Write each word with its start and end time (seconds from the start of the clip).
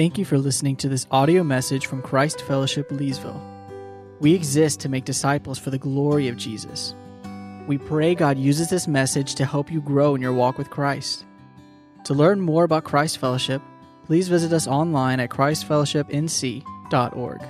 Thank 0.00 0.16
you 0.16 0.24
for 0.24 0.38
listening 0.38 0.76
to 0.76 0.88
this 0.88 1.06
audio 1.10 1.44
message 1.44 1.84
from 1.84 2.00
Christ 2.00 2.40
Fellowship 2.40 2.88
Leesville. 2.88 3.38
We 4.18 4.32
exist 4.32 4.80
to 4.80 4.88
make 4.88 5.04
disciples 5.04 5.58
for 5.58 5.68
the 5.68 5.76
glory 5.76 6.28
of 6.28 6.38
Jesus. 6.38 6.94
We 7.66 7.76
pray 7.76 8.14
God 8.14 8.38
uses 8.38 8.70
this 8.70 8.88
message 8.88 9.34
to 9.34 9.44
help 9.44 9.70
you 9.70 9.82
grow 9.82 10.14
in 10.14 10.22
your 10.22 10.32
walk 10.32 10.56
with 10.56 10.70
Christ. 10.70 11.26
To 12.04 12.14
learn 12.14 12.40
more 12.40 12.64
about 12.64 12.84
Christ 12.84 13.18
Fellowship, 13.18 13.60
please 14.06 14.28
visit 14.28 14.54
us 14.54 14.66
online 14.66 15.20
at 15.20 15.28
christfellowshipnc.org. 15.28 17.40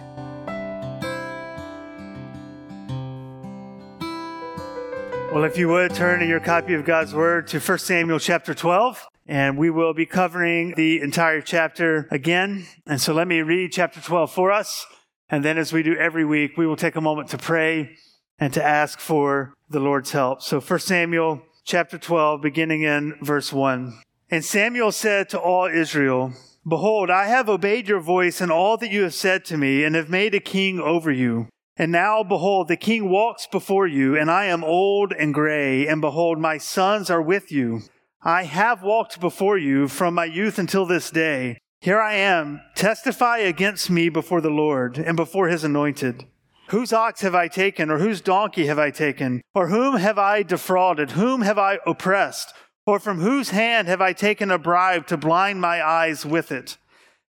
Well, 5.32 5.44
if 5.44 5.56
you 5.56 5.68
would 5.68 5.94
turn 5.94 6.20
in 6.20 6.28
your 6.28 6.40
copy 6.40 6.74
of 6.74 6.84
God's 6.84 7.14
Word 7.14 7.46
to 7.46 7.60
1 7.60 7.78
Samuel 7.78 8.18
chapter 8.18 8.54
12, 8.54 9.06
and 9.30 9.56
we 9.56 9.70
will 9.70 9.94
be 9.94 10.06
covering 10.06 10.74
the 10.74 11.00
entire 11.00 11.40
chapter 11.40 12.08
again. 12.10 12.66
And 12.84 13.00
so 13.00 13.14
let 13.14 13.28
me 13.28 13.42
read 13.42 13.70
chapter 13.70 14.00
12 14.00 14.32
for 14.32 14.50
us. 14.50 14.84
And 15.28 15.44
then, 15.44 15.56
as 15.56 15.72
we 15.72 15.84
do 15.84 15.94
every 15.94 16.24
week, 16.24 16.58
we 16.58 16.66
will 16.66 16.74
take 16.74 16.96
a 16.96 17.00
moment 17.00 17.28
to 17.28 17.38
pray 17.38 17.96
and 18.40 18.52
to 18.52 18.62
ask 18.62 18.98
for 18.98 19.54
the 19.68 19.78
Lord's 19.78 20.10
help. 20.10 20.42
So 20.42 20.60
1 20.60 20.80
Samuel 20.80 21.42
chapter 21.64 21.96
12, 21.96 22.42
beginning 22.42 22.82
in 22.82 23.14
verse 23.22 23.52
1. 23.52 24.00
And 24.32 24.44
Samuel 24.44 24.90
said 24.90 25.28
to 25.28 25.38
all 25.38 25.66
Israel, 25.66 26.32
Behold, 26.68 27.08
I 27.08 27.28
have 27.28 27.48
obeyed 27.48 27.86
your 27.86 28.00
voice 28.00 28.40
and 28.40 28.50
all 28.50 28.76
that 28.78 28.90
you 28.90 29.04
have 29.04 29.14
said 29.14 29.44
to 29.44 29.56
me, 29.56 29.84
and 29.84 29.94
have 29.94 30.10
made 30.10 30.34
a 30.34 30.40
king 30.40 30.80
over 30.80 31.12
you. 31.12 31.46
And 31.76 31.92
now, 31.92 32.24
behold, 32.24 32.66
the 32.66 32.76
king 32.76 33.08
walks 33.08 33.46
before 33.46 33.86
you, 33.86 34.18
and 34.18 34.28
I 34.28 34.46
am 34.46 34.64
old 34.64 35.12
and 35.12 35.32
gray, 35.32 35.86
and 35.86 36.00
behold, 36.00 36.40
my 36.40 36.58
sons 36.58 37.10
are 37.10 37.22
with 37.22 37.52
you. 37.52 37.82
I 38.22 38.44
have 38.44 38.82
walked 38.82 39.18
before 39.18 39.56
you 39.56 39.88
from 39.88 40.14
my 40.14 40.26
youth 40.26 40.58
until 40.58 40.84
this 40.84 41.10
day. 41.10 41.58
Here 41.80 41.98
I 41.98 42.16
am, 42.16 42.60
testify 42.74 43.38
against 43.38 43.88
me 43.88 44.10
before 44.10 44.42
the 44.42 44.50
Lord 44.50 44.98
and 44.98 45.16
before 45.16 45.48
his 45.48 45.64
anointed. 45.64 46.26
Whose 46.68 46.92
ox 46.92 47.22
have 47.22 47.34
I 47.34 47.48
taken, 47.48 47.90
or 47.90 47.98
whose 47.98 48.20
donkey 48.20 48.66
have 48.66 48.78
I 48.78 48.90
taken? 48.90 49.40
Or 49.54 49.68
whom 49.68 49.96
have 49.96 50.18
I 50.18 50.42
defrauded? 50.42 51.12
Whom 51.12 51.40
have 51.40 51.58
I 51.58 51.78
oppressed? 51.86 52.52
Or 52.86 53.00
from 53.00 53.20
whose 53.20 53.50
hand 53.50 53.88
have 53.88 54.02
I 54.02 54.12
taken 54.12 54.50
a 54.50 54.58
bribe 54.58 55.06
to 55.06 55.16
blind 55.16 55.62
my 55.62 55.82
eyes 55.82 56.26
with 56.26 56.52
it? 56.52 56.76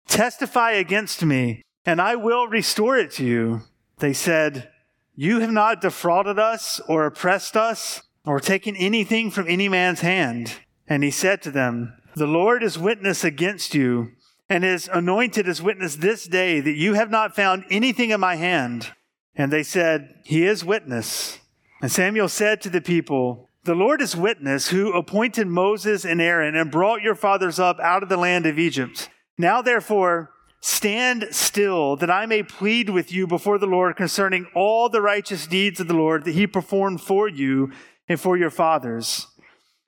Testify 0.08 0.72
against 0.72 1.23
me, 1.23 1.61
and 1.86 2.02
I 2.02 2.17
will 2.17 2.48
restore 2.48 2.98
it 2.98 3.11
to 3.11 3.26
you. 3.26 3.61
They 4.00 4.11
said, 4.11 4.70
You 5.16 5.39
have 5.39 5.52
not 5.52 5.80
defrauded 5.80 6.38
us, 6.38 6.81
or 6.89 7.05
oppressed 7.05 7.55
us, 7.55 8.02
or 8.26 8.42
taken 8.42 8.76
anything 8.76 9.31
from 9.31 9.48
any 9.48 9.70
man's 9.70 10.02
hand. 10.02 10.58
And 10.92 11.06
he 11.06 11.11
said 11.11 11.42
to 11.44 11.52
them, 11.52 11.94
The 12.17 12.28
Lord 12.28 12.61
is 12.61 12.78
witness 12.78 13.23
against 13.23 13.73
you, 13.73 14.11
and 14.50 14.66
is 14.66 14.89
anointed 14.92 15.48
as 15.48 15.61
witness 15.61 15.95
this 15.95 16.28
day 16.28 16.59
that 16.59 16.75
you 16.75 16.95
have 16.95 17.09
not 17.09 17.33
found 17.33 17.64
anything 17.72 18.09
in 18.09 18.20
my 18.20 18.36
hand. 18.36 18.92
And 19.33 19.53
they 19.53 19.64
said, 19.64 20.16
He 20.25 20.45
is 20.45 20.66
witness. 20.66 21.39
And 21.81 21.89
Samuel 21.89 22.28
said 22.28 22.59
to 22.61 22.70
the 22.70 22.81
people, 22.81 23.48
The 23.64 23.73
Lord 23.73 24.02
is 24.02 24.17
witness 24.17 24.67
who 24.67 24.92
appointed 24.92 25.48
Moses 25.48 26.03
and 26.03 26.22
Aaron 26.22 26.58
and 26.58 26.70
brought 26.70 27.02
your 27.02 27.16
fathers 27.16 27.58
up 27.58 27.80
out 27.80 28.03
of 28.03 28.09
the 28.09 28.17
land 28.17 28.45
of 28.45 28.59
Egypt. 28.59 29.08
Now 29.38 29.61
therefore, 29.61 30.31
stand 30.59 31.30
still 31.31 31.95
that 31.95 32.11
I 32.11 32.26
may 32.26 32.44
plead 32.44 32.89
with 32.89 33.14
you 33.14 33.28
before 33.28 33.59
the 33.59 33.66
Lord 33.66 33.95
concerning 33.95 34.45
all 34.53 34.89
the 34.89 35.02
righteous 35.02 35.48
deeds 35.48 35.80
of 35.80 35.88
the 35.88 35.94
Lord 35.94 36.26
that 36.26 36.36
he 36.36 36.48
performed 36.48 37.00
for 37.00 37.30
you 37.30 37.72
and 38.09 38.20
for 38.20 38.36
your 38.36 38.50
fathers. 38.50 39.28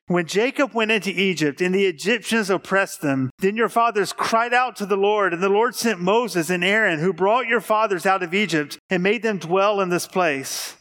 When 0.08 0.26
Jacob 0.26 0.74
went 0.74 0.92
into 0.92 1.10
Egypt 1.10 1.62
and 1.62 1.74
the 1.74 1.86
Egyptians 1.86 2.50
oppressed 2.50 3.02
them, 3.02 3.30
then 3.40 3.56
your 3.56 3.70
fathers 3.70 4.12
cried 4.12 4.54
out 4.54 4.76
to 4.78 4.86
the 4.86 4.98
Lord, 4.98 5.34
and 5.34 5.42
the 5.42 5.48
Lord 5.48 5.76
sent 5.76 6.02
Moses 6.02 6.50
and 6.50 6.64
Aaron, 6.64 7.00
who 7.00 7.14
brought 7.14 7.48
your 7.48 7.62
fathers 7.62 8.06
out 8.06 8.22
of 8.22 8.34
Egypt 8.34 8.78
and 8.90 9.02
made 9.02 9.24
them 9.24 9.38
dwell 9.38 9.80
in 9.80 9.90
this 9.90 10.08
place. 10.08 10.76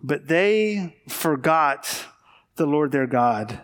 But 0.00 0.28
they 0.28 0.96
forgot 1.08 2.06
the 2.54 2.66
Lord 2.66 2.92
their 2.92 3.08
God. 3.08 3.60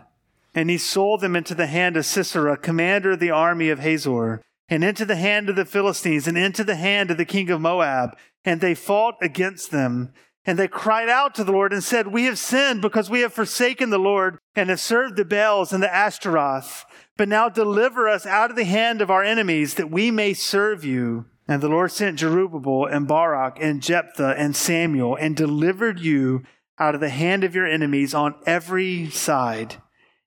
And 0.53 0.69
he 0.69 0.77
sold 0.77 1.21
them 1.21 1.35
into 1.35 1.55
the 1.55 1.67
hand 1.67 1.95
of 1.95 2.05
Sisera, 2.05 2.57
commander 2.57 3.11
of 3.11 3.19
the 3.19 3.31
army 3.31 3.69
of 3.69 3.79
Hazor, 3.79 4.41
and 4.67 4.83
into 4.83 5.05
the 5.05 5.15
hand 5.15 5.49
of 5.49 5.55
the 5.55 5.65
Philistines, 5.65 6.27
and 6.27 6.37
into 6.37 6.63
the 6.63 6.75
hand 6.75 7.09
of 7.09 7.17
the 7.17 7.25
king 7.25 7.49
of 7.49 7.61
Moab. 7.61 8.17
And 8.43 8.59
they 8.59 8.75
fought 8.75 9.15
against 9.21 9.71
them. 9.71 10.13
And 10.45 10.59
they 10.59 10.67
cried 10.67 11.09
out 11.09 11.33
to 11.35 11.43
the 11.43 11.51
Lord 11.51 11.73
and 11.73 11.83
said, 11.83 12.07
We 12.07 12.25
have 12.25 12.37
sinned 12.37 12.81
because 12.81 13.09
we 13.09 13.21
have 13.21 13.33
forsaken 13.33 13.89
the 13.89 13.97
Lord 13.97 14.37
and 14.55 14.69
have 14.69 14.79
served 14.79 15.15
the 15.15 15.25
Baals 15.25 15.73
and 15.73 15.81
the 15.81 15.93
Ashtaroth. 15.93 16.85
But 17.17 17.29
now 17.29 17.49
deliver 17.49 18.07
us 18.07 18.25
out 18.25 18.51
of 18.51 18.55
the 18.55 18.65
hand 18.65 19.01
of 19.01 19.09
our 19.09 19.23
enemies 19.23 19.73
that 19.75 19.89
we 19.89 20.11
may 20.11 20.33
serve 20.33 20.85
you. 20.85 21.25
And 21.47 21.61
the 21.61 21.69
Lord 21.69 21.91
sent 21.91 22.19
Jerubbaal 22.19 22.91
and 22.91 23.07
Barak 23.07 23.57
and 23.59 23.81
Jephthah 23.81 24.35
and 24.37 24.55
Samuel 24.55 25.15
and 25.15 25.35
delivered 25.35 25.99
you 25.99 26.43
out 26.79 26.95
of 26.95 27.01
the 27.01 27.09
hand 27.09 27.43
of 27.43 27.55
your 27.55 27.67
enemies 27.67 28.13
on 28.13 28.35
every 28.45 29.09
side. 29.09 29.75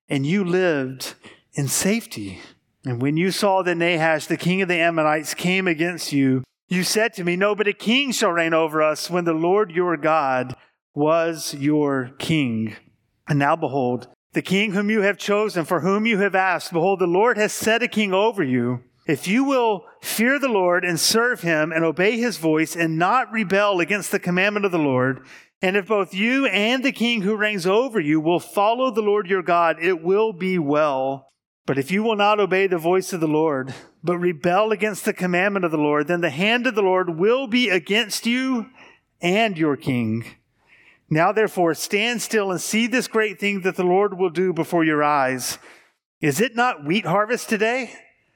And 0.08 0.24
you 0.24 0.44
lived 0.44 1.14
in 1.54 1.68
safety. 1.68 2.40
And 2.84 3.02
when 3.02 3.16
you 3.16 3.30
saw 3.30 3.62
that 3.62 3.76
Nahash, 3.76 4.26
the 4.26 4.36
king 4.36 4.62
of 4.62 4.68
the 4.68 4.80
Ammonites, 4.80 5.34
came 5.34 5.68
against 5.68 6.12
you, 6.12 6.42
you 6.68 6.84
said 6.84 7.14
to 7.14 7.24
me, 7.24 7.36
No, 7.36 7.54
but 7.54 7.68
a 7.68 7.72
king 7.72 8.12
shall 8.12 8.30
reign 8.30 8.54
over 8.54 8.82
us 8.82 9.10
when 9.10 9.24
the 9.24 9.32
Lord 9.32 9.70
your 9.70 9.96
God 9.96 10.54
was 10.94 11.54
your 11.54 12.10
king. 12.18 12.76
And 13.28 13.38
now 13.38 13.56
behold, 13.56 14.08
the 14.32 14.42
king 14.42 14.72
whom 14.72 14.90
you 14.90 15.00
have 15.02 15.18
chosen, 15.18 15.64
for 15.64 15.80
whom 15.80 16.06
you 16.06 16.18
have 16.18 16.34
asked, 16.34 16.72
behold, 16.72 16.98
the 16.98 17.06
Lord 17.06 17.38
has 17.38 17.52
set 17.52 17.82
a 17.82 17.88
king 17.88 18.12
over 18.12 18.42
you. 18.42 18.82
If 19.06 19.26
you 19.26 19.44
will 19.44 19.86
fear 20.02 20.38
the 20.38 20.48
Lord 20.48 20.84
and 20.84 21.00
serve 21.00 21.40
him 21.40 21.72
and 21.72 21.82
obey 21.82 22.18
his 22.18 22.36
voice 22.36 22.76
and 22.76 22.98
not 22.98 23.32
rebel 23.32 23.80
against 23.80 24.10
the 24.10 24.18
commandment 24.18 24.66
of 24.66 24.72
the 24.72 24.78
Lord, 24.78 25.24
and 25.62 25.76
if 25.76 25.88
both 25.88 26.12
you 26.12 26.46
and 26.46 26.84
the 26.84 26.92
king 26.92 27.22
who 27.22 27.34
reigns 27.34 27.66
over 27.66 27.98
you 27.98 28.20
will 28.20 28.38
follow 28.38 28.90
the 28.90 29.00
Lord 29.00 29.26
your 29.26 29.42
God, 29.42 29.78
it 29.80 30.02
will 30.02 30.34
be 30.34 30.58
well. 30.58 31.28
But 31.66 31.78
if 31.78 31.90
you 31.90 32.02
will 32.02 32.16
not 32.16 32.38
obey 32.38 32.66
the 32.66 32.78
voice 32.78 33.12
of 33.12 33.20
the 33.20 33.26
Lord, 33.26 33.74
but 34.02 34.18
rebel 34.18 34.72
against 34.72 35.04
the 35.04 35.12
commandment 35.12 35.64
of 35.64 35.70
the 35.70 35.78
Lord, 35.78 36.06
then 36.06 36.20
the 36.20 36.30
hand 36.30 36.66
of 36.66 36.74
the 36.74 36.82
Lord 36.82 37.18
will 37.18 37.46
be 37.46 37.68
against 37.68 38.26
you 38.26 38.70
and 39.20 39.58
your 39.58 39.76
king. 39.76 40.24
Now, 41.10 41.32
therefore, 41.32 41.74
stand 41.74 42.20
still 42.22 42.50
and 42.50 42.60
see 42.60 42.86
this 42.86 43.08
great 43.08 43.40
thing 43.40 43.62
that 43.62 43.76
the 43.76 43.84
Lord 43.84 44.18
will 44.18 44.30
do 44.30 44.52
before 44.52 44.84
your 44.84 45.02
eyes. 45.02 45.58
Is 46.20 46.40
it 46.40 46.54
not 46.54 46.84
wheat 46.84 47.06
harvest 47.06 47.48
today? 47.48 47.92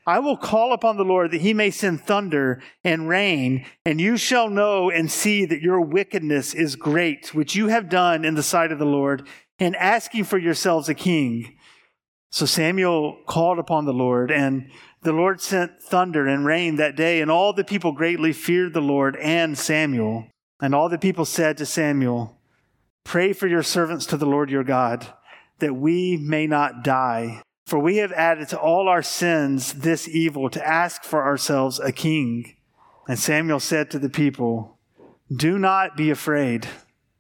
I 0.06 0.18
will 0.18 0.36
call 0.36 0.72
upon 0.72 0.96
the 0.96 1.04
Lord 1.04 1.30
that 1.30 1.42
he 1.42 1.54
may 1.54 1.70
send 1.70 2.00
thunder 2.00 2.60
and 2.82 3.08
rain, 3.08 3.66
and 3.84 4.00
you 4.00 4.16
shall 4.16 4.48
know 4.48 4.90
and 4.90 5.10
see 5.10 5.44
that 5.44 5.62
your 5.62 5.80
wickedness 5.80 6.54
is 6.54 6.74
great, 6.74 7.32
which 7.34 7.54
you 7.54 7.68
have 7.68 7.88
done 7.88 8.24
in 8.24 8.34
the 8.34 8.42
sight 8.42 8.72
of 8.72 8.80
the 8.80 8.84
Lord, 8.84 9.28
and 9.60 9.76
asking 9.76 10.24
for 10.24 10.38
yourselves 10.38 10.88
a 10.88 10.94
king. 10.94 11.56
So 12.30 12.46
Samuel 12.46 13.18
called 13.26 13.60
upon 13.60 13.84
the 13.84 13.92
Lord, 13.92 14.32
and 14.32 14.70
the 15.02 15.12
Lord 15.12 15.40
sent 15.40 15.80
thunder 15.80 16.26
and 16.26 16.46
rain 16.46 16.76
that 16.76 16.96
day, 16.96 17.20
and 17.20 17.30
all 17.30 17.52
the 17.52 17.64
people 17.64 17.92
greatly 17.92 18.32
feared 18.32 18.72
the 18.72 18.80
Lord 18.80 19.16
and 19.16 19.58
Samuel. 19.58 20.28
And 20.60 20.74
all 20.74 20.88
the 20.88 20.98
people 20.98 21.24
said 21.24 21.56
to 21.58 21.66
Samuel, 21.66 22.38
Pray 23.02 23.32
for 23.32 23.48
your 23.48 23.64
servants 23.64 24.06
to 24.06 24.16
the 24.16 24.26
Lord 24.26 24.48
your 24.48 24.62
God, 24.62 25.06
that 25.58 25.74
we 25.74 26.16
may 26.16 26.46
not 26.46 26.84
die. 26.84 27.42
For 27.66 27.80
we 27.80 27.96
have 27.96 28.12
added 28.12 28.48
to 28.50 28.60
all 28.60 28.88
our 28.88 29.02
sins 29.02 29.72
this 29.72 30.08
evil 30.08 30.48
to 30.50 30.66
ask 30.66 31.02
for 31.02 31.24
ourselves 31.24 31.80
a 31.80 31.90
king. 31.90 32.56
And 33.08 33.18
Samuel 33.18 33.60
said 33.60 33.90
to 33.90 33.98
the 33.98 34.08
people, 34.08 34.78
Do 35.34 35.58
not 35.58 35.96
be 35.96 36.10
afraid. 36.10 36.68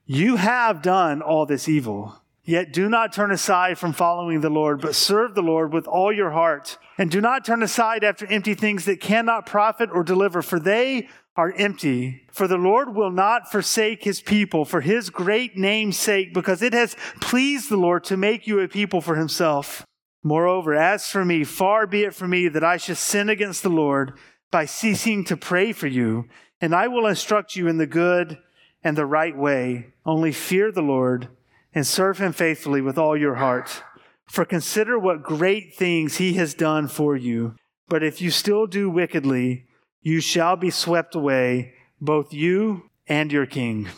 You 0.06 0.36
have 0.36 0.82
done 0.82 1.20
all 1.20 1.46
this 1.46 1.68
evil. 1.68 2.21
Yet 2.44 2.72
do 2.72 2.88
not 2.88 3.12
turn 3.12 3.30
aside 3.30 3.78
from 3.78 3.92
following 3.92 4.40
the 4.40 4.50
Lord, 4.50 4.80
but 4.80 4.96
serve 4.96 5.34
the 5.34 5.42
Lord 5.42 5.72
with 5.72 5.86
all 5.86 6.12
your 6.12 6.32
heart. 6.32 6.76
And 6.98 7.10
do 7.10 7.20
not 7.20 7.44
turn 7.44 7.62
aside 7.62 8.02
after 8.02 8.26
empty 8.26 8.54
things 8.54 8.84
that 8.86 9.00
cannot 9.00 9.46
profit 9.46 9.90
or 9.92 10.02
deliver, 10.02 10.42
for 10.42 10.58
they 10.58 11.08
are 11.36 11.54
empty. 11.56 12.26
For 12.32 12.48
the 12.48 12.56
Lord 12.56 12.94
will 12.94 13.12
not 13.12 13.50
forsake 13.50 14.02
his 14.02 14.20
people 14.20 14.64
for 14.64 14.80
his 14.80 15.08
great 15.08 15.56
name's 15.56 15.96
sake, 15.96 16.34
because 16.34 16.62
it 16.62 16.72
has 16.72 16.96
pleased 17.20 17.70
the 17.70 17.76
Lord 17.76 18.02
to 18.04 18.16
make 18.16 18.46
you 18.46 18.58
a 18.58 18.66
people 18.66 19.00
for 19.00 19.14
himself. 19.14 19.86
Moreover, 20.24 20.74
as 20.74 21.08
for 21.08 21.24
me, 21.24 21.44
far 21.44 21.86
be 21.86 22.02
it 22.02 22.14
from 22.14 22.30
me 22.30 22.48
that 22.48 22.64
I 22.64 22.76
should 22.76 22.98
sin 22.98 23.28
against 23.28 23.62
the 23.62 23.68
Lord 23.68 24.14
by 24.50 24.66
ceasing 24.66 25.24
to 25.24 25.36
pray 25.36 25.72
for 25.72 25.86
you. 25.86 26.28
And 26.60 26.74
I 26.74 26.88
will 26.88 27.06
instruct 27.06 27.56
you 27.56 27.68
in 27.68 27.78
the 27.78 27.86
good 27.86 28.38
and 28.84 28.96
the 28.96 29.06
right 29.06 29.36
way. 29.36 29.94
Only 30.04 30.32
fear 30.32 30.70
the 30.70 30.82
Lord 30.82 31.28
and 31.74 31.86
serve 31.86 32.18
him 32.18 32.32
faithfully 32.32 32.80
with 32.80 32.98
all 32.98 33.16
your 33.16 33.36
heart. 33.36 33.82
For 34.26 34.44
consider 34.44 34.98
what 34.98 35.22
great 35.22 35.74
things 35.74 36.16
he 36.16 36.34
has 36.34 36.54
done 36.54 36.88
for 36.88 37.16
you. 37.16 37.54
But 37.88 38.02
if 38.02 38.22
you 38.22 38.30
still 38.30 38.66
do 38.66 38.88
wickedly, 38.88 39.66
you 40.00 40.20
shall 40.20 40.56
be 40.56 40.70
swept 40.70 41.14
away, 41.14 41.74
both 42.00 42.32
you 42.32 42.90
and 43.06 43.30
your 43.30 43.46
king. 43.46 43.88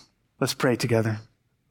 Let's 0.41 0.55
pray 0.55 0.76
together. 0.76 1.21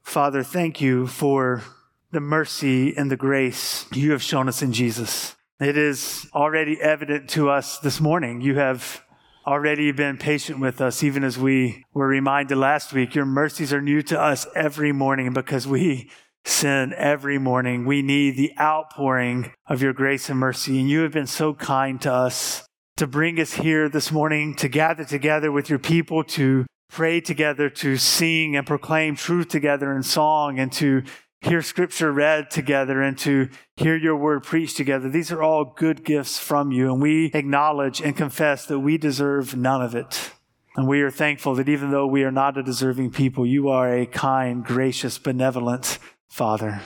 Father, 0.02 0.44
thank 0.44 0.82
you 0.82 1.08
for 1.08 1.64
the 2.12 2.20
mercy 2.20 2.96
and 2.96 3.12
the 3.12 3.18
grace 3.18 3.86
you 3.92 4.12
have 4.12 4.22
shown 4.22 4.48
us 4.48 4.62
in 4.62 4.72
Jesus. 4.72 5.36
It 5.60 5.78
is 5.78 6.28
already 6.34 6.82
evident 6.82 7.30
to 7.32 7.50
us 7.50 7.80
this 7.80 8.02
morning. 8.02 8.42
You 8.42 8.56
have 8.56 9.03
already 9.46 9.92
been 9.92 10.18
patient 10.18 10.60
with 10.60 10.82
us, 10.82 11.04
even 11.04 11.24
as 11.24 11.38
we 11.38 11.84
were 11.94 12.08
reminded 12.08 12.58
last 12.58 12.94
week. 12.94 13.16
Your 13.16 13.26
mercies 13.26 13.74
are 13.74 13.82
new 13.82 14.02
to 14.04 14.20
us 14.20 14.48
every 14.56 14.92
morning 14.92 15.34
because 15.34 15.68
we 15.68 16.10
sin 16.46 16.94
every 16.98 17.38
morning. 17.38 17.86
We 17.86 18.02
need 18.02 18.36
the 18.36 18.54
outpouring 18.60 19.52
of 19.68 19.82
your 19.82 19.94
grace 19.94 20.30
and 20.30 20.40
mercy. 20.40 20.80
And 20.80 20.90
you 20.90 21.02
have 21.02 21.12
been 21.12 21.28
so 21.28 21.54
kind 21.54 22.02
to 22.02 22.12
us 22.12 22.66
to 22.98 23.08
bring 23.08 23.40
us 23.40 23.54
here 23.54 23.90
this 23.90 24.12
morning 24.12 24.56
to 24.56 24.68
gather 24.68 25.06
together 25.06 25.52
with 25.52 25.70
your 25.70 25.80
people 25.80 26.24
to 26.24 26.66
pray 26.90 27.20
together, 27.20 27.70
to 27.70 27.98
sing 27.98 28.56
and 28.56 28.68
proclaim 28.68 29.16
truth 29.16 29.48
together 29.48 29.96
in 29.96 30.04
song, 30.04 30.60
and 30.60 30.72
to 30.72 31.02
hear 31.44 31.62
scripture 31.62 32.12
read 32.12 32.50
together 32.50 33.02
and 33.02 33.18
to 33.20 33.50
hear 33.76 33.98
your 33.98 34.16
word 34.16 34.44
preached 34.44 34.78
together. 34.78 35.10
These 35.10 35.32
are 35.32 35.44
all 35.44 35.66
good 35.66 36.06
gifts 36.06 36.40
from 36.40 36.72
you, 36.72 36.92
and 36.92 37.02
we 37.02 37.32
acknowledge 37.34 38.02
and 38.02 38.16
confess 38.16 38.66
that 38.68 38.80
we 38.80 38.98
deserve 38.98 39.56
none 39.56 39.82
of 39.82 39.94
it. 39.94 40.32
And 40.76 40.88
we 40.88 41.02
are 41.02 41.12
thankful 41.12 41.54
that 41.56 41.70
even 41.70 41.92
though 41.92 42.08
we 42.08 42.24
are 42.24 42.32
not 42.32 42.58
a 42.58 42.64
deserving 42.64 43.12
people, 43.12 43.46
you 43.46 43.68
are 43.68 43.94
a 43.94 44.06
kind, 44.06 44.64
gracious, 44.64 45.20
benevolent 45.20 46.00
Father. 46.30 46.82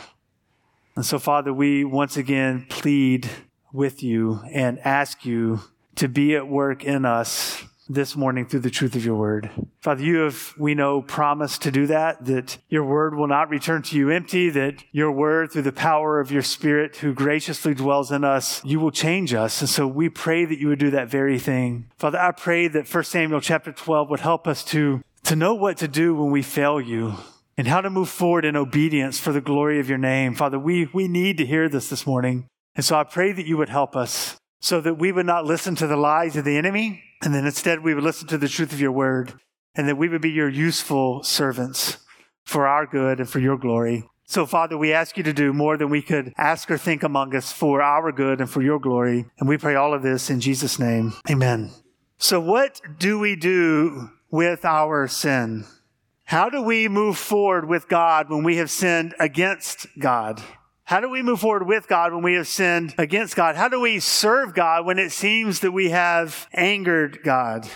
And 0.95 1.05
so, 1.05 1.19
Father, 1.19 1.53
we 1.53 1.85
once 1.85 2.17
again 2.17 2.65
plead 2.67 3.29
with 3.71 4.01
you 4.01 4.41
and 4.51 4.79
ask 4.79 5.23
you 5.23 5.61
to 5.95 6.07
be 6.09 6.35
at 6.35 6.47
work 6.47 6.83
in 6.83 7.05
us 7.05 7.63
this 7.89 8.15
morning 8.15 8.45
through 8.45 8.61
the 8.61 8.69
truth 8.69 8.95
of 8.95 9.05
your 9.05 9.15
word. 9.15 9.49
Father, 9.81 10.03
you 10.03 10.17
have, 10.17 10.53
we 10.57 10.75
know, 10.75 11.01
promised 11.01 11.61
to 11.63 11.71
do 11.71 11.87
that, 11.87 12.25
that 12.25 12.57
your 12.69 12.83
word 12.83 13.15
will 13.15 13.27
not 13.27 13.49
return 13.49 13.81
to 13.83 13.97
you 13.97 14.09
empty, 14.09 14.49
that 14.49 14.83
your 14.91 15.11
word, 15.11 15.51
through 15.51 15.61
the 15.63 15.71
power 15.71 16.19
of 16.19 16.31
your 16.31 16.41
spirit 16.41 16.97
who 16.97 17.13
graciously 17.13 17.73
dwells 17.73 18.11
in 18.11 18.23
us, 18.23 18.63
you 18.65 18.79
will 18.79 18.91
change 18.91 19.33
us. 19.33 19.61
And 19.61 19.69
so 19.69 19.87
we 19.87 20.09
pray 20.09 20.45
that 20.45 20.59
you 20.59 20.67
would 20.67 20.79
do 20.79 20.91
that 20.91 21.09
very 21.09 21.39
thing. 21.39 21.89
Father, 21.97 22.19
I 22.19 22.31
pray 22.31 22.67
that 22.67 22.93
1 22.93 23.03
Samuel 23.03 23.41
chapter 23.41 23.71
12 23.71 24.09
would 24.09 24.19
help 24.19 24.47
us 24.47 24.63
to, 24.65 25.01
to 25.23 25.35
know 25.35 25.53
what 25.53 25.77
to 25.77 25.87
do 25.87 26.15
when 26.15 26.31
we 26.31 26.41
fail 26.41 26.81
you 26.81 27.15
and 27.57 27.67
how 27.67 27.81
to 27.81 27.89
move 27.89 28.09
forward 28.09 28.45
in 28.45 28.55
obedience 28.55 29.19
for 29.19 29.31
the 29.31 29.41
glory 29.41 29.79
of 29.79 29.89
your 29.89 29.97
name. 29.97 30.35
Father, 30.35 30.59
we, 30.59 30.89
we 30.93 31.07
need 31.07 31.37
to 31.37 31.45
hear 31.45 31.67
this 31.67 31.89
this 31.89 32.05
morning. 32.05 32.47
And 32.75 32.85
so 32.85 32.95
I 32.95 33.03
pray 33.03 33.31
that 33.31 33.47
you 33.47 33.57
would 33.57 33.69
help 33.69 33.95
us 33.95 34.37
so 34.61 34.79
that 34.81 34.95
we 34.95 35.11
would 35.11 35.25
not 35.25 35.45
listen 35.45 35.75
to 35.75 35.87
the 35.87 35.97
lies 35.97 36.35
of 36.35 36.45
the 36.45 36.57
enemy, 36.57 37.03
and 37.21 37.33
then 37.33 37.45
instead 37.45 37.83
we 37.83 37.93
would 37.93 38.03
listen 38.03 38.27
to 38.27 38.37
the 38.37 38.47
truth 38.47 38.73
of 38.73 38.81
your 38.81 38.91
word, 38.91 39.33
and 39.75 39.87
that 39.87 39.97
we 39.97 40.09
would 40.09 40.21
be 40.21 40.31
your 40.31 40.49
useful 40.49 41.23
servants 41.23 41.97
for 42.43 42.67
our 42.67 42.85
good 42.85 43.19
and 43.19 43.29
for 43.29 43.39
your 43.39 43.57
glory. 43.57 44.03
So, 44.29 44.45
Father, 44.45 44.77
we 44.77 44.91
ask 44.91 45.15
you 45.15 45.23
to 45.23 45.31
do 45.31 45.53
more 45.53 45.77
than 45.77 45.89
we 45.89 46.01
could 46.01 46.33
ask 46.37 46.69
or 46.69 46.77
think 46.77 47.01
among 47.01 47.33
us 47.33 47.53
for 47.53 47.81
our 47.81 48.11
good 48.11 48.41
and 48.41 48.49
for 48.49 48.61
your 48.61 48.79
glory. 48.79 49.25
And 49.39 49.47
we 49.47 49.57
pray 49.57 49.75
all 49.75 49.93
of 49.93 50.03
this 50.03 50.29
in 50.29 50.41
Jesus' 50.41 50.77
name. 50.77 51.13
Amen. 51.29 51.71
So, 52.17 52.41
what 52.41 52.81
do 52.99 53.19
we 53.19 53.37
do 53.37 54.09
with 54.29 54.65
our 54.65 55.07
sin? 55.07 55.65
How 56.25 56.49
do 56.49 56.61
we 56.61 56.89
move 56.89 57.17
forward 57.17 57.69
with 57.69 57.87
God 57.87 58.29
when 58.29 58.43
we 58.43 58.57
have 58.57 58.69
sinned 58.69 59.15
against 59.17 59.87
God? 59.97 60.41
How 60.87 61.01
do 61.01 61.09
we 61.09 61.21
move 61.21 61.41
forward 61.41 61.67
with 61.67 61.89
God 61.89 62.13
when 62.13 62.23
we 62.23 62.35
have 62.35 62.47
sinned 62.47 62.95
against 62.97 63.35
God? 63.35 63.57
How 63.57 63.67
do 63.67 63.81
we 63.81 63.99
serve 63.99 64.53
God 64.53 64.85
when 64.85 64.97
it 64.97 65.11
seems 65.11 65.59
that 65.59 65.73
we 65.73 65.89
have 65.89 66.47
angered 66.53 67.19
God? 67.25 67.67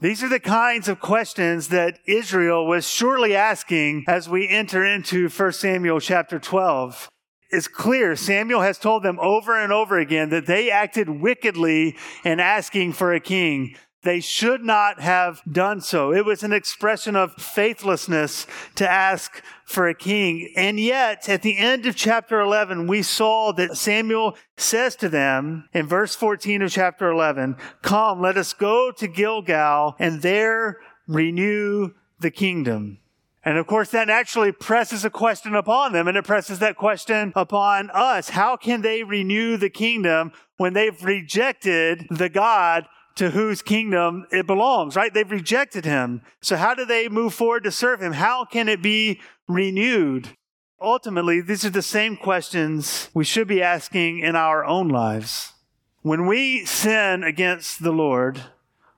These 0.00 0.22
are 0.22 0.28
the 0.28 0.38
kinds 0.38 0.86
of 0.86 1.00
questions 1.00 1.68
that 1.68 1.98
Israel 2.04 2.66
was 2.66 2.86
surely 2.86 3.34
asking 3.34 4.04
as 4.06 4.28
we 4.28 4.46
enter 4.50 4.84
into 4.84 5.30
1 5.30 5.52
Samuel 5.52 5.98
chapter 5.98 6.38
12. 6.38 7.08
It's 7.48 7.68
clear 7.68 8.14
Samuel 8.16 8.60
has 8.60 8.76
told 8.76 9.02
them 9.02 9.18
over 9.18 9.58
and 9.58 9.72
over 9.72 9.98
again 9.98 10.28
that 10.28 10.44
they 10.44 10.70
acted 10.70 11.08
wickedly 11.08 11.96
in 12.22 12.38
asking 12.38 12.92
for 12.92 13.14
a 13.14 13.20
king. 13.20 13.76
They 14.02 14.18
should 14.18 14.64
not 14.64 15.00
have 15.00 15.42
done 15.50 15.80
so. 15.80 16.12
It 16.12 16.24
was 16.24 16.42
an 16.42 16.52
expression 16.52 17.14
of 17.14 17.34
faithlessness 17.34 18.48
to 18.74 18.88
ask 18.88 19.42
for 19.64 19.88
a 19.88 19.94
king. 19.94 20.52
And 20.56 20.80
yet, 20.80 21.28
at 21.28 21.42
the 21.42 21.56
end 21.56 21.86
of 21.86 21.94
chapter 21.94 22.40
11, 22.40 22.88
we 22.88 23.02
saw 23.02 23.52
that 23.52 23.76
Samuel 23.76 24.36
says 24.56 24.96
to 24.96 25.08
them 25.08 25.68
in 25.72 25.86
verse 25.86 26.16
14 26.16 26.62
of 26.62 26.72
chapter 26.72 27.10
11, 27.10 27.56
Come, 27.82 28.20
let 28.20 28.36
us 28.36 28.52
go 28.52 28.90
to 28.90 29.06
Gilgal 29.06 29.94
and 30.00 30.20
there 30.20 30.78
renew 31.06 31.90
the 32.18 32.30
kingdom. 32.30 32.98
And 33.44 33.58
of 33.58 33.66
course, 33.66 33.90
that 33.90 34.08
naturally 34.08 34.52
presses 34.52 35.04
a 35.04 35.10
question 35.10 35.56
upon 35.56 35.92
them, 35.92 36.06
and 36.06 36.16
it 36.16 36.24
presses 36.24 36.60
that 36.60 36.76
question 36.76 37.32
upon 37.34 37.90
us. 37.90 38.30
How 38.30 38.56
can 38.56 38.82
they 38.82 39.02
renew 39.02 39.56
the 39.56 39.70
kingdom 39.70 40.32
when 40.58 40.74
they've 40.74 41.04
rejected 41.04 42.06
the 42.08 42.28
God 42.28 42.86
to 43.16 43.30
whose 43.30 43.62
kingdom 43.62 44.26
it 44.30 44.46
belongs, 44.46 44.96
right? 44.96 45.12
They've 45.12 45.30
rejected 45.30 45.84
him. 45.84 46.22
So 46.40 46.56
how 46.56 46.74
do 46.74 46.84
they 46.84 47.08
move 47.08 47.34
forward 47.34 47.64
to 47.64 47.70
serve 47.70 48.00
him? 48.00 48.12
How 48.12 48.44
can 48.44 48.68
it 48.68 48.82
be 48.82 49.20
renewed? 49.48 50.30
Ultimately, 50.80 51.40
these 51.40 51.64
are 51.64 51.70
the 51.70 51.82
same 51.82 52.16
questions 52.16 53.08
we 53.14 53.24
should 53.24 53.46
be 53.46 53.62
asking 53.62 54.20
in 54.20 54.34
our 54.34 54.64
own 54.64 54.88
lives. 54.88 55.52
When 56.00 56.26
we 56.26 56.64
sin 56.64 57.22
against 57.22 57.82
the 57.82 57.92
Lord, 57.92 58.42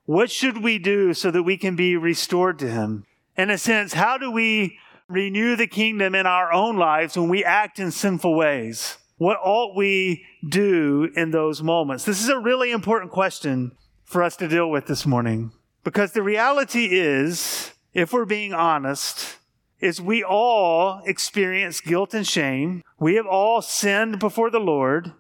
what 0.06 0.31
should 0.31 0.62
we 0.62 0.78
do 0.78 1.12
so 1.12 1.31
that 1.31 1.43
we 1.43 1.58
can 1.58 1.76
be 1.76 1.96
restored 1.96 2.58
to 2.61 2.70
him? 2.70 3.05
In 3.37 3.50
a 3.50 3.58
sense, 3.58 3.93
how 3.93 4.16
do 4.16 4.31
we 4.31 4.78
renew 5.08 5.56
the 5.56 5.66
kingdom 5.66 6.14
in 6.14 6.25
our 6.25 6.52
own 6.52 6.76
lives 6.76 7.16
when 7.16 7.28
we 7.28 7.44
act 7.44 7.78
in 7.78 7.90
sinful 7.90 8.34
ways? 8.34 8.96
What 9.19 9.38
ought 9.43 9.76
we 9.76 10.25
do 10.49 11.11
in 11.14 11.31
those 11.31 11.62
moments? 11.62 12.05
This 12.05 12.22
is 12.22 12.28
a 12.28 12.38
really 12.38 12.70
important 12.70 13.12
question 13.12 13.72
for 14.04 14.22
us 14.22 14.36
to 14.36 14.48
deal 14.48 14.70
with 14.70 14.86
this 14.86 15.06
morning. 15.06 15.52
Because 15.82 16.12
the 16.12 16.22
reality 16.22 16.88
is, 16.92 17.72
if 17.92 18.12
we're 18.12 18.24
being 18.24 18.54
honest, 18.54 19.38
is 19.80 20.00
we 20.00 20.24
all 20.24 21.02
experience 21.04 21.80
guilt 21.80 22.14
and 22.14 22.26
shame. 22.26 22.82
We 22.98 23.16
have 23.16 23.26
all 23.26 23.60
sinned 23.60 24.18
before 24.18 24.50
the 24.50 24.60
Lord. 24.60 25.12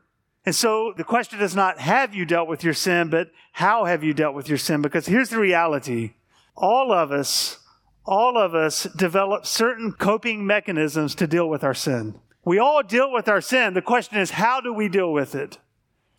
And 0.46 0.54
so 0.54 0.94
the 0.96 1.04
question 1.04 1.40
is 1.40 1.54
not, 1.54 1.78
have 1.78 2.14
you 2.14 2.24
dealt 2.24 2.48
with 2.48 2.64
your 2.64 2.74
sin, 2.74 3.08
but 3.10 3.30
how 3.52 3.84
have 3.84 4.02
you 4.04 4.14
dealt 4.14 4.34
with 4.34 4.48
your 4.48 4.58
sin? 4.58 4.82
Because 4.82 5.06
here's 5.06 5.30
the 5.30 5.38
reality. 5.38 6.14
All 6.56 6.92
of 6.92 7.12
us, 7.12 7.58
all 8.04 8.38
of 8.38 8.54
us 8.54 8.84
develop 8.84 9.46
certain 9.46 9.92
coping 9.92 10.46
mechanisms 10.46 11.14
to 11.16 11.26
deal 11.26 11.48
with 11.48 11.64
our 11.64 11.74
sin. 11.74 12.20
We 12.44 12.58
all 12.58 12.82
deal 12.82 13.10
with 13.10 13.28
our 13.28 13.40
sin. 13.40 13.72
The 13.74 13.82
question 13.82 14.18
is, 14.18 14.32
how 14.32 14.60
do 14.60 14.72
we 14.72 14.88
deal 14.88 15.12
with 15.12 15.34
it? 15.34 15.58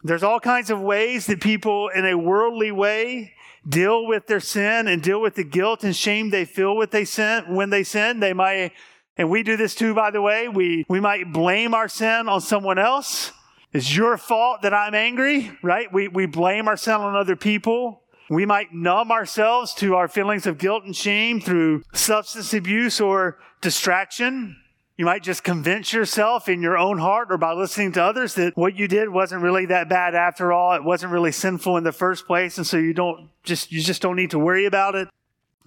There's 0.06 0.22
all 0.22 0.40
kinds 0.40 0.70
of 0.70 0.80
ways 0.80 1.26
that 1.26 1.42
people 1.42 1.90
in 1.90 2.06
a 2.06 2.16
worldly 2.16 2.72
way 2.72 3.34
deal 3.68 4.06
with 4.06 4.28
their 4.28 4.40
sin 4.40 4.88
and 4.88 5.02
deal 5.02 5.20
with 5.20 5.34
the 5.34 5.44
guilt 5.44 5.84
and 5.84 5.96
shame 5.96 6.30
they 6.30 6.46
feel 6.46 6.76
what 6.76 6.92
they 6.92 7.06
sin 7.06 7.56
when 7.56 7.72
they 7.72 7.84
sin. 7.84 8.20
They 8.20 8.32
might, 8.32 8.74
and 9.18 9.32
we 9.32 9.42
do 9.42 9.58
this 9.58 9.74
too, 9.74 9.96
by 9.96 10.12
the 10.12 10.22
way, 10.22 10.48
we, 10.48 10.86
we 10.88 11.00
might 11.00 11.34
blame 11.34 11.74
our 11.74 11.88
sin 11.88 12.30
on 12.30 12.40
someone 12.40 12.78
else. 12.78 13.32
It's 13.74 13.98
your 13.98 14.16
fault 14.18 14.62
that 14.62 14.76
I'm 14.76 14.94
angry, 14.94 15.52
right? 15.64 15.92
We, 15.92 16.08
we 16.08 16.28
blame 16.28 16.68
our 16.68 16.78
sin 16.78 16.94
on 16.94 17.16
other 17.16 17.36
people. 17.36 18.04
We 18.30 18.46
might 18.46 18.72
numb 18.72 19.12
ourselves 19.12 19.74
to 19.76 19.96
our 19.96 20.08
feelings 20.08 20.46
of 20.46 20.60
guilt 20.60 20.84
and 20.84 20.96
shame 20.96 21.42
through 21.42 21.82
substance 21.94 22.54
abuse 22.54 23.02
or 23.02 23.40
distraction. 23.60 24.56
You 24.98 25.04
might 25.04 25.24
just 25.24 25.44
convince 25.44 25.92
yourself 25.92 26.48
in 26.48 26.62
your 26.62 26.78
own 26.78 27.00
heart 27.00 27.28
or 27.30 27.38
by 27.38 27.52
listening 27.52 27.92
to 27.94 28.04
others 28.04 28.36
that 28.36 28.56
what 28.56 28.78
you 28.78 28.88
did 28.88 29.10
wasn't 29.10 29.42
really 29.42 29.66
that 29.66 29.90
bad 29.90 30.16
after 30.16 30.54
all. 30.54 30.74
It 30.74 30.86
wasn't 30.86 31.12
really 31.12 31.34
sinful 31.34 31.76
in 31.76 31.84
the 31.84 31.92
first 31.92 32.26
place. 32.26 32.58
And 32.58 32.66
so 32.66 32.78
you 32.78 32.94
don't 32.94 33.30
just, 33.44 33.74
you 33.74 33.82
just 33.82 34.02
don't 34.02 34.16
need 34.16 34.32
to 34.32 34.40
worry 34.40 34.66
about 34.66 34.96
it. 34.96 35.10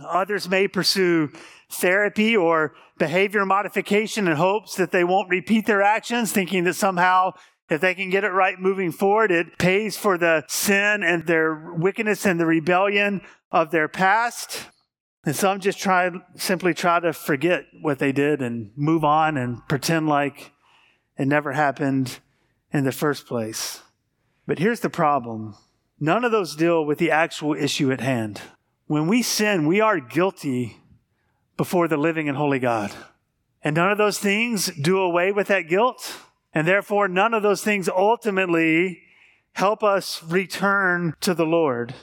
Others 0.03 0.49
may 0.49 0.67
pursue 0.67 1.31
therapy 1.69 2.35
or 2.37 2.75
behavior 2.97 3.45
modification 3.45 4.29
in 4.29 4.37
hopes 4.37 4.77
that 4.77 4.93
they 4.93 5.05
won't 5.05 5.29
repeat 5.29 5.67
their 5.67 5.83
actions, 5.83 6.33
thinking 6.33 6.65
that 6.65 6.75
somehow 6.75 7.33
if 7.69 7.83
they 7.83 7.95
can 7.95 8.09
get 8.09 8.25
it 8.25 8.31
right 8.31 8.59
moving 8.59 8.93
forward, 8.93 9.31
it 9.31 9.59
pays 9.59 9.99
for 9.99 10.17
the 10.17 10.45
sin 10.49 11.03
and 11.03 11.27
their 11.27 11.75
wickedness 11.75 12.25
and 12.25 12.41
the 12.41 12.47
rebellion 12.47 13.21
of 13.53 13.71
their 13.71 13.89
past. 13.89 14.69
And 15.29 15.37
some 15.37 15.61
just 15.61 15.79
try, 15.79 16.11
simply 16.37 16.73
try 16.73 17.01
to 17.01 17.13
forget 17.13 17.67
what 17.83 17.99
they 17.99 18.13
did 18.13 18.41
and 18.41 18.71
move 18.77 19.05
on 19.05 19.37
and 19.37 19.59
pretend 19.69 20.09
like 20.09 20.53
it 21.19 21.29
never 21.29 21.53
happened 21.53 22.21
in 22.73 22.85
the 22.85 22.93
first 22.93 23.27
place. 23.27 23.83
But 24.47 24.59
here's 24.59 24.81
the 24.81 24.89
problem 24.89 25.55
none 26.01 26.25
of 26.25 26.33
those 26.33 26.57
deal 26.57 26.83
with 26.83 26.97
the 26.97 27.11
actual 27.11 27.53
issue 27.53 27.93
at 27.93 28.01
hand. 28.01 28.41
When 28.87 29.07
we 29.07 29.21
sin, 29.21 29.67
we 29.67 29.83
are 29.83 30.01
guilty 30.01 30.79
before 31.59 31.89
the 31.89 31.99
living 31.99 32.27
and 32.27 32.39
holy 32.39 32.59
God. 32.59 32.91
And 33.63 33.77
none 33.77 33.93
of 33.93 33.99
those 33.99 34.19
things 34.19 34.73
do 34.81 34.99
away 34.99 35.31
with 35.31 35.49
that 35.49 35.69
guilt. 35.69 36.11
And 36.55 36.67
therefore, 36.67 37.07
none 37.07 37.35
of 37.35 37.43
those 37.43 37.63
things 37.63 37.87
ultimately 37.87 39.03
help 39.53 39.85
us 39.85 40.23
return 40.23 41.13
to 41.21 41.35
the 41.35 41.45
Lord. 41.45 41.95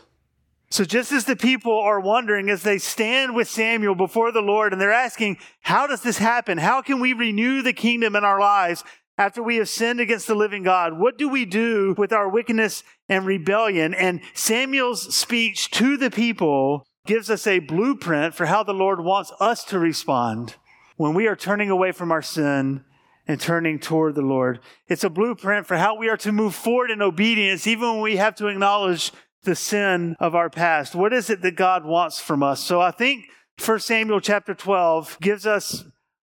So, 0.69 0.83
just 0.83 1.11
as 1.11 1.25
the 1.25 1.35
people 1.35 1.79
are 1.79 1.99
wondering 1.99 2.49
as 2.49 2.63
they 2.63 2.79
stand 2.79 3.35
with 3.35 3.47
Samuel 3.47 3.95
before 3.95 4.31
the 4.31 4.41
Lord 4.41 4.73
and 4.73 4.81
they're 4.81 4.91
asking, 4.91 5.37
How 5.61 5.87
does 5.87 6.01
this 6.01 6.17
happen? 6.17 6.57
How 6.57 6.81
can 6.81 6.99
we 6.99 7.13
renew 7.13 7.61
the 7.61 7.73
kingdom 7.73 8.15
in 8.15 8.23
our 8.23 8.39
lives? 8.39 8.83
After 9.17 9.41
we 9.41 9.57
have 9.57 9.69
sinned 9.69 10.01
against 10.01 10.27
the 10.27 10.35
living 10.35 10.63
God, 10.63 10.99
what 10.99 11.17
do 11.17 11.29
we 11.29 11.45
do 11.45 11.95
with 11.97 12.11
our 12.11 12.27
wickedness 12.27 12.83
and 13.07 13.25
rebellion? 13.25 13.93
And 13.93 14.19
Samuel's 14.33 15.15
speech 15.15 15.71
to 15.71 15.95
the 15.95 16.11
people 16.11 16.85
gives 17.05 17.29
us 17.29 17.47
a 17.47 17.59
blueprint 17.59 18.33
for 18.33 18.47
how 18.47 18.63
the 18.63 18.73
Lord 18.73 18.99
wants 18.99 19.31
us 19.39 19.63
to 19.65 19.79
respond 19.79 20.55
when 20.97 21.13
we 21.13 21.27
are 21.27 21.35
turning 21.35 21.69
away 21.69 21.93
from 21.93 22.11
our 22.11 22.21
sin 22.21 22.83
and 23.27 23.39
turning 23.39 23.79
toward 23.79 24.15
the 24.15 24.21
Lord. 24.21 24.59
It's 24.87 25.03
a 25.03 25.09
blueprint 25.09 25.65
for 25.65 25.77
how 25.77 25.95
we 25.95 26.09
are 26.09 26.17
to 26.17 26.31
move 26.31 26.53
forward 26.53 26.91
in 26.91 27.01
obedience, 27.01 27.67
even 27.67 27.93
when 27.93 28.01
we 28.01 28.17
have 28.17 28.35
to 28.35 28.47
acknowledge 28.47 29.11
the 29.45 29.55
sin 29.55 30.15
of 30.19 30.35
our 30.35 30.49
past. 30.49 30.95
What 30.95 31.13
is 31.13 31.29
it 31.29 31.41
that 31.41 31.55
God 31.55 31.85
wants 31.85 32.19
from 32.19 32.43
us? 32.43 32.61
So 32.61 32.81
I 32.81 32.91
think 32.91 33.25
1 33.63 33.79
Samuel 33.79 34.19
chapter 34.19 34.53
12 34.53 35.17
gives 35.21 35.47
us 35.47 35.85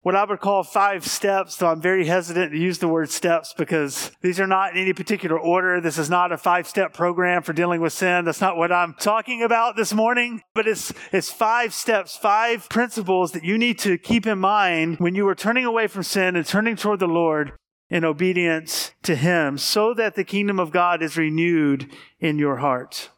what 0.02 0.16
I 0.16 0.24
would 0.24 0.40
call 0.40 0.62
five 0.62 1.06
steps, 1.06 1.56
though 1.56 1.68
I'm 1.68 1.82
very 1.82 2.06
hesitant 2.06 2.52
to 2.52 2.58
use 2.58 2.78
the 2.78 2.88
word 2.88 3.10
steps 3.10 3.52
because 3.52 4.10
these 4.22 4.40
are 4.40 4.46
not 4.46 4.72
in 4.72 4.78
any 4.78 4.94
particular 4.94 5.38
order. 5.38 5.80
This 5.80 5.98
is 5.98 6.08
not 6.08 6.32
a 6.32 6.38
five 6.38 6.66
step 6.66 6.94
program 6.94 7.42
for 7.42 7.52
dealing 7.52 7.82
with 7.82 7.92
sin. 7.92 8.24
That's 8.24 8.40
not 8.40 8.56
what 8.56 8.72
I'm 8.72 8.94
talking 8.94 9.42
about 9.42 9.76
this 9.76 9.92
morning, 9.92 10.40
but 10.54 10.66
it's, 10.66 10.92
it's 11.12 11.30
five 11.30 11.74
steps, 11.74 12.16
five 12.16 12.68
principles 12.70 13.32
that 13.32 13.44
you 13.44 13.58
need 13.58 13.78
to 13.80 13.98
keep 13.98 14.26
in 14.26 14.38
mind 14.38 14.96
when 14.98 15.14
you 15.14 15.28
are 15.28 15.34
turning 15.34 15.66
away 15.66 15.86
from 15.86 16.02
sin 16.02 16.34
and 16.34 16.46
turning 16.46 16.76
toward 16.76 17.00
the 17.00 17.06
Lord 17.06 17.52
in 17.90 18.04
obedience 18.04 18.92
to 19.02 19.16
Him 19.16 19.58
so 19.58 19.92
that 19.94 20.14
the 20.14 20.24
kingdom 20.24 20.60
of 20.60 20.70
God 20.70 21.02
is 21.02 21.16
renewed 21.16 21.90
in 22.20 22.38
your 22.38 22.56
heart. 22.56 23.10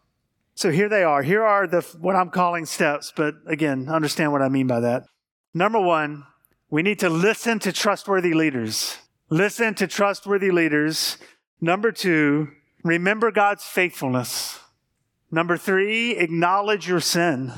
So 0.55 0.71
here 0.71 0.89
they 0.89 1.03
are. 1.03 1.23
Here 1.23 1.43
are 1.43 1.67
the, 1.67 1.83
what 2.01 2.17
I'm 2.17 2.31
calling 2.31 2.67
steps, 2.67 3.13
but 3.15 3.35
again, 3.47 3.89
understand 3.89 4.33
what 4.33 4.43
I 4.43 4.49
mean 4.49 4.67
by 4.67 4.81
that. 4.81 5.05
Number 5.55 5.81
one, 5.81 6.25
we 6.71 6.83
need 6.83 6.99
to 7.01 7.11
listen 7.11 7.59
to 7.61 7.73
trustworthy 7.73 8.33
leaders. 8.33 8.99
Listen 9.29 9.75
to 9.75 9.87
trustworthy 9.87 10.51
leaders. 10.51 11.19
Number 11.61 11.93
two, 11.93 12.49
remember 12.83 13.31
God's 13.31 13.65
faithfulness. 13.65 14.61
Number 15.31 15.57
three, 15.57 16.17
acknowledge 16.17 16.89
your 16.89 17.01
sin. 17.01 17.53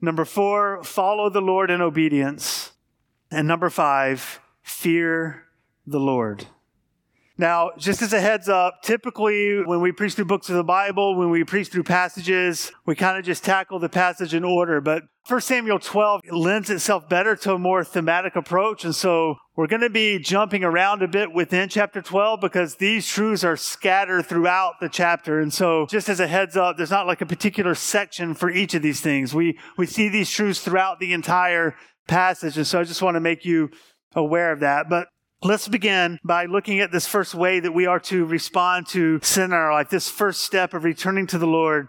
Number 0.00 0.24
four, 0.24 0.82
follow 0.82 1.30
the 1.30 1.40
Lord 1.40 1.70
in 1.70 1.80
obedience. 1.80 2.72
And 3.30 3.46
number 3.46 3.70
five, 3.70 4.40
fear 4.62 5.44
the 5.86 6.00
Lord. 6.00 6.46
Now, 7.38 7.70
just 7.78 8.02
as 8.02 8.12
a 8.12 8.20
heads 8.20 8.48
up, 8.48 8.82
typically 8.82 9.64
when 9.64 9.80
we 9.80 9.90
preach 9.90 10.14
through 10.14 10.26
books 10.26 10.48
of 10.50 10.56
the 10.56 10.64
Bible, 10.64 11.16
when 11.16 11.30
we 11.30 11.44
preach 11.44 11.68
through 11.68 11.84
passages, 11.84 12.70
we 12.84 12.94
kind 12.94 13.18
of 13.18 13.24
just 13.24 13.42
tackle 13.42 13.78
the 13.78 13.88
passage 13.88 14.34
in 14.34 14.44
order. 14.44 14.80
But 14.80 15.04
1 15.26 15.40
Samuel 15.40 15.78
12 15.78 16.20
lends 16.30 16.68
itself 16.68 17.08
better 17.08 17.34
to 17.36 17.54
a 17.54 17.58
more 17.58 17.84
thematic 17.84 18.36
approach. 18.36 18.84
And 18.84 18.94
so 18.94 19.36
we're 19.56 19.66
going 19.66 19.82
to 19.82 19.90
be 19.90 20.18
jumping 20.18 20.62
around 20.62 21.02
a 21.02 21.08
bit 21.08 21.32
within 21.32 21.68
chapter 21.68 22.02
12 22.02 22.40
because 22.40 22.76
these 22.76 23.08
truths 23.08 23.44
are 23.44 23.56
scattered 23.56 24.26
throughout 24.26 24.74
the 24.80 24.88
chapter. 24.88 25.40
And 25.40 25.52
so 25.52 25.86
just 25.86 26.08
as 26.08 26.20
a 26.20 26.26
heads 26.26 26.56
up, 26.56 26.76
there's 26.76 26.90
not 26.90 27.06
like 27.06 27.22
a 27.22 27.26
particular 27.26 27.74
section 27.74 28.34
for 28.34 28.50
each 28.50 28.74
of 28.74 28.82
these 28.82 29.00
things. 29.00 29.34
We, 29.34 29.58
we 29.78 29.86
see 29.86 30.08
these 30.08 30.30
truths 30.30 30.60
throughout 30.60 31.00
the 31.00 31.12
entire 31.12 31.76
passage. 32.06 32.56
And 32.56 32.66
so 32.66 32.78
I 32.78 32.84
just 32.84 33.00
want 33.00 33.14
to 33.14 33.20
make 33.20 33.44
you 33.44 33.70
aware 34.14 34.52
of 34.52 34.60
that. 34.60 34.88
But 34.90 35.08
Let's 35.44 35.66
begin 35.66 36.20
by 36.22 36.44
looking 36.44 36.78
at 36.78 36.92
this 36.92 37.08
first 37.08 37.34
way 37.34 37.58
that 37.58 37.74
we 37.74 37.84
are 37.86 37.98
to 37.98 38.24
respond 38.24 38.86
to 38.90 39.18
sin 39.24 39.46
in 39.46 39.52
our 39.52 39.72
life, 39.72 39.90
this 39.90 40.08
first 40.08 40.42
step 40.42 40.72
of 40.72 40.84
returning 40.84 41.26
to 41.26 41.38
the 41.38 41.48
Lord 41.48 41.88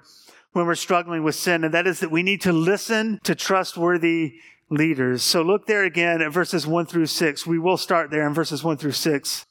when 0.54 0.66
we're 0.66 0.74
struggling 0.74 1.22
with 1.22 1.36
sin, 1.36 1.64
and 1.64 1.72
that 1.72 1.86
is 1.86 2.00
that 2.00 2.10
we 2.10 2.24
need 2.24 2.42
to 2.42 2.52
listen 2.52 3.20
to 3.24 3.36
trustworthy 3.36 4.40
leaders. 4.72 5.22
So 5.22 5.44
look 5.44 5.68
there 5.68 5.84
again 5.84 6.20
at 6.24 6.34
verses 6.34 6.66
1 6.66 6.88
through 6.88 7.06
6. 7.06 7.46
We 7.46 7.60
will 7.60 7.78
start 7.78 8.10
there 8.10 8.26
in 8.26 8.34
verses 8.34 8.64
1 8.64 8.78
through 8.78 8.94
6. 8.94 9.46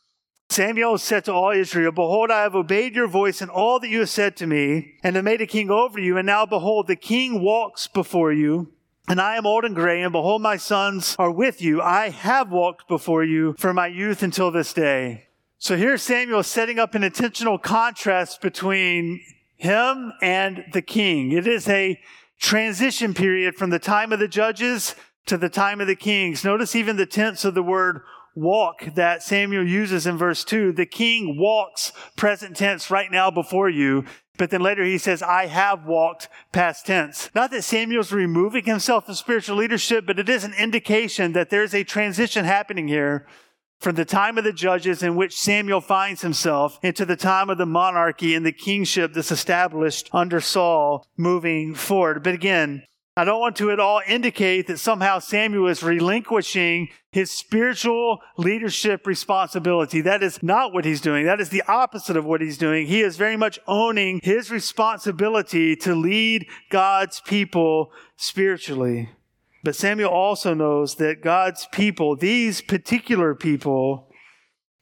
Samuel 0.50 0.98
said 0.98 1.24
to 1.26 1.32
all 1.32 1.52
Israel, 1.52 1.92
Behold, 1.92 2.32
I 2.32 2.42
have 2.42 2.56
obeyed 2.56 2.96
your 2.96 3.06
voice 3.06 3.40
in 3.40 3.50
all 3.50 3.78
that 3.78 3.88
you 3.88 4.00
have 4.00 4.10
said 4.10 4.36
to 4.38 4.48
me, 4.48 4.94
and 5.04 5.14
have 5.14 5.24
made 5.24 5.40
a 5.40 5.46
king 5.46 5.70
over 5.70 6.00
you. 6.00 6.18
And 6.18 6.26
now, 6.26 6.44
behold, 6.44 6.88
the 6.88 6.96
king 6.96 7.40
walks 7.40 7.86
before 7.86 8.32
you 8.32 8.72
and 9.08 9.20
I 9.20 9.36
am 9.36 9.46
old 9.46 9.64
and 9.64 9.74
gray, 9.74 10.02
and 10.02 10.12
behold, 10.12 10.42
my 10.42 10.56
sons 10.56 11.16
are 11.18 11.30
with 11.30 11.60
you. 11.60 11.82
I 11.82 12.10
have 12.10 12.50
walked 12.50 12.88
before 12.88 13.24
you 13.24 13.54
from 13.58 13.76
my 13.76 13.88
youth 13.88 14.22
until 14.22 14.50
this 14.50 14.72
day. 14.72 15.28
So 15.58 15.76
here 15.76 15.96
Samuel 15.96 16.42
setting 16.42 16.78
up 16.78 16.94
an 16.94 17.04
intentional 17.04 17.58
contrast 17.58 18.40
between 18.40 19.20
him 19.56 20.12
and 20.20 20.64
the 20.72 20.82
king. 20.82 21.32
It 21.32 21.46
is 21.46 21.68
a 21.68 22.00
transition 22.40 23.14
period 23.14 23.54
from 23.54 23.70
the 23.70 23.78
time 23.78 24.12
of 24.12 24.18
the 24.18 24.28
judges 24.28 24.96
to 25.26 25.36
the 25.36 25.48
time 25.48 25.80
of 25.80 25.86
the 25.86 25.94
kings. 25.94 26.44
Notice 26.44 26.74
even 26.74 26.96
the 26.96 27.06
tense 27.06 27.44
of 27.44 27.54
the 27.54 27.62
word 27.62 28.02
walk 28.34 28.94
that 28.94 29.22
Samuel 29.22 29.66
uses 29.66 30.06
in 30.06 30.16
verse 30.16 30.44
2. 30.44 30.72
The 30.72 30.86
king 30.86 31.36
walks, 31.38 31.92
present 32.16 32.56
tense, 32.56 32.90
right 32.90 33.10
now 33.10 33.30
before 33.30 33.68
you. 33.68 34.04
But 34.38 34.50
then 34.50 34.62
later 34.62 34.84
he 34.84 34.98
says, 34.98 35.22
I 35.22 35.46
have 35.46 35.84
walked 35.84 36.28
past 36.52 36.86
tense. 36.86 37.30
Not 37.34 37.50
that 37.50 37.64
Samuel's 37.64 38.12
removing 38.12 38.64
himself 38.64 39.06
from 39.06 39.14
spiritual 39.14 39.56
leadership, 39.56 40.06
but 40.06 40.18
it 40.18 40.28
is 40.28 40.44
an 40.44 40.54
indication 40.54 41.32
that 41.32 41.50
there's 41.50 41.74
a 41.74 41.84
transition 41.84 42.44
happening 42.44 42.88
here 42.88 43.26
from 43.78 43.96
the 43.96 44.04
time 44.04 44.38
of 44.38 44.44
the 44.44 44.52
judges 44.52 45.02
in 45.02 45.16
which 45.16 45.38
Samuel 45.38 45.80
finds 45.80 46.22
himself 46.22 46.78
into 46.82 47.04
the 47.04 47.16
time 47.16 47.50
of 47.50 47.58
the 47.58 47.66
monarchy 47.66 48.34
and 48.34 48.46
the 48.46 48.52
kingship 48.52 49.12
that's 49.12 49.32
established 49.32 50.08
under 50.12 50.40
Saul 50.40 51.04
moving 51.16 51.74
forward. 51.74 52.22
But 52.22 52.34
again, 52.34 52.84
I 53.14 53.24
don't 53.24 53.40
want 53.40 53.56
to 53.56 53.70
at 53.70 53.78
all 53.78 54.00
indicate 54.08 54.68
that 54.68 54.78
somehow 54.78 55.18
Samuel 55.18 55.68
is 55.68 55.82
relinquishing 55.82 56.88
his 57.10 57.30
spiritual 57.30 58.20
leadership 58.38 59.06
responsibility. 59.06 60.00
That 60.00 60.22
is 60.22 60.42
not 60.42 60.72
what 60.72 60.86
he's 60.86 61.02
doing. 61.02 61.26
That 61.26 61.38
is 61.38 61.50
the 61.50 61.62
opposite 61.68 62.16
of 62.16 62.24
what 62.24 62.40
he's 62.40 62.56
doing. 62.56 62.86
He 62.86 63.02
is 63.02 63.18
very 63.18 63.36
much 63.36 63.58
owning 63.66 64.20
his 64.22 64.50
responsibility 64.50 65.76
to 65.76 65.94
lead 65.94 66.46
God's 66.70 67.20
people 67.20 67.92
spiritually. 68.16 69.10
But 69.62 69.76
Samuel 69.76 70.10
also 70.10 70.54
knows 70.54 70.94
that 70.94 71.20
God's 71.22 71.68
people, 71.70 72.16
these 72.16 72.62
particular 72.62 73.34
people, 73.34 74.08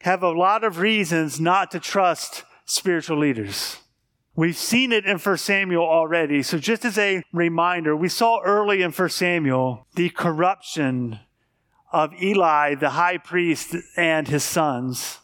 have 0.02 0.22
a 0.22 0.30
lot 0.30 0.62
of 0.62 0.78
reasons 0.78 1.40
not 1.40 1.72
to 1.72 1.80
trust 1.80 2.44
spiritual 2.64 3.18
leaders. 3.18 3.78
We've 4.40 4.56
seen 4.56 4.90
it 4.90 5.04
in 5.04 5.18
1 5.18 5.36
Samuel 5.36 5.84
already. 5.84 6.42
So, 6.42 6.56
just 6.56 6.86
as 6.86 6.96
a 6.96 7.22
reminder, 7.30 7.94
we 7.94 8.08
saw 8.08 8.40
early 8.40 8.80
in 8.80 8.90
1 8.90 9.08
Samuel 9.10 9.86
the 9.96 10.08
corruption 10.08 11.18
of 11.92 12.14
Eli, 12.22 12.74
the 12.74 12.88
high 12.88 13.18
priest, 13.18 13.76
and 13.98 14.26
his 14.26 14.42
sons, 14.42 15.18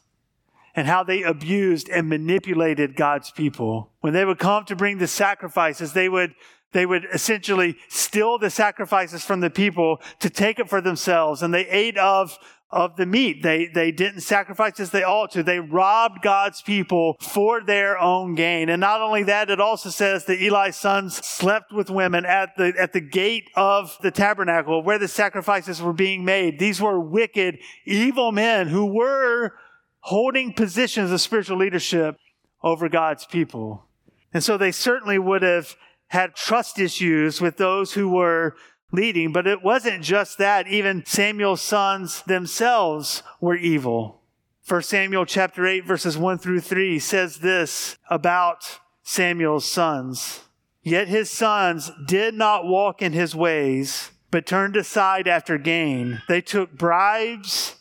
and 0.75 0.87
how 0.87 1.03
they 1.03 1.23
abused 1.23 1.89
and 1.89 2.11
manipulated 2.11 2.95
God's 2.95 3.31
people. 3.31 3.91
When 4.01 4.13
they 4.13 4.27
would 4.27 4.39
come 4.39 4.67
to 4.67 4.77
bring 4.77 4.99
the 4.99 5.07
sacrifices, 5.07 5.95
they 5.95 6.11
would 6.11 6.35
they 6.73 6.85
would 6.85 7.07
essentially 7.11 7.79
steal 7.89 8.37
the 8.37 8.51
sacrifices 8.51 9.25
from 9.25 9.41
the 9.41 9.49
people 9.49 10.03
to 10.21 10.29
take 10.29 10.59
it 10.59 10.69
for 10.69 10.83
themselves, 10.83 11.43
and 11.43 11.55
they 11.55 11.67
ate 11.69 11.97
of 11.97 12.37
of 12.71 12.97
the 12.97 13.07
meat. 13.07 13.43
They, 13.43 13.67
they 13.67 13.93
didn't 13.93 14.23
sacrifice 14.23 14.81
as 14.81 14.91
they 14.91 15.05
ought 15.05 15.31
to. 15.33 15.43
They 15.43 15.61
robbed 15.61 16.23
God's 16.23 16.63
people 16.63 17.17
for 17.21 17.63
their 17.63 17.99
own 17.99 18.35
gain. 18.35 18.69
And 18.69 18.81
not 18.81 19.01
only 19.01 19.23
that, 19.25 19.51
it 19.51 19.61
also 19.61 19.91
says 19.91 20.25
that 20.25 20.43
Eli's 20.43 20.77
sons 20.77 21.17
slept 21.25 21.73
with 21.73 21.91
women 21.91 22.27
at 22.27 22.57
the, 22.57 22.75
at 22.79 22.93
the 22.93 23.01
gate 23.01 23.49
of 23.55 23.97
the 24.03 24.11
tabernacle 24.11 24.83
where 24.83 24.99
the 24.99 25.09
sacrifices 25.09 25.81
were 25.81 25.93
being 25.93 26.25
made. 26.25 26.59
These 26.59 26.81
were 26.81 26.99
wicked, 27.01 27.59
evil 27.85 28.33
men 28.33 28.69
who 28.69 28.87
were 28.87 29.53
holding 30.01 30.53
positions 30.53 31.13
of 31.13 31.21
spiritual 31.21 31.59
leadership 31.59 32.17
over 32.63 32.89
God's 32.89 33.27
people. 33.27 33.87
And 34.33 34.43
so 34.43 34.57
they 34.57 34.73
certainly 34.73 35.19
would 35.19 35.43
have 35.43 35.77
had 36.09 36.35
trust 36.35 36.79
issues 36.79 37.41
with 37.41 37.57
those 37.57 37.93
who 37.93 38.09
were 38.09 38.57
leading. 38.97 39.33
But 39.33 39.47
it 39.47 39.63
wasn't 39.63 40.03
just 40.03 40.39
that. 40.39 40.67
Even 40.67 41.07
Samuel's 41.07 41.63
sons 41.63 42.23
themselves 42.23 43.23
were 43.41 43.55
evil. 43.55 44.23
1 44.67 44.83
Samuel 44.83 45.27
chapter 45.27 45.65
8 45.65 45.85
verses 45.85 46.19
1 46.19 46.39
through 46.39 46.61
3 46.61 46.99
says 46.99 47.37
this 47.37 47.97
about 48.11 48.81
Samuel's 49.05 49.71
sons. 49.71 50.41
Yet 50.83 51.07
his 51.07 51.31
sons 51.31 51.93
did 52.07 52.35
not 52.35 52.67
walk 52.67 53.01
in 53.03 53.13
his 53.13 53.35
ways, 53.35 54.11
but 54.33 54.47
turned 54.47 54.77
aside 54.77 55.29
after 55.29 55.59
gain. 55.59 56.23
They 56.29 56.41
took 56.41 56.73
bribes 56.73 57.77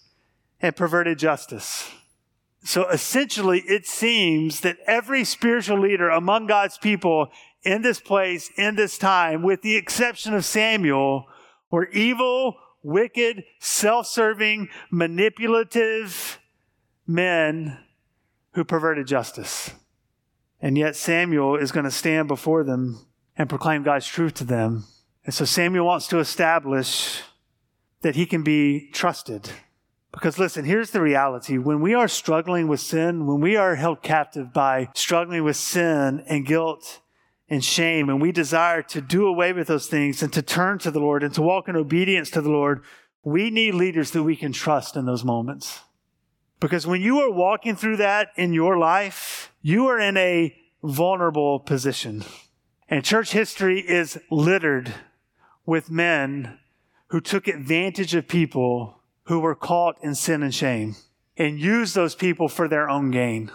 and 0.61 0.75
perverted 0.75 1.17
justice. 1.17 1.91
So 2.63 2.89
essentially, 2.89 3.61
it 3.67 3.85
seems 3.85 4.61
that 4.61 4.77
every 4.87 5.23
spiritual 5.23 5.79
leader 5.79 6.09
among 6.09 6.47
God's 6.47 6.79
people 6.79 7.29
in 7.65 7.81
this 7.81 7.99
place, 7.99 8.49
in 8.57 8.75
this 8.75 8.97
time, 8.97 9.41
with 9.41 9.61
the 9.61 9.75
exception 9.75 10.33
of 10.33 10.45
Samuel, 10.45 11.25
were 11.71 11.89
evil, 11.89 12.55
wicked, 12.83 13.43
self 13.59 14.07
serving, 14.07 14.69
manipulative 14.91 16.39
men 17.07 17.77
who 18.53 18.63
perverted 18.63 19.07
justice. 19.07 19.71
And 20.61 20.77
yet 20.77 20.95
Samuel 20.95 21.57
is 21.57 21.71
going 21.71 21.83
to 21.83 21.91
stand 21.91 22.27
before 22.27 22.63
them 22.63 23.05
and 23.37 23.49
proclaim 23.49 23.83
God's 23.83 24.07
truth 24.07 24.35
to 24.35 24.43
them. 24.45 24.85
And 25.25 25.33
so 25.33 25.45
Samuel 25.45 25.85
wants 25.85 26.07
to 26.07 26.19
establish 26.19 27.21
that 28.01 28.15
he 28.15 28.25
can 28.25 28.43
be 28.43 28.89
trusted 28.91 29.49
Because 30.15 30.39
listen, 30.39 30.63
here's 30.63 30.91
the 30.91 31.01
reality. 31.01 31.57
When 31.57 31.81
we 31.81 31.93
are 31.93 32.07
struggling 32.07 32.69
with 32.69 32.79
sin, 32.79 33.27
when 33.27 33.41
we 33.41 33.57
are 33.57 33.75
held 33.75 34.01
captive 34.01 34.53
by 34.53 34.87
struggling 34.95 35.43
with 35.43 35.57
sin 35.57 36.23
and 36.27 36.45
guilt 36.45 37.01
and 37.49 37.63
shame, 37.63 38.09
and 38.09 38.21
we 38.21 38.31
desire 38.31 38.81
to 38.81 39.01
do 39.01 39.27
away 39.27 39.53
with 39.53 39.67
those 39.67 39.87
things 39.87 40.23
and 40.23 40.33
to 40.33 40.41
turn 40.41 40.79
to 40.79 40.91
the 40.91 40.99
Lord 40.99 41.23
and 41.23 41.33
to 41.35 41.41
walk 41.41 41.67
in 41.67 41.75
obedience 41.75 42.29
to 42.31 42.41
the 42.41 42.49
Lord, 42.49 42.83
we 43.23 43.49
need 43.49 43.75
leaders 43.75 44.11
that 44.11 44.23
we 44.23 44.35
can 44.35 44.51
trust 44.51 44.95
in 44.95 45.05
those 45.05 45.23
moments. 45.23 45.81
Because 46.59 46.87
when 46.87 47.01
you 47.01 47.19
are 47.19 47.31
walking 47.31 47.75
through 47.75 47.97
that 47.97 48.29
in 48.35 48.53
your 48.53 48.77
life, 48.77 49.51
you 49.61 49.87
are 49.87 49.99
in 49.99 50.17
a 50.17 50.55
vulnerable 50.83 51.59
position. 51.59 52.23
And 52.87 53.03
church 53.03 53.31
history 53.31 53.79
is 53.79 54.19
littered 54.31 54.93
with 55.65 55.91
men 55.91 56.59
who 57.07 57.19
took 57.21 57.47
advantage 57.47 58.15
of 58.15 58.27
people 58.27 59.01
who 59.23 59.39
were 59.39 59.55
caught 59.55 59.97
in 60.01 60.15
sin 60.15 60.43
and 60.43 60.53
shame 60.53 60.95
and 61.37 61.59
used 61.59 61.95
those 61.95 62.15
people 62.15 62.47
for 62.47 62.67
their 62.67 62.89
own 62.89 63.11
gain. 63.11 63.51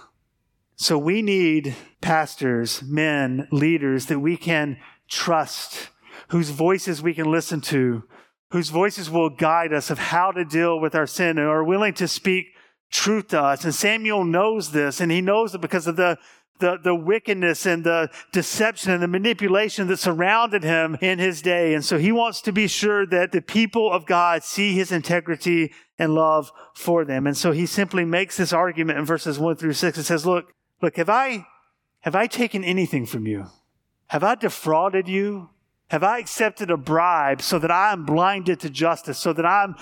So 0.80 0.96
we 0.96 1.20
need 1.20 1.76
pastors, 2.00 2.82
men, 2.82 3.46
leaders 3.52 4.06
that 4.06 4.18
we 4.18 4.38
can 4.38 4.78
trust, 5.10 5.90
whose 6.28 6.49
voices 6.49 7.02
we 7.02 7.12
can 7.12 7.30
listen 7.30 7.60
to, 7.60 8.04
whose 8.52 8.70
voices 8.70 9.10
will 9.10 9.28
guide 9.28 9.75
us 9.75 9.90
of 9.90 9.99
how 9.99 10.32
to 10.32 10.42
deal 10.42 10.80
with 10.80 10.94
our 10.94 11.06
sin 11.06 11.37
and 11.37 11.46
are 11.46 11.62
willing 11.62 11.92
to 11.94 12.08
speak 12.08 12.46
truth 12.90 13.28
to 13.28 13.42
us. 13.42 13.62
And 13.62 13.75
Samuel 13.75 14.25
knows 14.25 14.72
this, 14.72 15.02
and 15.02 15.12
he 15.12 15.20
knows 15.20 15.54
it 15.54 15.60
because 15.60 15.87
of 15.87 15.96
the 15.96 16.16
the, 16.60 16.78
the 16.82 16.94
wickedness 16.94 17.66
and 17.66 17.84
the 17.84 18.10
deception 18.32 18.92
and 18.92 19.02
the 19.02 19.08
manipulation 19.08 19.87
that 19.88 19.96
surrounded 19.99 20.62
him 20.62 20.96
in 21.00 21.18
his 21.18 21.40
day. 21.40 21.72
And 21.72 21.82
so 21.82 21.96
he 21.96 22.12
wants 22.12 22.42
to 22.42 22.52
be 22.52 22.68
sure 22.68 23.06
that 23.06 23.32
the 23.32 23.40
people 23.40 23.90
of 23.90 24.04
God 24.04 24.44
see 24.44 24.75
his 24.75 24.92
integrity 24.92 25.72
and 25.99 26.14
love 26.14 26.52
for 26.75 27.06
them. 27.06 27.26
And 27.26 27.34
so 27.34 27.52
he 27.52 27.64
simply 27.64 28.04
makes 28.04 28.37
this 28.37 28.52
argument 28.52 28.99
in 28.99 29.06
verses 29.06 29.38
one 29.38 29.56
through 29.56 29.72
six. 29.72 29.96
It 29.96 30.04
says, 30.04 30.26
look, 30.26 30.52
look, 30.80 30.96
have 30.96 31.10
I, 31.10 31.46
have 32.00 32.14
I 32.14 32.26
taken 32.26 32.64
anything 32.64 33.06
from 33.06 33.26
you? 33.26 33.46
Have 34.08 34.25
I 34.25 34.34
defrauded 34.34 35.08
you? 35.08 35.50
Have 35.88 36.02
I 36.02 36.18
accepted 36.18 36.70
a 36.70 36.76
bribe 36.76 37.42
so 37.42 37.58
that 37.58 37.70
I 37.70 37.92
am 37.92 38.04
blinded 38.04 38.60
to 38.60 38.70
justice, 38.70 39.18
so 39.18 39.32
that 39.32 39.44
I'm 39.44 39.75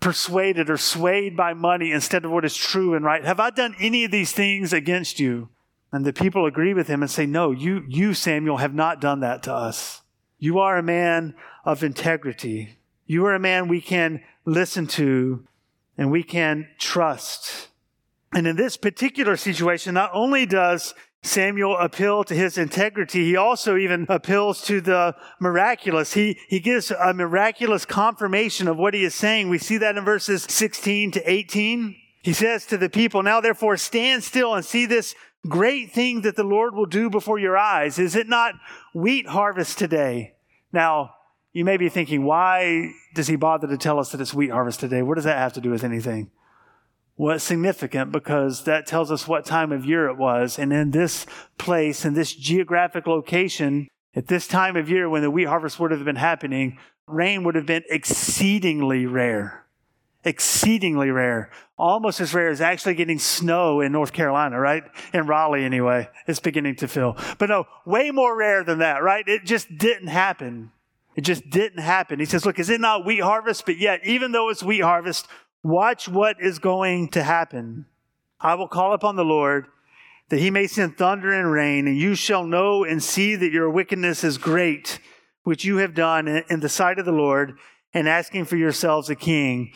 persuaded 0.00 0.70
or 0.70 0.78
swayed 0.78 1.36
by 1.36 1.52
money 1.52 1.92
instead 1.92 2.24
of 2.24 2.30
what 2.30 2.44
is 2.44 2.56
true 2.56 2.94
and 2.94 3.04
right? 3.04 3.24
Have 3.24 3.40
I 3.40 3.50
done 3.50 3.74
any 3.78 4.04
of 4.04 4.10
these 4.10 4.32
things 4.32 4.72
against 4.72 5.20
you? 5.20 5.50
And 5.92 6.04
the 6.04 6.12
people 6.12 6.46
agree 6.46 6.72
with 6.72 6.86
him 6.86 7.02
and 7.02 7.10
say, 7.10 7.26
No, 7.26 7.50
you, 7.50 7.84
you, 7.88 8.14
Samuel, 8.14 8.58
have 8.58 8.74
not 8.74 9.00
done 9.00 9.20
that 9.20 9.42
to 9.44 9.52
us. 9.52 10.02
You 10.38 10.58
are 10.58 10.78
a 10.78 10.82
man 10.82 11.34
of 11.64 11.82
integrity. 11.82 12.78
You 13.06 13.26
are 13.26 13.34
a 13.34 13.40
man 13.40 13.68
we 13.68 13.80
can 13.80 14.22
listen 14.44 14.86
to 14.88 15.46
and 15.98 16.10
we 16.10 16.22
can 16.22 16.68
trust. 16.78 17.68
And 18.32 18.46
in 18.46 18.56
this 18.56 18.76
particular 18.76 19.36
situation, 19.36 19.94
not 19.94 20.10
only 20.14 20.46
does 20.46 20.94
Samuel 21.22 21.76
appeal 21.76 22.24
to 22.24 22.34
his 22.34 22.56
integrity, 22.56 23.24
he 23.24 23.36
also 23.36 23.76
even 23.76 24.06
appeals 24.08 24.62
to 24.62 24.80
the 24.80 25.14
miraculous. 25.40 26.14
He, 26.14 26.38
he 26.48 26.60
gives 26.60 26.90
a 26.90 27.12
miraculous 27.12 27.84
confirmation 27.84 28.68
of 28.68 28.76
what 28.76 28.94
he 28.94 29.04
is 29.04 29.14
saying. 29.14 29.48
We 29.48 29.58
see 29.58 29.78
that 29.78 29.96
in 29.96 30.04
verses 30.04 30.44
16 30.48 31.12
to 31.12 31.30
18. 31.30 31.96
He 32.22 32.32
says 32.32 32.66
to 32.66 32.76
the 32.76 32.88
people, 32.88 33.22
Now 33.22 33.40
therefore 33.40 33.76
stand 33.76 34.22
still 34.24 34.54
and 34.54 34.64
see 34.64 34.86
this 34.86 35.14
great 35.48 35.92
thing 35.92 36.22
that 36.22 36.36
the 36.36 36.44
Lord 36.44 36.74
will 36.74 36.86
do 36.86 37.10
before 37.10 37.38
your 37.38 37.56
eyes. 37.56 37.98
Is 37.98 38.14
it 38.14 38.28
not 38.28 38.54
wheat 38.94 39.26
harvest 39.26 39.78
today? 39.78 40.34
Now, 40.72 41.14
you 41.52 41.64
may 41.64 41.76
be 41.76 41.88
thinking, 41.88 42.24
why 42.24 42.92
does 43.14 43.26
he 43.26 43.36
bother 43.36 43.66
to 43.66 43.76
tell 43.76 43.98
us 43.98 44.12
that 44.12 44.20
it's 44.20 44.34
wheat 44.34 44.50
harvest 44.50 44.80
today? 44.80 45.02
What 45.02 45.16
does 45.16 45.24
that 45.24 45.38
have 45.38 45.54
to 45.54 45.60
do 45.60 45.70
with 45.70 45.82
anything? 45.82 46.30
It's 47.22 47.44
significant 47.44 48.12
because 48.12 48.64
that 48.64 48.86
tells 48.86 49.10
us 49.10 49.28
what 49.28 49.44
time 49.44 49.72
of 49.72 49.84
year 49.84 50.08
it 50.08 50.16
was. 50.16 50.58
And 50.58 50.72
in 50.72 50.90
this 50.90 51.26
place, 51.58 52.04
in 52.04 52.14
this 52.14 52.34
geographic 52.34 53.06
location, 53.06 53.88
at 54.14 54.26
this 54.26 54.48
time 54.48 54.76
of 54.76 54.88
year 54.88 55.08
when 55.08 55.22
the 55.22 55.30
wheat 55.30 55.46
harvest 55.46 55.78
would 55.78 55.90
have 55.90 56.04
been 56.04 56.16
happening, 56.16 56.78
rain 57.06 57.44
would 57.44 57.54
have 57.54 57.66
been 57.66 57.84
exceedingly 57.88 59.06
rare 59.06 59.60
exceedingly 60.24 61.10
rare. 61.10 61.50
Almost 61.78 62.20
as 62.20 62.34
rare 62.34 62.50
as 62.50 62.60
actually 62.60 62.94
getting 62.94 63.18
snow 63.18 63.80
in 63.80 63.92
North 63.92 64.12
Carolina, 64.12 64.58
right? 64.60 64.84
In 65.14 65.26
Raleigh, 65.26 65.64
anyway. 65.64 66.08
It's 66.26 66.40
beginning 66.40 66.76
to 66.76 66.88
fill. 66.88 67.16
But 67.38 67.48
no, 67.48 67.64
way 67.86 68.10
more 68.10 68.36
rare 68.36 68.62
than 68.62 68.78
that, 68.78 69.02
right? 69.02 69.26
It 69.26 69.44
just 69.44 69.78
didn't 69.78 70.08
happen. 70.08 70.72
It 71.16 71.22
just 71.22 71.48
didn't 71.48 71.82
happen. 71.82 72.18
He 72.18 72.24
says, 72.24 72.46
Look, 72.46 72.58
is 72.58 72.70
it 72.70 72.80
not 72.80 73.04
wheat 73.04 73.20
harvest? 73.20 73.66
But 73.66 73.78
yet, 73.78 74.00
even 74.04 74.32
though 74.32 74.50
it's 74.50 74.62
wheat 74.62 74.82
harvest, 74.82 75.26
watch 75.62 76.08
what 76.08 76.36
is 76.40 76.58
going 76.58 77.08
to 77.10 77.22
happen. 77.22 77.86
I 78.40 78.54
will 78.54 78.68
call 78.68 78.94
upon 78.94 79.16
the 79.16 79.24
Lord 79.24 79.66
that 80.30 80.38
he 80.38 80.50
may 80.50 80.66
send 80.66 80.96
thunder 80.96 81.32
and 81.32 81.50
rain, 81.50 81.86
and 81.88 81.98
you 81.98 82.14
shall 82.14 82.44
know 82.44 82.84
and 82.84 83.02
see 83.02 83.34
that 83.34 83.52
your 83.52 83.68
wickedness 83.68 84.22
is 84.22 84.38
great, 84.38 85.00
which 85.42 85.64
you 85.64 85.78
have 85.78 85.94
done 85.94 86.28
in 86.28 86.60
the 86.60 86.68
sight 86.68 86.98
of 86.98 87.04
the 87.04 87.12
Lord, 87.12 87.58
and 87.92 88.08
asking 88.08 88.44
for 88.44 88.56
yourselves 88.56 89.10
a 89.10 89.16
king. 89.16 89.72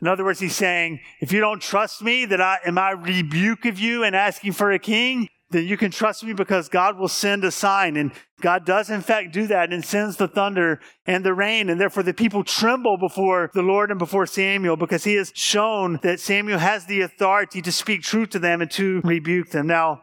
In 0.00 0.08
other 0.08 0.24
words, 0.24 0.40
he's 0.40 0.56
saying, 0.56 0.98
if 1.20 1.32
you 1.32 1.40
don't 1.40 1.62
trust 1.62 2.02
me, 2.02 2.24
that 2.24 2.40
I 2.40 2.58
am 2.66 2.76
I 2.76 2.90
rebuke 2.90 3.64
of 3.64 3.78
you 3.78 4.02
and 4.02 4.16
asking 4.16 4.52
for 4.52 4.72
a 4.72 4.78
king, 4.80 5.28
then 5.52 5.66
you 5.66 5.76
can 5.76 5.90
trust 5.90 6.24
me 6.24 6.32
because 6.32 6.68
God 6.68 6.98
will 6.98 7.08
send 7.08 7.44
a 7.44 7.50
sign. 7.50 7.96
And 7.96 8.12
God 8.40 8.64
does 8.64 8.90
in 8.90 9.00
fact 9.00 9.32
do 9.32 9.46
that 9.46 9.72
and 9.72 9.84
sends 9.84 10.16
the 10.16 10.28
thunder 10.28 10.80
and 11.06 11.24
the 11.24 11.34
rain. 11.34 11.70
And 11.70 11.80
therefore 11.80 12.02
the 12.02 12.14
people 12.14 12.42
tremble 12.42 12.96
before 12.96 13.50
the 13.54 13.62
Lord 13.62 13.90
and 13.90 13.98
before 13.98 14.26
Samuel 14.26 14.76
because 14.76 15.04
he 15.04 15.14
has 15.14 15.32
shown 15.34 16.00
that 16.02 16.20
Samuel 16.20 16.58
has 16.58 16.86
the 16.86 17.02
authority 17.02 17.62
to 17.62 17.72
speak 17.72 18.02
truth 18.02 18.30
to 18.30 18.38
them 18.38 18.60
and 18.60 18.70
to 18.72 19.00
rebuke 19.04 19.50
them. 19.50 19.66
Now, 19.66 20.02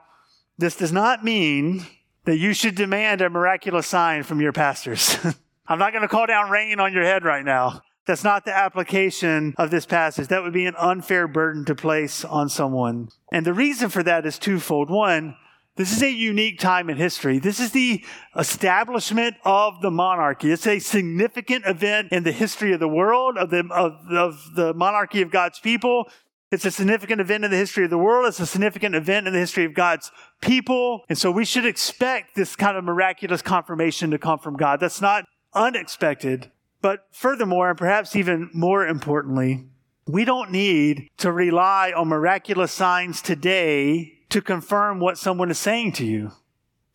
this 0.58 0.76
does 0.76 0.92
not 0.92 1.24
mean 1.24 1.86
that 2.26 2.38
you 2.38 2.54
should 2.54 2.76
demand 2.76 3.22
a 3.22 3.30
miraculous 3.30 3.88
sign 3.88 4.24
from 4.24 4.42
your 4.42 4.54
pastors. 4.54 5.18
I'm 5.68 5.80
not 5.80 5.92
going 5.94 6.02
to 6.02 6.08
call 6.08 6.28
down 6.28 6.50
rain 6.50 6.80
on 6.80 6.94
your 6.94 7.04
head 7.04 7.24
right 7.24 7.46
now. 7.46 7.82
That's 8.10 8.24
not 8.24 8.44
the 8.44 8.58
application 8.58 9.54
of 9.60 9.70
this 9.70 9.86
passage. 9.86 10.30
That 10.30 10.42
would 10.42 10.52
be 10.52 10.66
an 10.66 10.74
unfair 10.80 11.28
burden 11.28 11.64
to 11.66 11.76
place 11.76 12.26
on 12.26 12.50
someone. 12.50 13.10
And 13.32 13.46
the 13.46 13.54
reason 13.54 13.90
for 13.90 14.02
that 14.02 14.26
is 14.26 14.40
twofold. 14.40 14.90
One, 14.90 15.36
this 15.76 15.96
is 15.96 16.02
a 16.02 16.10
unique 16.10 16.58
time 16.58 16.90
in 16.90 16.98
history. 16.98 17.38
This 17.38 17.60
is 17.60 17.72
the 17.72 18.04
establishment 18.36 19.36
of 19.46 19.84
the 19.84 19.92
monarchy. 19.92 20.52
It's 20.52 20.66
a 20.66 20.80
significant 20.80 21.68
event 21.68 22.12
in 22.12 22.24
the 22.24 22.32
history 22.32 22.74
of 22.74 22.80
the 22.80 22.88
world, 22.88 23.38
of 23.38 23.52
the, 23.52 23.60
of, 23.72 23.94
of 24.10 24.56
the 24.56 24.74
monarchy 24.74 25.22
of 25.22 25.30
God's 25.30 25.60
people. 25.60 26.10
It's 26.52 26.66
a 26.66 26.72
significant 26.72 27.22
event 27.22 27.46
in 27.46 27.52
the 27.52 27.58
history 27.58 27.84
of 27.84 27.92
the 27.92 28.00
world. 28.00 28.26
It's 28.28 28.40
a 28.40 28.48
significant 28.48 28.96
event 28.96 29.28
in 29.28 29.34
the 29.34 29.40
history 29.40 29.66
of 29.66 29.76
God's 29.76 30.10
people. 30.42 31.04
And 31.10 31.18
so 31.20 31.30
we 31.30 31.46
should 31.46 31.68
expect 31.68 32.36
this 32.36 32.56
kind 32.56 32.76
of 32.76 32.84
miraculous 32.84 33.44
confirmation 33.44 34.10
to 34.10 34.18
come 34.18 34.40
from 34.40 34.58
God. 34.58 34.80
That's 34.80 35.00
not 35.00 35.26
unexpected. 35.54 36.50
But 36.82 37.08
furthermore, 37.12 37.70
and 37.70 37.78
perhaps 37.78 38.16
even 38.16 38.50
more 38.54 38.88
importantly, 38.88 39.66
we 40.08 40.26
don't 40.26 40.52
need 40.52 41.10
to 41.18 41.32
rely 41.32 41.94
on 41.96 42.08
miraculous 42.08 42.72
signs 42.72 43.22
today 43.22 44.14
to 44.30 44.42
confirm 44.42 45.00
what 45.00 45.18
someone 45.18 45.52
is 45.52 45.60
saying 45.60 45.92
to 45.94 46.06
you 46.06 46.32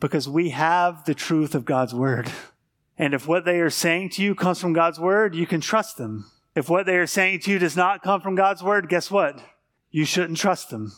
because 0.00 0.28
we 0.28 0.50
have 0.50 1.04
the 1.04 1.14
truth 1.14 1.54
of 1.54 1.64
God's 1.64 1.94
word. 1.94 2.30
And 2.96 3.12
if 3.14 3.26
what 3.26 3.44
they 3.44 3.60
are 3.60 3.70
saying 3.70 4.10
to 4.10 4.22
you 4.22 4.34
comes 4.34 4.60
from 4.60 4.72
God's 4.72 5.00
word, 5.00 5.34
you 5.34 5.46
can 5.46 5.60
trust 5.60 5.96
them. 5.96 6.30
If 6.54 6.68
what 6.68 6.86
they 6.86 6.96
are 6.96 7.06
saying 7.06 7.40
to 7.40 7.50
you 7.50 7.58
does 7.58 7.76
not 7.76 8.02
come 8.02 8.20
from 8.20 8.36
God's 8.36 8.62
word, 8.62 8.88
guess 8.88 9.10
what? 9.10 9.40
You 9.90 10.04
shouldn't 10.04 10.38
trust 10.38 10.70
them. 10.70 10.92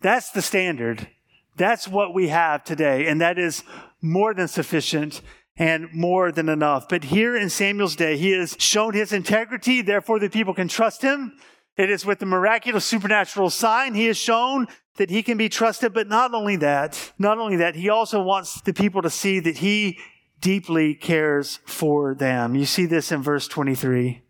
That's 0.00 0.30
the 0.30 0.42
standard. 0.42 1.08
That's 1.56 1.86
what 1.86 2.14
we 2.14 2.28
have 2.28 2.64
today. 2.64 3.06
And 3.06 3.20
that 3.20 3.38
is 3.38 3.62
more 4.00 4.32
than 4.34 4.48
sufficient 4.48 5.20
and 5.56 5.92
more 5.92 6.32
than 6.32 6.48
enough. 6.48 6.88
But 6.88 7.04
here 7.04 7.36
in 7.36 7.50
Samuel's 7.50 7.96
day, 7.96 8.16
he 8.16 8.32
has 8.32 8.56
shown 8.58 8.94
his 8.94 9.12
integrity, 9.12 9.82
therefore 9.82 10.18
the 10.18 10.30
people 10.30 10.54
can 10.54 10.68
trust 10.68 11.02
him. 11.02 11.36
It 11.76 11.90
is 11.90 12.04
with 12.04 12.18
the 12.18 12.26
miraculous 12.26 12.84
supernatural 12.84 13.50
sign 13.50 13.94
he 13.94 14.06
has 14.06 14.16
shown 14.16 14.66
that 14.96 15.10
he 15.10 15.22
can 15.22 15.38
be 15.38 15.48
trusted. 15.48 15.94
But 15.94 16.08
not 16.08 16.34
only 16.34 16.56
that, 16.56 17.12
not 17.18 17.38
only 17.38 17.56
that, 17.56 17.76
he 17.76 17.88
also 17.88 18.22
wants 18.22 18.60
the 18.60 18.74
people 18.74 19.02
to 19.02 19.10
see 19.10 19.40
that 19.40 19.58
he 19.58 19.98
deeply 20.40 20.94
cares 20.94 21.60
for 21.64 22.14
them. 22.14 22.54
You 22.54 22.66
see 22.66 22.84
this 22.84 23.10
in 23.10 23.22
verse 23.22 23.48
23. 23.48 24.22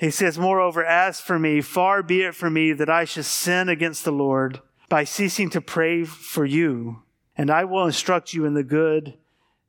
He 0.00 0.10
says, 0.10 0.38
Moreover, 0.38 0.84
as 0.84 1.20
for 1.20 1.38
me, 1.38 1.60
far 1.60 2.02
be 2.02 2.22
it 2.22 2.34
from 2.34 2.54
me 2.54 2.72
that 2.72 2.90
I 2.90 3.04
should 3.04 3.24
sin 3.24 3.68
against 3.68 4.04
the 4.04 4.12
Lord 4.12 4.60
by 4.88 5.04
ceasing 5.04 5.50
to 5.50 5.60
pray 5.60 6.04
for 6.04 6.44
you, 6.44 7.02
and 7.36 7.50
I 7.50 7.64
will 7.64 7.86
instruct 7.86 8.32
you 8.32 8.44
in 8.44 8.54
the 8.54 8.64
good 8.64 9.16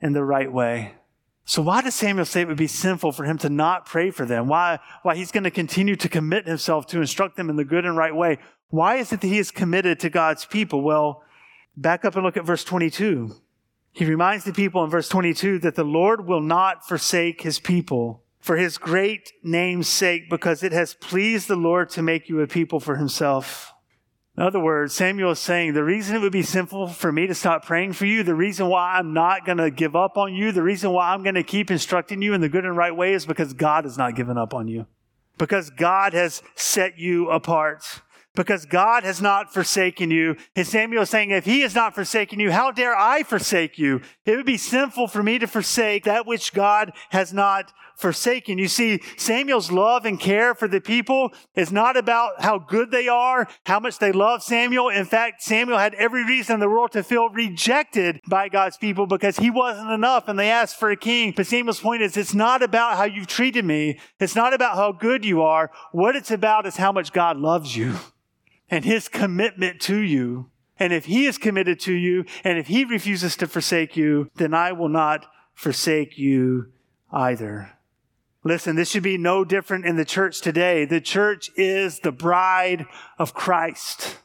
in 0.06 0.13
the 0.13 0.24
right 0.24 0.52
way. 0.52 0.94
So 1.46 1.62
why 1.62 1.82
does 1.82 1.96
Samuel 1.96 2.26
say 2.26 2.41
it 2.41 2.48
would 2.48 2.58
be 2.58 2.68
sinful 2.68 3.12
for 3.12 3.24
him 3.26 3.38
to 3.39 3.50
not 3.50 3.86
pray 3.86 4.12
for 4.12 4.26
them? 4.26 4.48
Why, 4.48 4.80
why 5.04 5.15
he's 5.15 5.32
going 5.32 5.44
to 5.44 5.52
continue 5.52 5.96
to 5.96 6.10
commit 6.10 6.48
himself 6.48 6.88
to 6.88 7.02
instruct 7.02 7.36
them 7.38 7.50
in 7.50 7.56
the 7.56 7.65
good 7.65 7.86
and 7.86 7.98
right 7.98 8.15
way? 8.15 8.38
Why 8.70 8.96
is 8.96 9.12
it 9.12 9.22
that 9.22 9.28
he 9.28 9.39
is 9.39 9.52
committed 9.52 10.00
to 10.00 10.10
God's 10.10 10.46
people? 10.46 10.82
Well, 10.82 11.24
back 11.76 12.06
up 12.06 12.15
and 12.15 12.24
look 12.24 12.38
at 12.38 12.46
verse 12.46 12.63
22. 12.63 13.36
He 13.91 14.06
reminds 14.06 14.44
the 14.44 14.54
people 14.54 14.84
in 14.84 14.89
verse 14.89 15.10
22 15.10 15.60
that 15.60 15.76
the 15.76 15.84
Lord 15.84 16.28
will 16.28 16.41
not 16.41 16.88
forsake 16.88 17.41
his 17.41 17.60
people. 17.60 18.26
for 18.46 18.58
his 18.58 18.78
great 18.78 19.34
name's 19.41 19.88
sake, 19.88 20.30
because 20.30 20.62
it 20.62 20.72
has 20.72 20.94
pleased 20.94 21.48
the 21.48 21.56
Lord 21.56 21.89
to 21.89 22.04
make 22.04 22.30
you 22.30 22.41
a 22.41 22.48
people 22.48 22.80
for 22.80 22.96
himself. 22.96 23.74
In 24.38 24.43
other 24.43 24.60
words, 24.60 24.93
Samuel 24.93 25.32
is 25.32 25.39
saying 25.39 25.74
the 25.74 25.84
reason 25.84 26.15
it 26.15 26.19
would 26.19 26.34
be 26.34 26.43
sinful 26.43 26.89
for 26.89 27.12
me 27.12 27.26
to 27.26 27.34
stop 27.34 27.65
praying 27.65 27.93
for 27.93 28.06
you, 28.06 28.21
the 28.21 28.36
reason 28.36 28.67
why 28.67 28.98
I'm 28.98 29.13
not 29.13 29.45
going 29.45 29.60
to 29.60 29.71
give 29.71 29.95
up 29.95 30.17
on 30.17 30.34
you, 30.34 30.52
the 30.52 30.63
reason 30.63 30.91
why 30.91 31.13
I'm 31.13 31.24
going 31.24 31.36
to 31.36 31.43
keep 31.43 31.71
instructing 31.71 32.21
you 32.21 32.34
in 32.34 32.41
the 32.41 32.50
good 32.50 32.65
and 32.65 32.76
right 32.76 32.95
way 32.95 33.13
is 33.13 33.26
because 33.26 33.54
God 33.54 33.86
has 33.86 33.98
not 33.98 34.15
given 34.15 34.38
up 34.38 34.54
on 34.54 34.67
you. 34.67 34.88
Because 35.38 35.69
God 35.69 36.13
has 36.13 36.41
set 36.56 36.98
you 36.98 37.30
apart 37.30 38.02
because 38.36 38.65
God 38.65 39.04
has 39.04 39.21
not 39.21 39.54
forsaken 39.54 40.12
you. 40.12 40.36
And 40.56 40.67
Samuel 40.67 41.04
is 41.04 41.10
saying, 41.10 41.32
if 41.32 41.45
he 41.45 41.62
has 41.62 41.74
not 41.74 41.95
forsaken 41.95 42.39
you, 42.39 42.52
how 42.52 42.71
dare 42.71 42.95
I 42.95 43.24
forsake 43.24 43.78
you? 43.78 44.02
It 44.26 44.36
would 44.36 44.45
be 44.45 44.58
sinful 44.58 45.08
for 45.08 45.24
me 45.24 45.39
to 45.39 45.48
forsake 45.48 46.04
that 46.04 46.28
which 46.28 46.54
God 46.54 46.91
has 47.10 47.34
not 47.34 47.74
forsaken. 47.95 48.58
You 48.58 48.67
see, 48.67 49.01
Samuel's 49.17 49.71
love 49.71 50.05
and 50.05 50.19
care 50.19 50.53
for 50.53 50.67
the 50.67 50.81
people 50.81 51.31
is 51.55 51.71
not 51.71 51.97
about 51.97 52.41
how 52.41 52.60
good 52.60 52.91
they 52.91 53.08
are, 53.08 53.47
how 53.65 53.79
much 53.79 53.99
they 53.99 54.12
love 54.12 54.43
Samuel. 54.43 54.89
In 54.89 55.05
fact, 55.05 55.41
Samuel 55.41 55.77
had 55.77 55.93
every 55.95 56.25
reason 56.25 56.55
in 56.55 56.60
the 56.60 56.69
world 56.69 56.91
to 56.91 57.03
feel 57.03 57.29
rejected 57.29 58.21
by 58.27 58.49
God's 58.49 58.77
people 58.77 59.08
because 59.08 59.38
he 59.38 59.49
wasn't 59.49 59.91
enough 59.91 60.27
and 60.27 60.38
they 60.38 60.49
asked 60.49 60.77
for 60.77 60.91
a 60.91 60.97
king. 60.97 61.34
But 61.36 61.47
Samuel's 61.47 61.79
point 61.79 62.01
is, 62.01 62.17
it's 62.17 62.34
not 62.34 62.62
about 62.62 62.97
how 62.97 63.05
you've 63.05 63.27
treated 63.27 63.65
me. 63.65 63.99
It's 64.19 64.36
not 64.36 64.53
about 64.53 64.75
how 64.75 64.91
good 64.91 65.25
you 65.25 65.41
are. 65.41 65.71
What 65.91 66.15
it's 66.15 66.31
about 66.31 66.65
is 66.65 66.77
how 66.77 66.91
much 66.91 67.13
God 67.13 67.38
loves 67.38 67.75
you 67.75 67.95
and 68.69 68.84
his 68.84 69.08
commitment 69.08 69.81
to 69.81 69.97
you. 69.97 70.49
And 70.77 70.91
if 70.91 71.05
he 71.05 71.25
is 71.25 71.38
committed 71.38 71.79
to 71.81 71.93
you, 71.93 72.25
and 72.43 72.58
if 72.58 72.67
he 72.67 72.84
refuses 72.84 73.38
to 73.38 73.47
forsake 73.47 73.95
you, 73.95 74.29
then 74.36 74.53
I 74.53 74.73
will 74.73 74.89
not 74.89 75.25
forsake 75.53 76.17
you 76.17 76.73
either. 77.13 77.71
Listen, 78.47 78.75
this 78.75 78.91
should 78.91 79.01
be 79.01 79.17
no 79.17 79.43
different 79.43 79.88
in 79.88 79.95
the 79.95 80.05
church 80.05 80.39
today. 80.39 80.86
The 80.86 81.01
church 81.01 81.49
is 81.55 81.99
the 81.99 82.12
bride 82.12 82.86
of 83.17 83.34
Christ. 83.34 84.19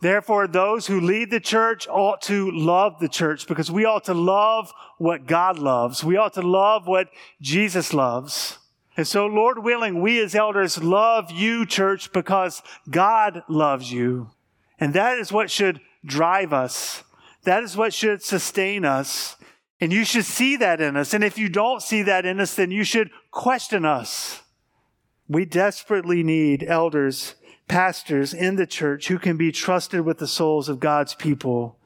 Therefore, 0.00 0.46
those 0.46 0.86
who 0.86 0.98
lead 0.98 1.30
the 1.30 1.40
church 1.40 1.86
ought 1.86 2.22
to 2.22 2.50
love 2.50 2.98
the 3.00 3.08
church 3.08 3.46
because 3.46 3.70
we 3.70 3.84
ought 3.84 4.04
to 4.04 4.14
love 4.14 4.72
what 4.96 5.26
God 5.26 5.58
loves. 5.58 6.02
We 6.02 6.16
ought 6.16 6.32
to 6.34 6.42
love 6.42 6.86
what 6.86 7.10
Jesus 7.42 7.92
loves. 7.92 8.58
And 8.96 9.06
so, 9.06 9.26
Lord 9.26 9.62
willing, 9.62 10.00
we 10.00 10.22
as 10.22 10.34
elders 10.34 10.82
love 10.82 11.30
you, 11.30 11.66
church, 11.66 12.14
because 12.14 12.62
God 12.88 13.42
loves 13.46 13.92
you. 13.92 14.30
And 14.80 14.94
that 14.94 15.18
is 15.18 15.32
what 15.32 15.50
should 15.50 15.82
drive 16.02 16.54
us. 16.54 17.04
That 17.44 17.62
is 17.62 17.76
what 17.76 17.92
should 17.92 18.22
sustain 18.22 18.86
us. 18.86 19.36
And 19.80 19.92
you 19.92 20.04
should 20.04 20.24
see 20.24 20.56
that 20.56 20.80
in 20.80 20.96
us. 20.96 21.12
And 21.12 21.22
if 21.22 21.36
you 21.36 21.48
don't 21.48 21.82
see 21.82 22.02
that 22.02 22.24
in 22.24 22.40
us, 22.40 22.54
then 22.54 22.70
you 22.70 22.84
should 22.84 23.10
question 23.30 23.84
us. 23.84 24.42
We 25.28 25.44
desperately 25.44 26.22
need 26.22 26.64
elders, 26.66 27.34
pastors 27.68 28.32
in 28.32 28.56
the 28.56 28.66
church 28.66 29.08
who 29.08 29.18
can 29.18 29.36
be 29.36 29.52
trusted 29.52 30.02
with 30.02 30.18
the 30.18 30.26
souls 30.26 30.68
of 30.68 30.80
God's 30.80 31.14
people 31.14 31.78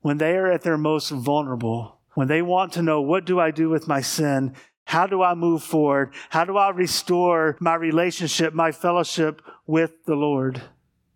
when 0.00 0.18
they 0.18 0.36
are 0.36 0.50
at 0.50 0.62
their 0.62 0.78
most 0.78 1.10
vulnerable, 1.10 1.98
when 2.14 2.28
they 2.28 2.42
want 2.42 2.72
to 2.72 2.82
know, 2.82 3.00
what 3.00 3.26
do 3.26 3.38
I 3.38 3.50
do 3.50 3.68
with 3.68 3.86
my 3.86 4.00
sin? 4.00 4.54
How 4.84 5.06
do 5.06 5.22
I 5.22 5.34
move 5.34 5.62
forward? 5.62 6.14
How 6.30 6.44
do 6.44 6.56
I 6.56 6.70
restore 6.70 7.56
my 7.60 7.74
relationship, 7.74 8.54
my 8.54 8.72
fellowship 8.72 9.42
with 9.66 10.04
the 10.06 10.16
Lord? 10.16 10.62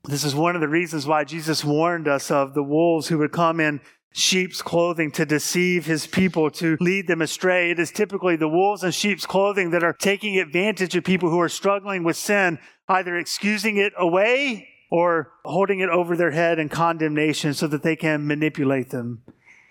This 0.05 0.23
is 0.23 0.35
one 0.35 0.55
of 0.55 0.61
the 0.61 0.69
reasons 0.69 1.07
why 1.07 1.25
Jesus 1.25 1.65
warned 1.65 2.07
us 2.07 2.31
of 2.31 2.53
the 2.53 2.63
wolves 2.63 3.09
who 3.09 3.19
would 3.19 3.33
come 3.33 3.59
in 3.59 3.81
sheep's 4.17 4.63
clothing 4.63 5.11
to 5.11 5.27
deceive 5.27 5.87
his 5.87 6.07
people, 6.07 6.49
to 6.49 6.77
lead 6.81 7.09
them 7.09 7.21
astray. 7.21 7.73
It 7.73 7.81
is 7.81 7.91
typically 7.91 8.37
the 8.37 8.49
wolves 8.49 8.85
in 8.85 8.93
sheep's 8.93 9.27
clothing 9.27 9.71
that 9.71 9.83
are 9.83 9.93
taking 9.93 10.39
advantage 10.39 10.95
of 10.95 11.03
people 11.03 11.31
who 11.31 11.41
are 11.41 11.49
struggling 11.49 12.05
with 12.05 12.17
sin, 12.17 12.61
either 12.89 13.19
excusing 13.19 13.77
it 13.77 13.93
away 13.99 14.69
or 14.89 15.33
holding 15.45 15.81
it 15.81 15.89
over 15.89 16.17
their 16.17 16.31
head 16.31 16.61
in 16.61 16.69
condemnation 16.69 17.55
so 17.55 17.67
that 17.67 17.83
they 17.83 17.97
can 17.97 18.25
manipulate 18.25 18.91
them. 18.91 19.25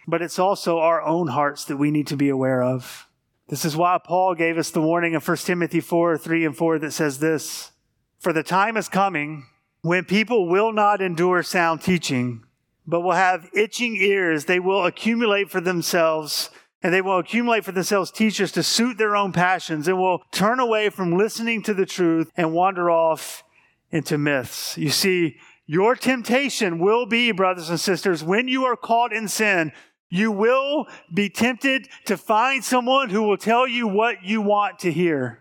But 0.09 0.21
it's 0.21 0.37
also 0.37 0.79
our 0.79 1.01
own 1.01 1.27
hearts 1.27 1.63
that 1.65 1.77
we 1.77 1.89
need 1.89 2.07
to 2.07 2.17
be 2.17 2.27
aware 2.27 2.61
of. 2.61 3.07
This 3.47 3.63
is 3.63 3.77
why 3.77 3.97
Paul 4.03 4.35
gave 4.35 4.57
us 4.57 4.71
the 4.71 4.81
warning 4.81 5.13
in 5.13 5.21
1 5.21 5.37
Timothy 5.37 5.79
4 5.79 6.17
3 6.17 6.45
and 6.45 6.57
4 6.57 6.79
that 6.79 6.91
says 6.91 7.19
this 7.19 7.71
For 8.19 8.33
the 8.33 8.43
time 8.43 8.75
is 8.75 8.89
coming 8.89 9.45
when 9.83 10.03
people 10.03 10.49
will 10.49 10.73
not 10.73 11.01
endure 11.01 11.43
sound 11.43 11.81
teaching, 11.81 12.43
but 12.85 13.01
will 13.01 13.13
have 13.13 13.49
itching 13.53 13.95
ears. 13.95 14.45
They 14.45 14.59
will 14.59 14.85
accumulate 14.85 15.49
for 15.49 15.61
themselves, 15.61 16.49
and 16.81 16.93
they 16.93 17.01
will 17.01 17.19
accumulate 17.19 17.63
for 17.65 17.71
themselves 17.71 18.11
teachers 18.11 18.51
to 18.53 18.63
suit 18.63 18.97
their 18.97 19.15
own 19.15 19.31
passions, 19.31 19.87
and 19.87 19.97
will 19.97 20.23
turn 20.31 20.59
away 20.59 20.89
from 20.89 21.17
listening 21.17 21.61
to 21.63 21.73
the 21.73 21.85
truth 21.85 22.31
and 22.35 22.53
wander 22.53 22.89
off 22.89 23.43
into 23.91 24.17
myths. 24.17 24.77
You 24.77 24.89
see, 24.89 25.37
your 25.65 25.95
temptation 25.95 26.79
will 26.79 27.05
be, 27.05 27.31
brothers 27.31 27.69
and 27.69 27.79
sisters, 27.79 28.23
when 28.23 28.47
you 28.47 28.65
are 28.65 28.75
caught 28.75 29.13
in 29.13 29.27
sin, 29.27 29.71
you 30.09 30.31
will 30.31 30.87
be 31.13 31.29
tempted 31.29 31.87
to 32.05 32.17
find 32.17 32.63
someone 32.63 33.09
who 33.09 33.23
will 33.23 33.37
tell 33.37 33.67
you 33.67 33.87
what 33.87 34.23
you 34.23 34.41
want 34.41 34.79
to 34.79 34.91
hear. 34.91 35.39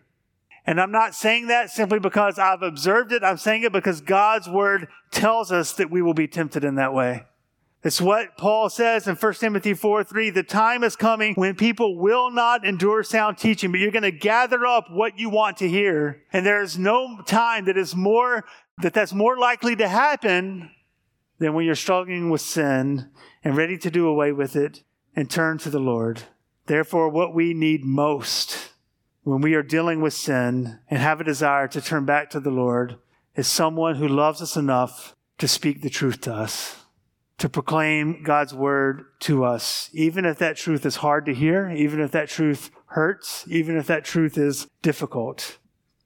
And 0.64 0.80
I'm 0.80 0.92
not 0.92 1.14
saying 1.14 1.48
that 1.48 1.70
simply 1.70 1.98
because 1.98 2.38
I've 2.38 2.62
observed 2.62 3.12
it. 3.12 3.24
I'm 3.24 3.36
saying 3.36 3.64
it 3.64 3.72
because 3.72 4.00
God's 4.00 4.48
word 4.48 4.88
tells 5.10 5.50
us 5.50 5.72
that 5.72 5.90
we 5.90 6.02
will 6.02 6.14
be 6.14 6.28
tempted 6.28 6.62
in 6.62 6.76
that 6.76 6.94
way. 6.94 7.24
It's 7.84 8.00
what 8.00 8.36
Paul 8.36 8.68
says 8.70 9.08
in 9.08 9.16
1 9.16 9.34
Timothy 9.34 9.74
4 9.74 10.04
3. 10.04 10.30
The 10.30 10.44
time 10.44 10.84
is 10.84 10.94
coming 10.94 11.34
when 11.34 11.56
people 11.56 11.98
will 11.98 12.30
not 12.30 12.64
endure 12.64 13.02
sound 13.02 13.38
teaching, 13.38 13.72
but 13.72 13.80
you're 13.80 13.90
going 13.90 14.02
to 14.02 14.12
gather 14.12 14.64
up 14.64 14.86
what 14.90 15.18
you 15.18 15.28
want 15.28 15.56
to 15.58 15.68
hear. 15.68 16.22
And 16.32 16.46
there 16.46 16.62
is 16.62 16.78
no 16.78 17.20
time 17.26 17.64
that 17.64 17.76
is 17.76 17.96
more, 17.96 18.44
that 18.78 18.94
that's 18.94 19.12
more 19.12 19.36
likely 19.36 19.74
to 19.76 19.88
happen 19.88 20.70
than 21.38 21.54
when 21.54 21.66
you're 21.66 21.74
struggling 21.74 22.30
with 22.30 22.40
sin 22.40 23.10
and 23.42 23.56
ready 23.56 23.76
to 23.78 23.90
do 23.90 24.06
away 24.06 24.30
with 24.30 24.54
it 24.54 24.84
and 25.16 25.28
turn 25.28 25.58
to 25.58 25.70
the 25.70 25.80
Lord. 25.80 26.22
Therefore, 26.66 27.08
what 27.08 27.34
we 27.34 27.52
need 27.52 27.84
most 27.84 28.70
when 29.24 29.40
we 29.40 29.54
are 29.54 29.62
dealing 29.62 30.00
with 30.00 30.14
sin 30.14 30.78
and 30.88 31.00
have 31.00 31.20
a 31.20 31.24
desire 31.24 31.66
to 31.68 31.80
turn 31.80 32.04
back 32.04 32.30
to 32.30 32.40
the 32.40 32.50
Lord 32.50 32.96
is 33.34 33.48
someone 33.48 33.96
who 33.96 34.06
loves 34.06 34.40
us 34.40 34.56
enough 34.56 35.16
to 35.38 35.48
speak 35.48 35.82
the 35.82 35.90
truth 35.90 36.20
to 36.22 36.32
us, 36.32 36.81
to 37.42 37.48
proclaim 37.48 38.22
God's 38.22 38.54
word 38.54 39.04
to 39.18 39.42
us, 39.42 39.90
even 39.92 40.24
if 40.24 40.38
that 40.38 40.56
truth 40.56 40.86
is 40.86 40.94
hard 40.94 41.26
to 41.26 41.34
hear, 41.34 41.68
even 41.70 41.98
if 41.98 42.12
that 42.12 42.28
truth 42.28 42.70
hurts, 42.86 43.44
even 43.48 43.76
if 43.76 43.88
that 43.88 44.04
truth 44.04 44.38
is 44.38 44.68
difficult. 44.80 45.58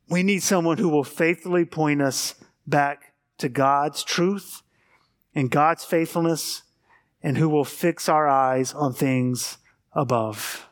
We 0.08 0.22
need 0.22 0.42
someone 0.42 0.78
who 0.78 0.88
will 0.88 1.04
faithfully 1.04 1.66
point 1.66 2.00
us 2.00 2.36
back 2.66 3.12
to 3.36 3.50
God's 3.50 4.02
truth 4.02 4.62
and 5.34 5.50
God's 5.50 5.84
faithfulness 5.84 6.62
and 7.22 7.36
who 7.36 7.50
will 7.50 7.66
fix 7.66 8.08
our 8.08 8.26
eyes 8.26 8.72
on 8.72 8.94
things 8.94 9.58
above. 9.92 10.70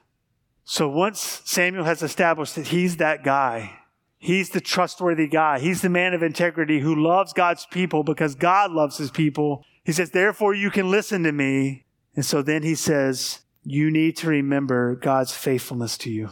So 0.64 0.88
once 0.88 1.42
Samuel 1.44 1.84
has 1.84 2.02
established 2.02 2.54
that 2.54 2.68
he's 2.68 2.96
that 2.96 3.22
guy, 3.22 3.80
he's 4.16 4.48
the 4.48 4.62
trustworthy 4.62 5.28
guy, 5.28 5.58
he's 5.58 5.82
the 5.82 5.90
man 5.90 6.14
of 6.14 6.22
integrity 6.22 6.80
who 6.80 6.94
loves 6.94 7.34
God's 7.34 7.66
people 7.70 8.02
because 8.02 8.34
God 8.34 8.70
loves 8.70 8.96
his 8.96 9.10
people. 9.10 9.62
He 9.84 9.92
says, 9.92 10.10
therefore 10.10 10.54
you 10.54 10.70
can 10.70 10.90
listen 10.90 11.22
to 11.24 11.32
me. 11.32 11.84
And 12.16 12.24
so 12.24 12.42
then 12.42 12.62
he 12.62 12.74
says, 12.74 13.40
you 13.62 13.90
need 13.90 14.16
to 14.18 14.28
remember 14.28 14.94
God's 14.94 15.32
faithfulness 15.32 15.98
to 15.98 16.10
you. 16.10 16.30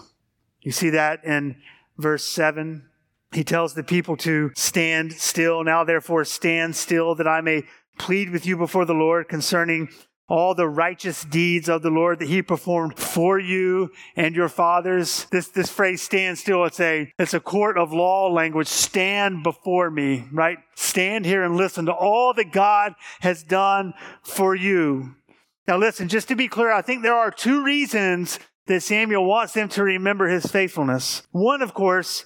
You 0.61 0.73
see 0.73 0.91
that 0.91 1.25
in 1.25 1.57
verse 1.99 2.25
seven. 2.25 2.89
He 3.33 3.45
tells 3.45 3.75
the 3.75 3.83
people 3.83 4.17
to 4.19 4.51
stand 4.55 5.13
still. 5.15 5.65
Now 5.65 5.85
therefore 5.85 6.25
stand 6.25 6.77
still 6.77 7.15
that 7.15 7.27
I 7.27 7.41
may 7.41 7.65
plead 7.99 8.31
with 8.31 8.47
you 8.47 8.57
before 8.57 8.85
the 8.85 8.95
Lord 8.95 9.29
concerning 9.29 9.89
all 10.33 10.55
the 10.55 10.67
righteous 10.67 11.25
deeds 11.25 11.69
of 11.69 11.83
the 11.83 11.91
Lord 11.91 12.19
that 12.19 12.29
he 12.29 12.41
performed 12.41 12.99
for 12.99 13.39
you 13.39 13.91
and 14.17 14.35
your 14.35 14.49
fathers. 14.49 15.27
This, 15.31 15.49
this 15.49 15.69
phrase 15.69 16.01
stand 16.01 16.39
still, 16.39 16.65
it's 16.65 16.81
a, 16.81 17.13
it's 17.19 17.35
a 17.35 17.41
court 17.41 17.77
of 17.77 17.93
law 17.93 18.33
language. 18.33 18.67
Stand 18.67 19.43
before 19.43 19.91
me, 19.91 20.25
right? 20.33 20.57
Stand 20.75 21.27
here 21.27 21.43
and 21.43 21.59
listen 21.59 21.85
to 21.85 21.93
all 21.93 22.33
that 22.33 22.51
God 22.51 22.95
has 23.21 23.43
done 23.43 23.93
for 24.23 24.55
you. 24.55 25.17
Now 25.69 25.77
listen, 25.77 26.09
just 26.09 26.29
to 26.29 26.35
be 26.35 26.49
clear, 26.49 26.73
I 26.73 26.81
think 26.81 27.03
there 27.03 27.15
are 27.15 27.31
two 27.31 27.63
reasons 27.63 28.39
that 28.69 28.83
Samuel 28.83 29.27
wants 29.27 29.53
them 29.53 29.69
to 29.69 29.83
remember 29.83 30.29
his 30.29 30.47
faithfulness. 30.47 31.25
One, 31.33 31.61
of 31.61 31.75
course, 31.75 32.25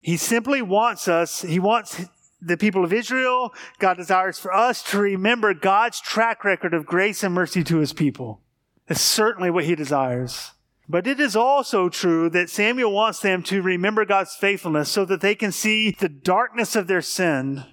he 0.00 0.16
simply 0.16 0.62
wants 0.62 1.08
us, 1.08 1.42
he 1.42 1.58
wants 1.58 2.06
the 2.40 2.56
people 2.56 2.84
of 2.84 2.92
Israel. 2.92 3.52
God 3.78 3.96
desires 3.96 4.38
for 4.38 4.52
us 4.52 4.82
to 4.84 4.98
remember 4.98 5.54
God's 5.54 6.00
track 6.00 6.44
record 6.44 6.74
of 6.74 6.86
grace 6.86 7.22
and 7.22 7.34
mercy 7.34 7.64
to 7.64 7.78
his 7.78 7.92
people. 7.92 8.40
That's 8.86 9.00
certainly 9.00 9.50
what 9.50 9.64
he 9.64 9.74
desires. 9.74 10.52
But 10.88 11.06
it 11.06 11.20
is 11.20 11.36
also 11.36 11.88
true 11.88 12.30
that 12.30 12.48
Samuel 12.48 12.92
wants 12.92 13.20
them 13.20 13.42
to 13.44 13.60
remember 13.60 14.06
God's 14.06 14.34
faithfulness 14.34 14.88
so 14.88 15.04
that 15.04 15.20
they 15.20 15.34
can 15.34 15.52
see 15.52 15.90
the 15.90 16.08
darkness 16.08 16.74
of 16.74 16.86
their 16.86 17.02
sin 17.02 17.64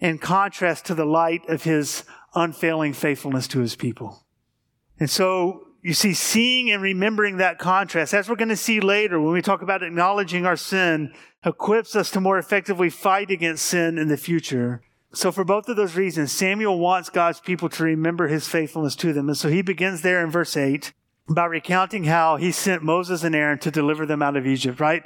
in 0.00 0.18
contrast 0.18 0.84
to 0.86 0.94
the 0.94 1.04
light 1.04 1.48
of 1.48 1.62
his 1.62 2.02
unfailing 2.34 2.92
faithfulness 2.92 3.46
to 3.48 3.60
his 3.60 3.76
people. 3.76 4.26
And 4.98 5.08
so 5.08 5.68
you 5.84 5.92
see, 5.92 6.14
seeing 6.14 6.70
and 6.70 6.82
remembering 6.82 7.36
that 7.36 7.58
contrast, 7.58 8.14
as 8.14 8.26
we're 8.26 8.36
going 8.36 8.48
to 8.48 8.56
see 8.56 8.80
later 8.80 9.20
when 9.20 9.34
we 9.34 9.42
talk 9.42 9.60
about 9.60 9.82
acknowledging 9.82 10.46
our 10.46 10.56
sin, 10.56 11.12
equips 11.44 11.94
us 11.94 12.10
to 12.10 12.20
more 12.20 12.38
effectively 12.38 12.90
fight 12.90 13.30
against 13.30 13.66
sin 13.66 13.98
in 13.98 14.08
the 14.08 14.16
future. 14.16 14.82
So, 15.12 15.30
for 15.30 15.44
both 15.44 15.68
of 15.68 15.76
those 15.76 15.94
reasons, 15.94 16.32
Samuel 16.32 16.78
wants 16.78 17.08
God's 17.08 17.40
people 17.40 17.68
to 17.70 17.84
remember 17.84 18.26
his 18.26 18.48
faithfulness 18.48 18.96
to 18.96 19.12
them. 19.12 19.28
And 19.28 19.38
so 19.38 19.48
he 19.48 19.62
begins 19.62 20.02
there 20.02 20.24
in 20.24 20.30
verse 20.30 20.56
8 20.56 20.92
by 21.28 21.44
recounting 21.44 22.04
how 22.04 22.36
he 22.36 22.50
sent 22.50 22.82
Moses 22.82 23.22
and 23.22 23.34
Aaron 23.34 23.58
to 23.60 23.70
deliver 23.70 24.06
them 24.06 24.22
out 24.22 24.36
of 24.36 24.46
Egypt, 24.46 24.80
right? 24.80 25.04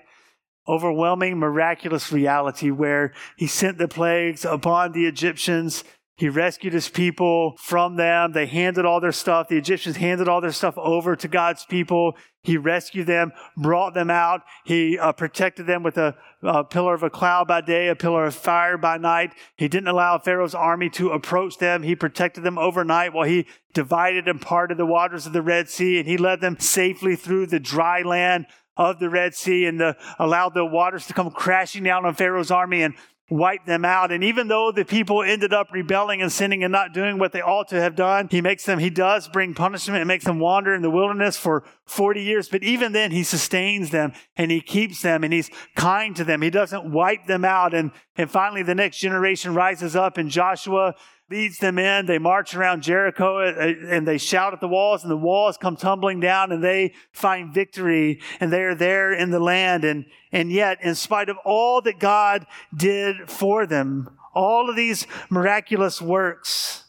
Overwhelming, 0.66 1.38
miraculous 1.38 2.10
reality 2.10 2.70
where 2.70 3.12
he 3.36 3.46
sent 3.46 3.78
the 3.78 3.88
plagues 3.88 4.44
upon 4.44 4.92
the 4.92 5.06
Egyptians 5.06 5.84
he 6.18 6.28
rescued 6.28 6.72
his 6.72 6.88
people 6.88 7.54
from 7.58 7.94
them. 7.94 8.32
They 8.32 8.46
handed 8.46 8.84
all 8.84 9.00
their 9.00 9.12
stuff. 9.12 9.46
The 9.46 9.56
Egyptians 9.56 9.96
handed 9.96 10.26
all 10.26 10.40
their 10.40 10.50
stuff 10.50 10.76
over 10.76 11.14
to 11.14 11.28
God's 11.28 11.64
people. 11.64 12.16
He 12.42 12.56
rescued 12.56 13.06
them, 13.06 13.30
brought 13.56 13.94
them 13.94 14.10
out. 14.10 14.40
He 14.64 14.98
uh, 14.98 15.12
protected 15.12 15.68
them 15.68 15.84
with 15.84 15.96
a, 15.96 16.16
a, 16.42 16.64
pillar 16.64 16.94
of 16.94 17.04
a 17.04 17.10
cloud 17.10 17.46
by 17.46 17.60
day, 17.60 17.86
a 17.86 17.94
pillar 17.94 18.24
of 18.24 18.34
fire 18.34 18.76
by 18.76 18.98
night. 18.98 19.32
He 19.54 19.68
didn't 19.68 19.86
allow 19.86 20.18
Pharaoh's 20.18 20.56
army 20.56 20.90
to 20.90 21.10
approach 21.10 21.58
them. 21.58 21.84
He 21.84 21.94
protected 21.94 22.42
them 22.42 22.58
overnight 22.58 23.12
while 23.12 23.28
he 23.28 23.46
divided 23.72 24.26
and 24.26 24.40
parted 24.40 24.76
the 24.76 24.86
waters 24.86 25.24
of 25.24 25.32
the 25.32 25.42
Red 25.42 25.68
Sea, 25.68 26.00
and 26.00 26.08
he 26.08 26.16
led 26.16 26.40
them 26.40 26.58
safely 26.58 27.14
through 27.14 27.46
the 27.46 27.60
dry 27.60 28.02
land 28.02 28.46
of 28.76 28.98
the 28.98 29.08
Red 29.08 29.36
Sea 29.36 29.66
and 29.66 29.78
the, 29.78 29.96
allowed 30.18 30.54
the 30.54 30.64
waters 30.64 31.06
to 31.06 31.12
come 31.12 31.30
crashing 31.30 31.84
down 31.84 32.04
on 32.04 32.14
Pharaoh's 32.14 32.50
army 32.50 32.82
and 32.82 32.94
wipe 33.30 33.66
them 33.66 33.84
out. 33.84 34.10
And 34.10 34.24
even 34.24 34.48
though 34.48 34.72
the 34.72 34.84
people 34.84 35.22
ended 35.22 35.52
up 35.52 35.68
rebelling 35.72 36.22
and 36.22 36.32
sinning 36.32 36.64
and 36.64 36.72
not 36.72 36.94
doing 36.94 37.18
what 37.18 37.32
they 37.32 37.42
ought 37.42 37.68
to 37.68 37.80
have 37.80 37.94
done, 37.94 38.28
he 38.30 38.40
makes 38.40 38.64
them, 38.64 38.78
he 38.78 38.90
does 38.90 39.28
bring 39.28 39.54
punishment 39.54 40.00
and 40.00 40.08
makes 40.08 40.24
them 40.24 40.38
wander 40.38 40.74
in 40.74 40.82
the 40.82 40.90
wilderness 40.90 41.36
for 41.36 41.64
40 41.84 42.22
years. 42.22 42.48
But 42.48 42.62
even 42.62 42.92
then, 42.92 43.10
he 43.10 43.22
sustains 43.22 43.90
them 43.90 44.12
and 44.36 44.50
he 44.50 44.60
keeps 44.60 45.02
them 45.02 45.24
and 45.24 45.32
he's 45.32 45.50
kind 45.76 46.16
to 46.16 46.24
them. 46.24 46.40
He 46.40 46.50
doesn't 46.50 46.90
wipe 46.90 47.26
them 47.26 47.44
out. 47.44 47.74
And, 47.74 47.90
and 48.16 48.30
finally, 48.30 48.62
the 48.62 48.74
next 48.74 48.98
generation 48.98 49.54
rises 49.54 49.94
up 49.94 50.16
and 50.16 50.30
Joshua 50.30 50.94
leads 51.30 51.58
them 51.58 51.78
in. 51.78 52.06
They 52.06 52.18
march 52.18 52.54
around 52.54 52.82
Jericho 52.82 53.38
uh, 53.38 53.74
and 53.88 54.06
they 54.06 54.18
shout 54.18 54.54
at 54.54 54.60
the 54.60 54.68
walls, 54.68 55.02
and 55.02 55.10
the 55.10 55.16
walls 55.16 55.56
come 55.56 55.76
tumbling 55.76 56.20
down, 56.20 56.52
and 56.52 56.62
they 56.62 56.94
find 57.12 57.52
victory, 57.52 58.20
and 58.40 58.52
they 58.52 58.62
are 58.62 58.74
there 58.74 59.12
in 59.12 59.30
the 59.30 59.40
land. 59.40 59.84
And, 59.84 60.06
and 60.32 60.50
yet, 60.50 60.78
in 60.82 60.94
spite 60.94 61.28
of 61.28 61.36
all 61.44 61.80
that 61.82 61.98
God 61.98 62.46
did 62.74 63.30
for 63.30 63.66
them, 63.66 64.16
all 64.34 64.70
of 64.70 64.76
these 64.76 65.06
miraculous 65.30 66.00
works, 66.00 66.84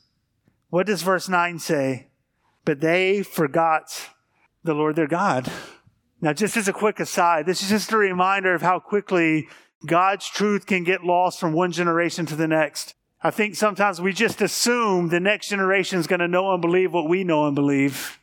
what 0.70 0.88
does 0.88 1.02
verse 1.02 1.28
9 1.28 1.60
say? 1.60 2.08
But 2.64 2.80
they 2.80 3.24
forgot 3.24 4.10
the 4.64 4.74
Lord 4.74 4.96
their 4.96 5.08
God. 5.08 5.52
Now, 6.22 6.34
just 6.34 6.58
as 6.58 6.68
a 6.68 6.74
quick 6.74 7.00
aside, 7.00 7.46
this 7.46 7.64
is 7.64 7.70
just 7.70 7.92
a 7.92 7.98
reminder 7.98 8.54
of 8.54 8.62
how 8.62 8.80
quickly 8.80 9.48
God's 9.86 10.30
truth 10.30 10.66
can 10.66 10.84
get 10.84 11.04
lost 11.04 11.40
from 11.40 11.54
one 11.54 11.72
generation 11.72 12.26
to 12.28 12.36
the 12.36 12.48
next. 12.48 12.94
I 13.22 13.32
think 13.32 13.56
sometimes 13.56 14.00
we 14.00 14.14
just 14.14 14.42
assume 14.42 15.10
the 15.10 15.20
next 15.20 15.50
generation 15.50 16.00
is 16.00 16.08
going 16.08 16.22
to 16.22 16.28
know 16.28 16.54
and 16.54 16.62
believe 16.62 16.94
what 16.94 17.10
we 17.10 17.24
know 17.24 17.48
and 17.48 17.56
believe. 17.56 18.20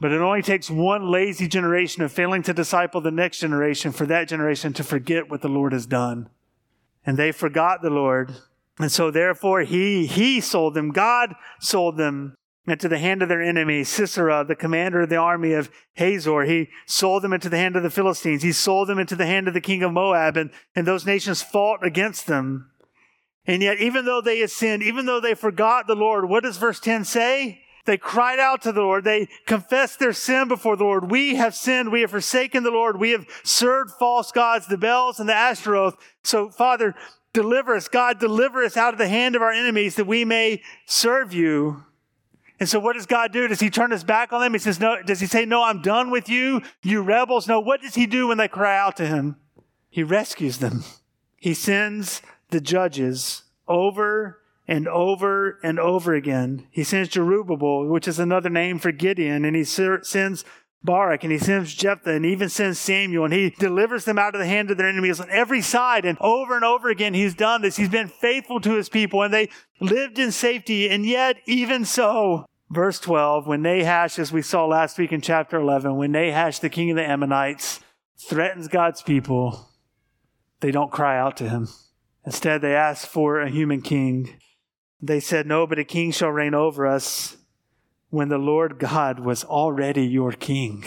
But 0.00 0.12
it 0.12 0.20
only 0.20 0.42
takes 0.42 0.70
one 0.70 1.10
lazy 1.10 1.48
generation 1.48 2.02
of 2.02 2.12
failing 2.12 2.42
to 2.44 2.52
disciple 2.52 3.00
the 3.00 3.10
next 3.10 3.40
generation 3.40 3.90
for 3.90 4.06
that 4.06 4.28
generation 4.28 4.72
to 4.74 4.84
forget 4.84 5.30
what 5.30 5.40
the 5.40 5.48
Lord 5.48 5.72
has 5.72 5.86
done. 5.86 6.28
And 7.06 7.16
they 7.16 7.32
forgot 7.32 7.82
the 7.82 7.90
Lord. 7.90 8.34
And 8.78 8.92
so 8.92 9.10
therefore 9.10 9.62
he, 9.62 10.06
he 10.06 10.40
sold 10.40 10.74
them. 10.74 10.90
God 10.90 11.34
sold 11.58 11.96
them 11.96 12.36
into 12.66 12.86
the 12.86 12.98
hand 12.98 13.22
of 13.22 13.30
their 13.30 13.42
enemy, 13.42 13.82
Sisera, 13.82 14.44
the 14.44 14.54
commander 14.54 15.00
of 15.00 15.08
the 15.08 15.16
army 15.16 15.54
of 15.54 15.70
Hazor. 15.94 16.42
He 16.42 16.68
sold 16.86 17.24
them 17.24 17.32
into 17.32 17.48
the 17.48 17.56
hand 17.56 17.76
of 17.76 17.82
the 17.82 17.90
Philistines. 17.90 18.42
He 18.42 18.52
sold 18.52 18.88
them 18.88 18.98
into 18.98 19.16
the 19.16 19.26
hand 19.26 19.48
of 19.48 19.54
the 19.54 19.60
king 19.60 19.82
of 19.82 19.92
Moab. 19.92 20.36
And, 20.36 20.50
and 20.76 20.86
those 20.86 21.06
nations 21.06 21.42
fought 21.42 21.84
against 21.84 22.26
them. 22.26 22.70
And 23.48 23.62
yet, 23.62 23.80
even 23.80 24.04
though 24.04 24.20
they 24.20 24.40
had 24.40 24.50
sinned, 24.50 24.82
even 24.82 25.06
though 25.06 25.20
they 25.20 25.34
forgot 25.34 25.86
the 25.86 25.96
Lord, 25.96 26.28
what 26.28 26.42
does 26.44 26.58
verse 26.58 26.78
10 26.78 27.04
say? 27.04 27.62
They 27.86 27.96
cried 27.96 28.38
out 28.38 28.60
to 28.62 28.72
the 28.72 28.82
Lord. 28.82 29.04
They 29.04 29.28
confessed 29.46 29.98
their 29.98 30.12
sin 30.12 30.46
before 30.48 30.76
the 30.76 30.84
Lord. 30.84 31.10
We 31.10 31.36
have 31.36 31.54
sinned. 31.54 31.90
We 31.90 32.02
have 32.02 32.10
forsaken 32.10 32.62
the 32.62 32.70
Lord. 32.70 33.00
We 33.00 33.12
have 33.12 33.26
served 33.44 33.92
false 33.92 34.30
gods, 34.30 34.66
the 34.66 34.76
Baals 34.76 35.18
and 35.18 35.26
the 35.26 35.34
Ashtaroth. 35.34 35.96
So, 36.22 36.50
Father, 36.50 36.94
deliver 37.32 37.74
us. 37.74 37.88
God, 37.88 38.20
deliver 38.20 38.62
us 38.62 38.76
out 38.76 38.92
of 38.92 38.98
the 38.98 39.08
hand 39.08 39.34
of 39.34 39.40
our 39.40 39.50
enemies 39.50 39.94
that 39.94 40.06
we 40.06 40.26
may 40.26 40.60
serve 40.84 41.32
you. 41.32 41.84
And 42.60 42.68
so 42.68 42.78
what 42.78 42.96
does 42.96 43.06
God 43.06 43.32
do? 43.32 43.48
Does 43.48 43.60
he 43.60 43.70
turn 43.70 43.92
his 43.92 44.04
back 44.04 44.34
on 44.34 44.42
them? 44.42 44.52
He 44.52 44.58
says, 44.58 44.78
no, 44.78 45.00
does 45.02 45.20
he 45.20 45.26
say, 45.26 45.46
no, 45.46 45.62
I'm 45.62 45.80
done 45.80 46.10
with 46.10 46.28
you, 46.28 46.60
you 46.82 47.00
rebels? 47.00 47.48
No, 47.48 47.60
what 47.60 47.80
does 47.80 47.94
he 47.94 48.04
do 48.04 48.28
when 48.28 48.36
they 48.36 48.48
cry 48.48 48.76
out 48.76 48.98
to 48.98 49.06
him? 49.06 49.36
He 49.88 50.02
rescues 50.02 50.58
them. 50.58 50.84
He 51.36 51.54
sends 51.54 52.20
the 52.50 52.60
judges 52.60 53.42
over 53.66 54.40
and 54.66 54.86
over 54.86 55.58
and 55.62 55.78
over 55.78 56.14
again. 56.14 56.66
He 56.70 56.84
sends 56.84 57.08
Jerubbaal, 57.08 57.88
which 57.88 58.06
is 58.06 58.18
another 58.18 58.50
name 58.50 58.78
for 58.78 58.92
Gideon, 58.92 59.44
and 59.44 59.56
he 59.56 59.64
sends 59.64 60.44
Barak, 60.84 61.24
and 61.24 61.32
he 61.32 61.38
sends 61.38 61.74
Jephthah, 61.74 62.12
and 62.12 62.24
even 62.24 62.48
sends 62.48 62.78
Samuel, 62.78 63.24
and 63.24 63.34
he 63.34 63.50
delivers 63.50 64.04
them 64.04 64.18
out 64.18 64.34
of 64.34 64.40
the 64.40 64.46
hand 64.46 64.70
of 64.70 64.76
their 64.76 64.88
enemies 64.88 65.20
on 65.20 65.28
every 65.30 65.60
side. 65.60 66.04
And 66.04 66.16
over 66.20 66.54
and 66.54 66.64
over 66.64 66.88
again, 66.88 67.14
he's 67.14 67.34
done 67.34 67.62
this. 67.62 67.76
He's 67.76 67.88
been 67.88 68.08
faithful 68.08 68.60
to 68.60 68.74
his 68.76 68.88
people, 68.88 69.22
and 69.22 69.34
they 69.34 69.48
lived 69.80 70.18
in 70.18 70.30
safety. 70.30 70.88
And 70.88 71.04
yet, 71.04 71.36
even 71.46 71.84
so, 71.84 72.46
verse 72.70 73.00
12, 73.00 73.46
when 73.46 73.62
Nahash, 73.62 74.18
as 74.18 74.30
we 74.30 74.42
saw 74.42 74.66
last 74.66 74.98
week 74.98 75.12
in 75.12 75.20
chapter 75.20 75.58
11, 75.58 75.96
when 75.96 76.12
Nahash, 76.12 76.60
the 76.60 76.70
king 76.70 76.90
of 76.90 76.96
the 76.96 77.08
Ammonites, 77.08 77.80
threatens 78.16 78.68
God's 78.68 79.02
people, 79.02 79.70
they 80.60 80.70
don't 80.70 80.92
cry 80.92 81.18
out 81.18 81.36
to 81.38 81.48
him. 81.48 81.68
Instead, 82.24 82.60
they 82.60 82.74
asked 82.74 83.06
for 83.06 83.40
a 83.40 83.50
human 83.50 83.82
king. 83.82 84.38
They 85.00 85.20
said, 85.20 85.46
No, 85.46 85.66
but 85.66 85.78
a 85.78 85.84
king 85.84 86.10
shall 86.10 86.30
reign 86.30 86.54
over 86.54 86.86
us 86.86 87.36
when 88.10 88.28
the 88.28 88.38
Lord 88.38 88.78
God 88.78 89.20
was 89.20 89.44
already 89.44 90.06
your 90.06 90.32
king. 90.32 90.84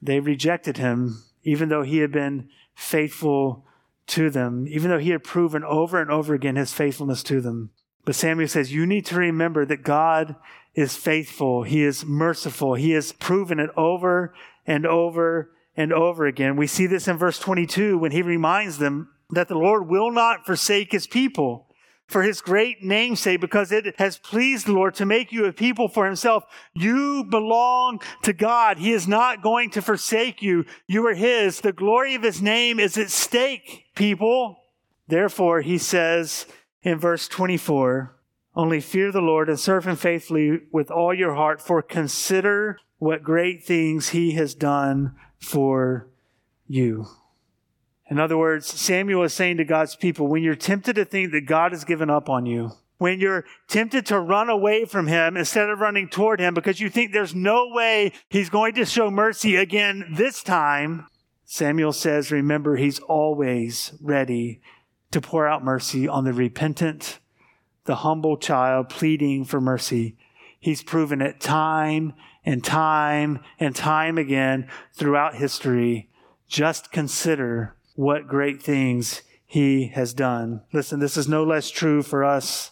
They 0.00 0.20
rejected 0.20 0.76
him, 0.76 1.24
even 1.42 1.68
though 1.68 1.82
he 1.82 1.98
had 1.98 2.12
been 2.12 2.48
faithful 2.74 3.64
to 4.08 4.30
them, 4.30 4.66
even 4.68 4.90
though 4.90 4.98
he 4.98 5.10
had 5.10 5.24
proven 5.24 5.64
over 5.64 6.00
and 6.00 6.10
over 6.10 6.34
again 6.34 6.56
his 6.56 6.72
faithfulness 6.72 7.22
to 7.24 7.40
them. 7.40 7.70
But 8.04 8.14
Samuel 8.14 8.48
says, 8.48 8.72
You 8.72 8.86
need 8.86 9.04
to 9.06 9.16
remember 9.16 9.66
that 9.66 9.82
God 9.82 10.36
is 10.74 10.96
faithful. 10.96 11.64
He 11.64 11.82
is 11.82 12.06
merciful. 12.06 12.74
He 12.74 12.92
has 12.92 13.12
proven 13.12 13.58
it 13.58 13.70
over 13.76 14.32
and 14.66 14.86
over 14.86 15.50
and 15.76 15.92
over 15.92 16.26
again. 16.26 16.56
We 16.56 16.66
see 16.66 16.86
this 16.86 17.06
in 17.06 17.18
verse 17.18 17.38
22 17.38 17.98
when 17.98 18.12
he 18.12 18.22
reminds 18.22 18.78
them 18.78 19.10
that 19.30 19.48
the 19.48 19.58
Lord 19.58 19.88
will 19.88 20.10
not 20.10 20.46
forsake 20.46 20.92
his 20.92 21.06
people 21.06 21.66
for 22.06 22.22
his 22.22 22.40
great 22.40 22.82
name's 22.82 23.20
sake, 23.20 23.38
because 23.38 23.70
it 23.70 23.98
has 23.98 24.16
pleased 24.16 24.66
the 24.66 24.72
Lord 24.72 24.94
to 24.94 25.04
make 25.04 25.30
you 25.30 25.44
a 25.44 25.52
people 25.52 25.88
for 25.88 26.06
himself. 26.06 26.42
You 26.72 27.22
belong 27.22 28.00
to 28.22 28.32
God. 28.32 28.78
He 28.78 28.92
is 28.92 29.06
not 29.06 29.42
going 29.42 29.68
to 29.72 29.82
forsake 29.82 30.40
you. 30.40 30.64
You 30.86 31.06
are 31.06 31.14
his. 31.14 31.60
The 31.60 31.72
glory 31.72 32.14
of 32.14 32.22
his 32.22 32.40
name 32.40 32.80
is 32.80 32.96
at 32.96 33.10
stake, 33.10 33.88
people. 33.94 34.56
Therefore, 35.06 35.60
he 35.60 35.76
says 35.76 36.46
in 36.82 36.98
verse 36.98 37.28
24, 37.28 38.16
only 38.56 38.80
fear 38.80 39.12
the 39.12 39.20
Lord 39.20 39.50
and 39.50 39.60
serve 39.60 39.86
him 39.86 39.96
faithfully 39.96 40.62
with 40.72 40.90
all 40.90 41.12
your 41.12 41.34
heart, 41.34 41.60
for 41.60 41.82
consider 41.82 42.78
what 42.96 43.22
great 43.22 43.66
things 43.66 44.08
he 44.08 44.32
has 44.32 44.54
done 44.54 45.14
for 45.38 46.08
you. 46.66 47.06
In 48.10 48.18
other 48.18 48.38
words, 48.38 48.66
Samuel 48.66 49.24
is 49.24 49.34
saying 49.34 49.58
to 49.58 49.64
God's 49.64 49.94
people, 49.94 50.28
when 50.28 50.42
you're 50.42 50.54
tempted 50.54 50.96
to 50.96 51.04
think 51.04 51.32
that 51.32 51.46
God 51.46 51.72
has 51.72 51.84
given 51.84 52.08
up 52.08 52.28
on 52.28 52.46
you, 52.46 52.72
when 52.96 53.20
you're 53.20 53.44
tempted 53.68 54.06
to 54.06 54.18
run 54.18 54.48
away 54.48 54.84
from 54.84 55.06
him 55.06 55.36
instead 55.36 55.68
of 55.68 55.78
running 55.78 56.08
toward 56.08 56.40
him 56.40 56.54
because 56.54 56.80
you 56.80 56.90
think 56.90 57.12
there's 57.12 57.34
no 57.34 57.68
way 57.68 58.12
he's 58.28 58.50
going 58.50 58.74
to 58.74 58.84
show 58.84 59.10
mercy 59.10 59.56
again 59.56 60.04
this 60.10 60.42
time, 60.42 61.06
Samuel 61.44 61.92
says, 61.92 62.30
remember, 62.30 62.76
he's 62.76 62.98
always 62.98 63.92
ready 64.02 64.60
to 65.12 65.20
pour 65.20 65.46
out 65.46 65.64
mercy 65.64 66.08
on 66.08 66.24
the 66.24 66.32
repentant, 66.32 67.20
the 67.84 67.96
humble 67.96 68.36
child 68.36 68.88
pleading 68.88 69.44
for 69.44 69.60
mercy. 69.60 70.16
He's 70.58 70.82
proven 70.82 71.22
it 71.22 71.40
time 71.40 72.14
and 72.44 72.64
time 72.64 73.40
and 73.60 73.76
time 73.76 74.18
again 74.18 74.68
throughout 74.92 75.36
history. 75.36 76.10
Just 76.48 76.90
consider 76.90 77.76
what 77.98 78.28
great 78.28 78.62
things 78.62 79.22
he 79.44 79.88
has 79.88 80.14
done. 80.14 80.62
Listen, 80.72 81.00
this 81.00 81.16
is 81.16 81.26
no 81.26 81.42
less 81.42 81.68
true 81.68 82.00
for 82.00 82.22
us 82.22 82.70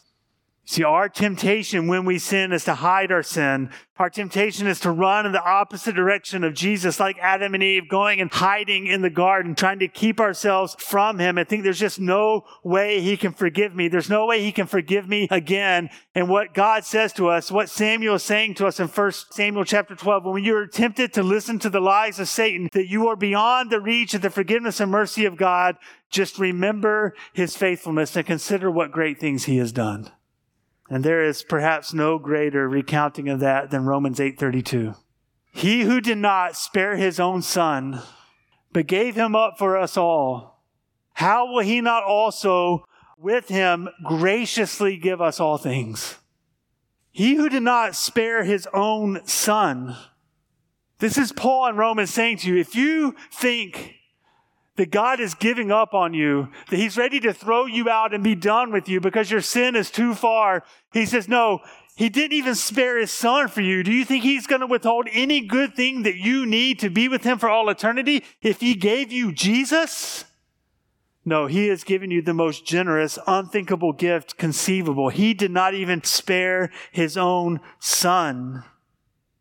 See, 0.68 0.82
our 0.82 1.08
temptation 1.08 1.86
when 1.86 2.04
we 2.04 2.18
sin 2.18 2.52
is 2.52 2.64
to 2.64 2.74
hide 2.74 3.12
our 3.12 3.22
sin. 3.22 3.70
Our 4.00 4.10
temptation 4.10 4.66
is 4.66 4.80
to 4.80 4.90
run 4.90 5.24
in 5.24 5.30
the 5.30 5.42
opposite 5.42 5.94
direction 5.94 6.42
of 6.42 6.54
Jesus, 6.54 6.98
like 6.98 7.16
Adam 7.20 7.54
and 7.54 7.62
Eve, 7.62 7.88
going 7.88 8.20
and 8.20 8.28
hiding 8.32 8.88
in 8.88 9.00
the 9.00 9.08
garden, 9.08 9.54
trying 9.54 9.78
to 9.78 9.86
keep 9.86 10.18
ourselves 10.18 10.74
from 10.80 11.20
Him. 11.20 11.38
I 11.38 11.44
think 11.44 11.62
there's 11.62 11.78
just 11.78 12.00
no 12.00 12.46
way 12.64 13.00
He 13.00 13.16
can 13.16 13.32
forgive 13.32 13.76
me. 13.76 13.86
There's 13.86 14.10
no 14.10 14.26
way 14.26 14.42
He 14.42 14.50
can 14.50 14.66
forgive 14.66 15.08
me 15.08 15.28
again. 15.30 15.88
And 16.16 16.28
what 16.28 16.52
God 16.52 16.84
says 16.84 17.12
to 17.12 17.28
us, 17.28 17.52
what 17.52 17.70
Samuel 17.70 18.16
is 18.16 18.24
saying 18.24 18.54
to 18.54 18.66
us 18.66 18.80
in 18.80 18.88
1 18.88 19.12
Samuel 19.30 19.64
chapter 19.64 19.94
12, 19.94 20.24
when 20.24 20.42
you 20.42 20.56
are 20.56 20.66
tempted 20.66 21.12
to 21.12 21.22
listen 21.22 21.60
to 21.60 21.70
the 21.70 21.80
lies 21.80 22.18
of 22.18 22.28
Satan, 22.28 22.68
that 22.72 22.90
you 22.90 23.06
are 23.06 23.16
beyond 23.16 23.70
the 23.70 23.80
reach 23.80 24.14
of 24.14 24.22
the 24.22 24.30
forgiveness 24.30 24.80
and 24.80 24.90
mercy 24.90 25.26
of 25.26 25.36
God, 25.36 25.76
just 26.10 26.40
remember 26.40 27.14
His 27.32 27.56
faithfulness 27.56 28.16
and 28.16 28.26
consider 28.26 28.68
what 28.68 28.90
great 28.90 29.20
things 29.20 29.44
He 29.44 29.58
has 29.58 29.70
done. 29.70 30.10
And 30.88 31.02
there 31.04 31.24
is 31.24 31.42
perhaps 31.42 31.92
no 31.92 32.18
greater 32.18 32.68
recounting 32.68 33.28
of 33.28 33.40
that 33.40 33.70
than 33.70 33.86
Romans 33.86 34.20
8:32. 34.20 34.94
He 35.52 35.82
who 35.82 36.00
did 36.00 36.18
not 36.18 36.56
spare 36.56 36.96
his 36.96 37.18
own 37.18 37.42
son, 37.42 38.02
but 38.72 38.86
gave 38.86 39.14
him 39.14 39.34
up 39.34 39.58
for 39.58 39.76
us 39.76 39.96
all, 39.96 40.62
how 41.14 41.50
will 41.50 41.62
he 41.62 41.80
not 41.80 42.04
also 42.04 42.84
with 43.16 43.48
him 43.48 43.88
graciously 44.04 44.98
give 44.98 45.22
us 45.22 45.40
all 45.40 45.56
things? 45.56 46.18
He 47.10 47.36
who 47.36 47.48
did 47.48 47.62
not 47.62 47.96
spare 47.96 48.44
his 48.44 48.68
own 48.74 49.26
son. 49.26 49.96
This 50.98 51.16
is 51.16 51.32
Paul 51.32 51.68
in 51.68 51.76
Romans 51.76 52.12
saying 52.12 52.38
to 52.38 52.48
you, 52.48 52.56
if 52.56 52.76
you 52.76 53.16
think 53.32 53.95
that 54.76 54.90
God 54.90 55.20
is 55.20 55.34
giving 55.34 55.72
up 55.72 55.94
on 55.94 56.14
you, 56.14 56.48
that 56.70 56.76
He's 56.76 56.96
ready 56.96 57.20
to 57.20 57.32
throw 57.32 57.66
you 57.66 57.88
out 57.88 58.14
and 58.14 58.22
be 58.22 58.34
done 58.34 58.72
with 58.72 58.88
you 58.88 59.00
because 59.00 59.30
your 59.30 59.40
sin 59.40 59.74
is 59.74 59.90
too 59.90 60.14
far. 60.14 60.64
He 60.92 61.06
says, 61.06 61.28
No, 61.28 61.60
He 61.96 62.08
didn't 62.08 62.36
even 62.36 62.54
spare 62.54 62.98
His 62.98 63.10
Son 63.10 63.48
for 63.48 63.60
you. 63.60 63.82
Do 63.82 63.92
you 63.92 64.04
think 64.04 64.22
He's 64.22 64.46
going 64.46 64.60
to 64.60 64.66
withhold 64.66 65.08
any 65.12 65.40
good 65.40 65.74
thing 65.74 66.02
that 66.02 66.16
you 66.16 66.46
need 66.46 66.78
to 66.80 66.90
be 66.90 67.08
with 67.08 67.24
Him 67.24 67.38
for 67.38 67.48
all 67.48 67.68
eternity 67.68 68.24
if 68.42 68.60
He 68.60 68.74
gave 68.74 69.10
you 69.10 69.32
Jesus? 69.32 70.24
No, 71.24 71.46
He 71.46 71.68
has 71.68 71.82
given 71.82 72.10
you 72.10 72.22
the 72.22 72.34
most 72.34 72.66
generous, 72.66 73.18
unthinkable 73.26 73.92
gift 73.92 74.36
conceivable. 74.36 75.08
He 75.08 75.34
did 75.34 75.50
not 75.50 75.74
even 75.74 76.04
spare 76.04 76.70
His 76.92 77.16
own 77.16 77.60
Son 77.80 78.64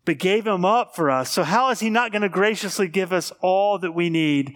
but 0.05 0.19
gave 0.19 0.45
him 0.45 0.63
up 0.63 0.95
for 0.95 1.09
us. 1.09 1.31
So 1.31 1.43
how 1.43 1.71
is 1.71 1.79
he 1.79 1.89
not 1.89 2.11
going 2.11 2.21
to 2.21 2.29
graciously 2.29 2.87
give 2.87 3.11
us 3.11 3.33
all 3.41 3.79
that 3.79 3.93
we 3.93 4.09
need? 4.09 4.55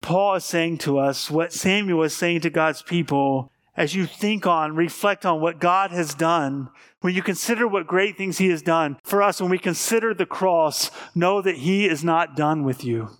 Paul 0.00 0.36
is 0.36 0.44
saying 0.44 0.78
to 0.78 0.98
us 0.98 1.30
what 1.30 1.52
Samuel 1.52 2.02
is 2.02 2.16
saying 2.16 2.40
to 2.42 2.50
God's 2.50 2.82
people 2.82 3.52
as 3.78 3.94
you 3.94 4.06
think 4.06 4.44
on, 4.44 4.74
reflect 4.74 5.24
on 5.24 5.40
what 5.40 5.60
God 5.60 5.92
has 5.92 6.12
done, 6.12 6.68
when 7.00 7.14
you 7.14 7.22
consider 7.22 7.68
what 7.68 7.86
great 7.86 8.18
things 8.18 8.38
He 8.38 8.48
has 8.48 8.60
done 8.60 8.98
for 9.04 9.22
us, 9.22 9.40
when 9.40 9.50
we 9.50 9.58
consider 9.58 10.12
the 10.12 10.26
cross, 10.26 10.90
know 11.14 11.40
that 11.40 11.58
He 11.58 11.86
is 11.86 12.02
not 12.02 12.34
done 12.34 12.64
with 12.64 12.84
you. 12.84 13.10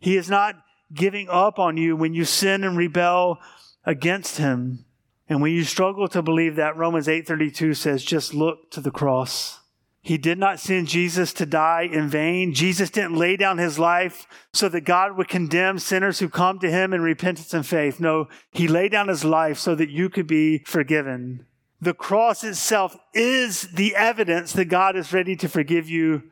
He 0.00 0.16
is 0.16 0.28
not 0.28 0.56
giving 0.92 1.28
up 1.28 1.60
on 1.60 1.76
you 1.76 1.94
when 1.94 2.12
you 2.12 2.24
sin 2.24 2.64
and 2.64 2.76
rebel 2.76 3.38
against 3.86 4.38
Him. 4.38 4.84
And 5.28 5.40
when 5.40 5.52
you 5.52 5.62
struggle 5.62 6.08
to 6.08 6.22
believe 6.22 6.56
that, 6.56 6.76
Romans 6.76 7.06
8:32 7.06 7.76
says, 7.76 8.02
just 8.02 8.34
look 8.34 8.72
to 8.72 8.80
the 8.80 8.90
cross. 8.90 9.59
He 10.02 10.16
did 10.16 10.38
not 10.38 10.60
send 10.60 10.88
Jesus 10.88 11.32
to 11.34 11.46
die 11.46 11.82
in 11.82 12.08
vain. 12.08 12.54
Jesus 12.54 12.88
didn't 12.88 13.16
lay 13.16 13.36
down 13.36 13.58
his 13.58 13.78
life 13.78 14.26
so 14.52 14.68
that 14.70 14.82
God 14.82 15.16
would 15.16 15.28
condemn 15.28 15.78
sinners 15.78 16.18
who 16.18 16.28
come 16.28 16.58
to 16.60 16.70
him 16.70 16.94
in 16.94 17.02
repentance 17.02 17.52
and 17.52 17.66
faith. 17.66 18.00
No, 18.00 18.28
he 18.50 18.66
laid 18.66 18.92
down 18.92 19.08
his 19.08 19.24
life 19.24 19.58
so 19.58 19.74
that 19.74 19.90
you 19.90 20.08
could 20.08 20.26
be 20.26 20.58
forgiven. 20.64 21.44
The 21.82 21.94
cross 21.94 22.44
itself 22.44 22.96
is 23.14 23.62
the 23.72 23.94
evidence 23.94 24.52
that 24.54 24.66
God 24.66 24.96
is 24.96 25.12
ready 25.12 25.36
to 25.36 25.48
forgive 25.48 25.88
you, 25.88 26.22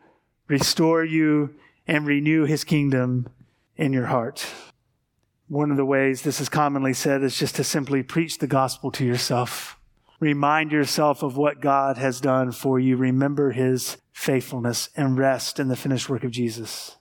restore 0.46 1.04
you, 1.04 1.54
and 1.86 2.06
renew 2.06 2.44
his 2.44 2.64
kingdom 2.64 3.28
in 3.76 3.92
your 3.92 4.06
heart. 4.06 4.46
One 5.46 5.70
of 5.70 5.78
the 5.78 5.86
ways 5.86 6.22
this 6.22 6.40
is 6.40 6.50
commonly 6.50 6.92
said 6.92 7.22
is 7.22 7.38
just 7.38 7.56
to 7.56 7.64
simply 7.64 8.02
preach 8.02 8.38
the 8.38 8.46
gospel 8.46 8.90
to 8.92 9.04
yourself. 9.04 9.77
Remind 10.20 10.72
yourself 10.72 11.22
of 11.22 11.36
what 11.36 11.60
God 11.60 11.96
has 11.96 12.20
done 12.20 12.50
for 12.50 12.80
you. 12.80 12.96
Remember 12.96 13.52
his 13.52 13.98
faithfulness 14.12 14.90
and 14.96 15.16
rest 15.16 15.60
in 15.60 15.68
the 15.68 15.76
finished 15.76 16.08
work 16.08 16.24
of 16.24 16.32
Jesus. 16.32 16.96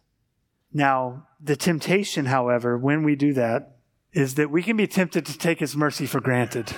Now, 0.71 1.27
the 1.41 1.55
temptation, 1.55 2.25
however, 2.25 2.77
when 2.77 3.03
we 3.03 3.15
do 3.15 3.33
that, 3.33 3.77
is 4.13 4.35
that 4.35 4.51
we 4.51 4.61
can 4.61 4.77
be 4.77 4.87
tempted 4.87 5.25
to 5.25 5.37
take 5.37 5.59
his 5.59 5.75
mercy 5.75 6.05
for 6.05 6.19
granted. 6.19 6.75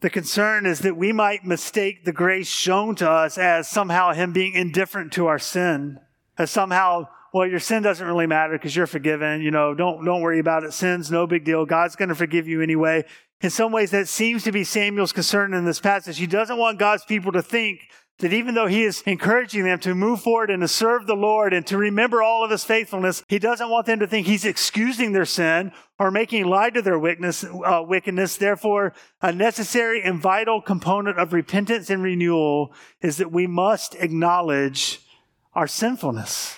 The 0.00 0.10
concern 0.10 0.64
is 0.64 0.80
that 0.80 0.96
we 0.96 1.12
might 1.12 1.44
mistake 1.44 2.04
the 2.04 2.12
grace 2.12 2.48
shown 2.48 2.94
to 2.96 3.10
us 3.10 3.36
as 3.36 3.68
somehow 3.68 4.12
him 4.12 4.32
being 4.32 4.54
indifferent 4.54 5.12
to 5.12 5.26
our 5.26 5.38
sin, 5.38 6.00
as 6.38 6.50
somehow, 6.50 7.08
well, 7.34 7.46
your 7.46 7.60
sin 7.60 7.82
doesn't 7.82 8.06
really 8.06 8.26
matter 8.26 8.54
because 8.54 8.74
you're 8.74 8.86
forgiven. 8.86 9.42
You 9.42 9.50
know, 9.50 9.74
don't, 9.74 10.02
don't 10.04 10.22
worry 10.22 10.38
about 10.38 10.64
it. 10.64 10.72
Sin's 10.72 11.10
no 11.10 11.26
big 11.26 11.44
deal. 11.44 11.66
God's 11.66 11.96
going 11.96 12.08
to 12.08 12.14
forgive 12.14 12.48
you 12.48 12.62
anyway. 12.62 13.04
In 13.40 13.50
some 13.50 13.72
ways, 13.72 13.90
that 13.92 14.08
seems 14.08 14.44
to 14.44 14.52
be 14.52 14.64
Samuel's 14.64 15.12
concern 15.12 15.54
in 15.54 15.64
this 15.64 15.80
passage. 15.80 16.18
He 16.18 16.26
doesn't 16.26 16.58
want 16.58 16.78
God's 16.78 17.04
people 17.04 17.32
to 17.32 17.42
think 17.42 17.80
that 18.18 18.34
even 18.34 18.54
though 18.54 18.66
he 18.66 18.84
is 18.84 19.02
encouraging 19.06 19.64
them 19.64 19.78
to 19.80 19.94
move 19.94 20.20
forward 20.20 20.50
and 20.50 20.60
to 20.60 20.68
serve 20.68 21.06
the 21.06 21.14
Lord 21.14 21.54
and 21.54 21.66
to 21.66 21.78
remember 21.78 22.22
all 22.22 22.44
of 22.44 22.50
his 22.50 22.64
faithfulness, 22.64 23.24
he 23.28 23.38
doesn't 23.38 23.70
want 23.70 23.86
them 23.86 23.98
to 24.00 24.06
think 24.06 24.26
he's 24.26 24.44
excusing 24.44 25.12
their 25.12 25.24
sin 25.24 25.72
or 25.98 26.10
making 26.10 26.46
light 26.46 26.76
of 26.76 26.84
their 26.84 26.98
wickedness, 26.98 27.44
uh, 27.44 27.82
wickedness. 27.86 28.36
Therefore, 28.36 28.92
a 29.22 29.32
necessary 29.32 30.02
and 30.02 30.20
vital 30.20 30.60
component 30.60 31.18
of 31.18 31.32
repentance 31.32 31.88
and 31.88 32.02
renewal 32.02 32.74
is 33.00 33.16
that 33.16 33.32
we 33.32 33.46
must 33.46 33.94
acknowledge 33.96 35.00
our 35.54 35.66
sinfulness. 35.66 36.56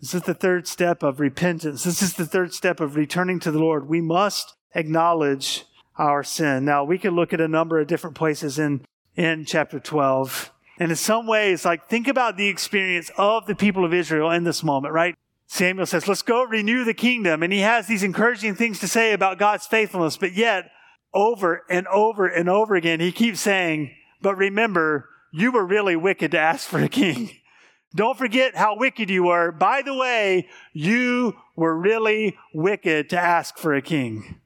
This 0.00 0.14
is 0.14 0.22
the 0.22 0.34
third 0.34 0.66
step 0.66 1.02
of 1.02 1.20
repentance. 1.20 1.84
This 1.84 2.00
is 2.00 2.14
the 2.14 2.24
third 2.24 2.54
step 2.54 2.80
of 2.80 2.96
returning 2.96 3.38
to 3.40 3.50
the 3.50 3.58
Lord. 3.58 3.88
We 3.88 4.00
must 4.00 4.54
acknowledge 4.74 5.64
our 5.98 6.22
sin. 6.22 6.64
Now, 6.64 6.84
we 6.84 6.98
could 6.98 7.12
look 7.12 7.32
at 7.32 7.40
a 7.40 7.48
number 7.48 7.78
of 7.80 7.86
different 7.86 8.16
places 8.16 8.58
in, 8.58 8.84
in 9.16 9.44
chapter 9.44 9.78
12. 9.78 10.52
And 10.78 10.90
in 10.90 10.96
some 10.96 11.26
ways, 11.26 11.64
like, 11.64 11.88
think 11.88 12.08
about 12.08 12.36
the 12.36 12.48
experience 12.48 13.10
of 13.16 13.46
the 13.46 13.54
people 13.54 13.84
of 13.84 13.92
Israel 13.92 14.30
in 14.30 14.44
this 14.44 14.62
moment, 14.62 14.94
right? 14.94 15.14
Samuel 15.46 15.86
says, 15.86 16.08
let's 16.08 16.22
go 16.22 16.44
renew 16.44 16.84
the 16.84 16.94
kingdom. 16.94 17.42
And 17.42 17.52
he 17.52 17.60
has 17.60 17.86
these 17.86 18.02
encouraging 18.02 18.54
things 18.54 18.78
to 18.80 18.88
say 18.88 19.12
about 19.12 19.38
God's 19.38 19.66
faithfulness. 19.66 20.16
But 20.16 20.32
yet, 20.32 20.70
over 21.12 21.64
and 21.68 21.86
over 21.88 22.26
and 22.26 22.48
over 22.48 22.76
again, 22.76 23.00
he 23.00 23.12
keeps 23.12 23.40
saying, 23.40 23.94
but 24.22 24.36
remember, 24.36 25.08
you 25.32 25.52
were 25.52 25.66
really 25.66 25.96
wicked 25.96 26.30
to 26.32 26.38
ask 26.38 26.68
for 26.68 26.80
a 26.80 26.88
king. 26.88 27.30
Don't 27.94 28.16
forget 28.16 28.56
how 28.56 28.76
wicked 28.76 29.10
you 29.10 29.24
were. 29.24 29.50
By 29.50 29.82
the 29.82 29.94
way, 29.94 30.48
you 30.72 31.34
were 31.56 31.76
really 31.76 32.38
wicked 32.54 33.10
to 33.10 33.18
ask 33.18 33.58
for 33.58 33.74
a 33.74 33.82
king. 33.82 34.39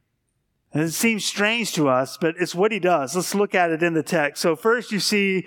And 0.75 0.83
it 0.83 0.93
seems 0.93 1.25
strange 1.25 1.73
to 1.75 1.89
us, 1.89 2.19
but 2.21 2.35
it's 2.39 2.55
what 2.55 2.73
he 2.73 2.81
does. 2.81 3.15
Let's 3.15 3.35
look 3.35 3.55
at 3.55 3.71
it 3.71 3.83
in 3.83 3.95
the 3.95 4.03
text. 4.03 4.43
So, 4.43 4.57
first, 4.57 4.91
you 4.91 4.99
see 4.99 5.47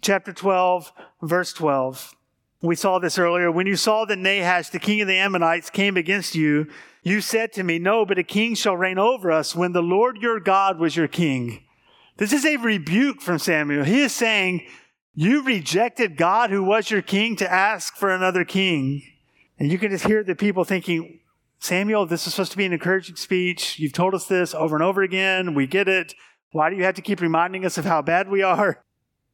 chapter 0.00 0.32
12, 0.32 0.90
verse 1.20 1.52
12. 1.52 2.16
We 2.62 2.74
saw 2.74 2.98
this 2.98 3.18
earlier. 3.18 3.52
When 3.52 3.66
you 3.66 3.76
saw 3.76 4.06
that 4.06 4.18
Nahash, 4.18 4.70
the 4.70 4.78
king 4.78 5.02
of 5.02 5.08
the 5.08 5.18
Ammonites, 5.18 5.68
came 5.68 5.98
against 5.98 6.34
you, 6.34 6.68
you 7.02 7.20
said 7.20 7.52
to 7.52 7.62
me, 7.62 7.78
No, 7.78 8.06
but 8.06 8.18
a 8.18 8.22
king 8.22 8.54
shall 8.54 8.76
reign 8.76 8.98
over 8.98 9.30
us 9.30 9.54
when 9.54 9.72
the 9.72 9.82
Lord 9.82 10.16
your 10.22 10.40
God 10.40 10.78
was 10.78 10.96
your 10.96 11.08
king. 11.08 11.64
This 12.16 12.32
is 12.32 12.46
a 12.46 12.56
rebuke 12.56 13.20
from 13.20 13.38
Samuel. 13.38 13.84
He 13.84 14.00
is 14.00 14.12
saying, 14.12 14.66
You 15.14 15.42
rejected 15.42 16.16
God 16.16 16.48
who 16.48 16.62
was 16.62 16.90
your 16.90 17.02
king 17.02 17.36
to 17.36 17.52
ask 17.52 17.94
for 17.96 18.10
another 18.10 18.44
king. 18.44 19.02
And 19.58 19.70
you 19.70 19.78
can 19.78 19.90
just 19.90 20.06
hear 20.06 20.24
the 20.24 20.34
people 20.34 20.64
thinking, 20.64 21.20
Samuel, 21.62 22.06
this 22.06 22.26
is 22.26 22.34
supposed 22.34 22.50
to 22.50 22.58
be 22.58 22.64
an 22.64 22.72
encouraging 22.72 23.14
speech. 23.14 23.78
You've 23.78 23.92
told 23.92 24.14
us 24.16 24.26
this 24.26 24.52
over 24.52 24.74
and 24.74 24.82
over 24.82 25.00
again. 25.00 25.54
We 25.54 25.68
get 25.68 25.86
it. 25.86 26.12
Why 26.50 26.68
do 26.68 26.74
you 26.74 26.82
have 26.82 26.96
to 26.96 27.02
keep 27.02 27.20
reminding 27.20 27.64
us 27.64 27.78
of 27.78 27.84
how 27.84 28.02
bad 28.02 28.28
we 28.28 28.42
are? 28.42 28.82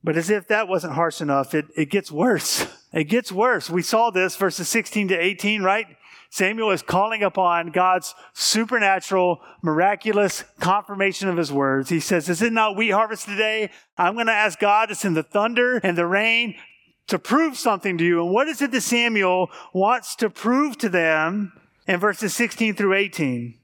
But 0.05 0.19
as 0.19 0.29
if 0.29 0.47
that 0.49 0.69
wasn't 0.69 0.93
harsh 0.93 1.23
enough, 1.23 1.55
it, 1.55 1.64
it 1.75 1.91
gets 1.91 2.12
worse. 2.12 2.67
It 2.91 3.05
gets 3.05 3.31
worse. 3.31 3.69
We 3.69 3.83
saw 3.83 4.09
this 4.09 4.35
verses 4.37 4.67
16 4.71 5.09
to 5.09 5.14
18, 5.14 5.62
right? 5.62 5.85
Samuel 6.31 6.71
is 6.71 6.81
calling 6.81 7.23
upon 7.23 7.71
God's 7.71 8.14
supernatural, 8.33 9.41
miraculous 9.61 10.43
confirmation 10.59 11.29
of 11.29 11.37
his 11.37 11.53
words. 11.53 11.91
He 11.91 12.01
says, 12.01 12.31
Is 12.31 12.41
it 12.41 12.51
not 12.51 12.77
wheat 12.77 12.93
harvest 12.93 13.27
today? 13.27 13.69
I'm 13.99 14.14
going 14.14 14.29
to 14.29 14.33
ask 14.33 14.59
God 14.59 14.87
to 14.87 14.95
send 14.95 15.19
the 15.19 15.23
thunder 15.23 15.77
and 15.77 15.99
the 15.99 16.07
rain 16.07 16.55
to 17.09 17.19
prove 17.19 17.59
something 17.59 17.99
to 17.99 18.05
you. 18.07 18.23
And 18.23 18.33
what 18.33 18.49
is 18.49 18.62
it 18.62 18.71
that 18.71 18.81
Samuel 18.81 19.51
wants 19.75 20.17
to 20.17 20.31
prove 20.31 20.79
to 20.79 20.88
them? 20.88 21.52
In 21.89 21.99
verses 21.99 22.35
16 22.35 22.77
through 22.77 22.95
18. 22.95 23.59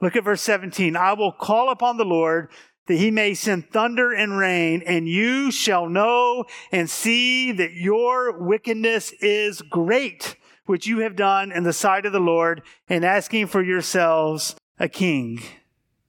Look 0.00 0.16
at 0.16 0.24
verse 0.24 0.42
17. 0.42 0.96
I 0.96 1.12
will 1.12 1.32
call 1.32 1.70
upon 1.70 1.96
the 1.96 2.04
Lord 2.04 2.50
that 2.86 2.96
he 2.96 3.10
may 3.10 3.34
send 3.34 3.70
thunder 3.70 4.12
and 4.12 4.36
rain, 4.36 4.82
and 4.84 5.08
you 5.08 5.52
shall 5.52 5.88
know 5.88 6.44
and 6.72 6.90
see 6.90 7.52
that 7.52 7.72
your 7.72 8.36
wickedness 8.36 9.12
is 9.20 9.62
great, 9.62 10.36
which 10.66 10.86
you 10.86 10.98
have 10.98 11.14
done 11.14 11.52
in 11.52 11.62
the 11.62 11.72
sight 11.72 12.04
of 12.04 12.12
the 12.12 12.18
Lord, 12.18 12.62
in 12.88 13.04
asking 13.04 13.46
for 13.46 13.62
yourselves 13.62 14.56
a 14.78 14.88
king. 14.88 15.40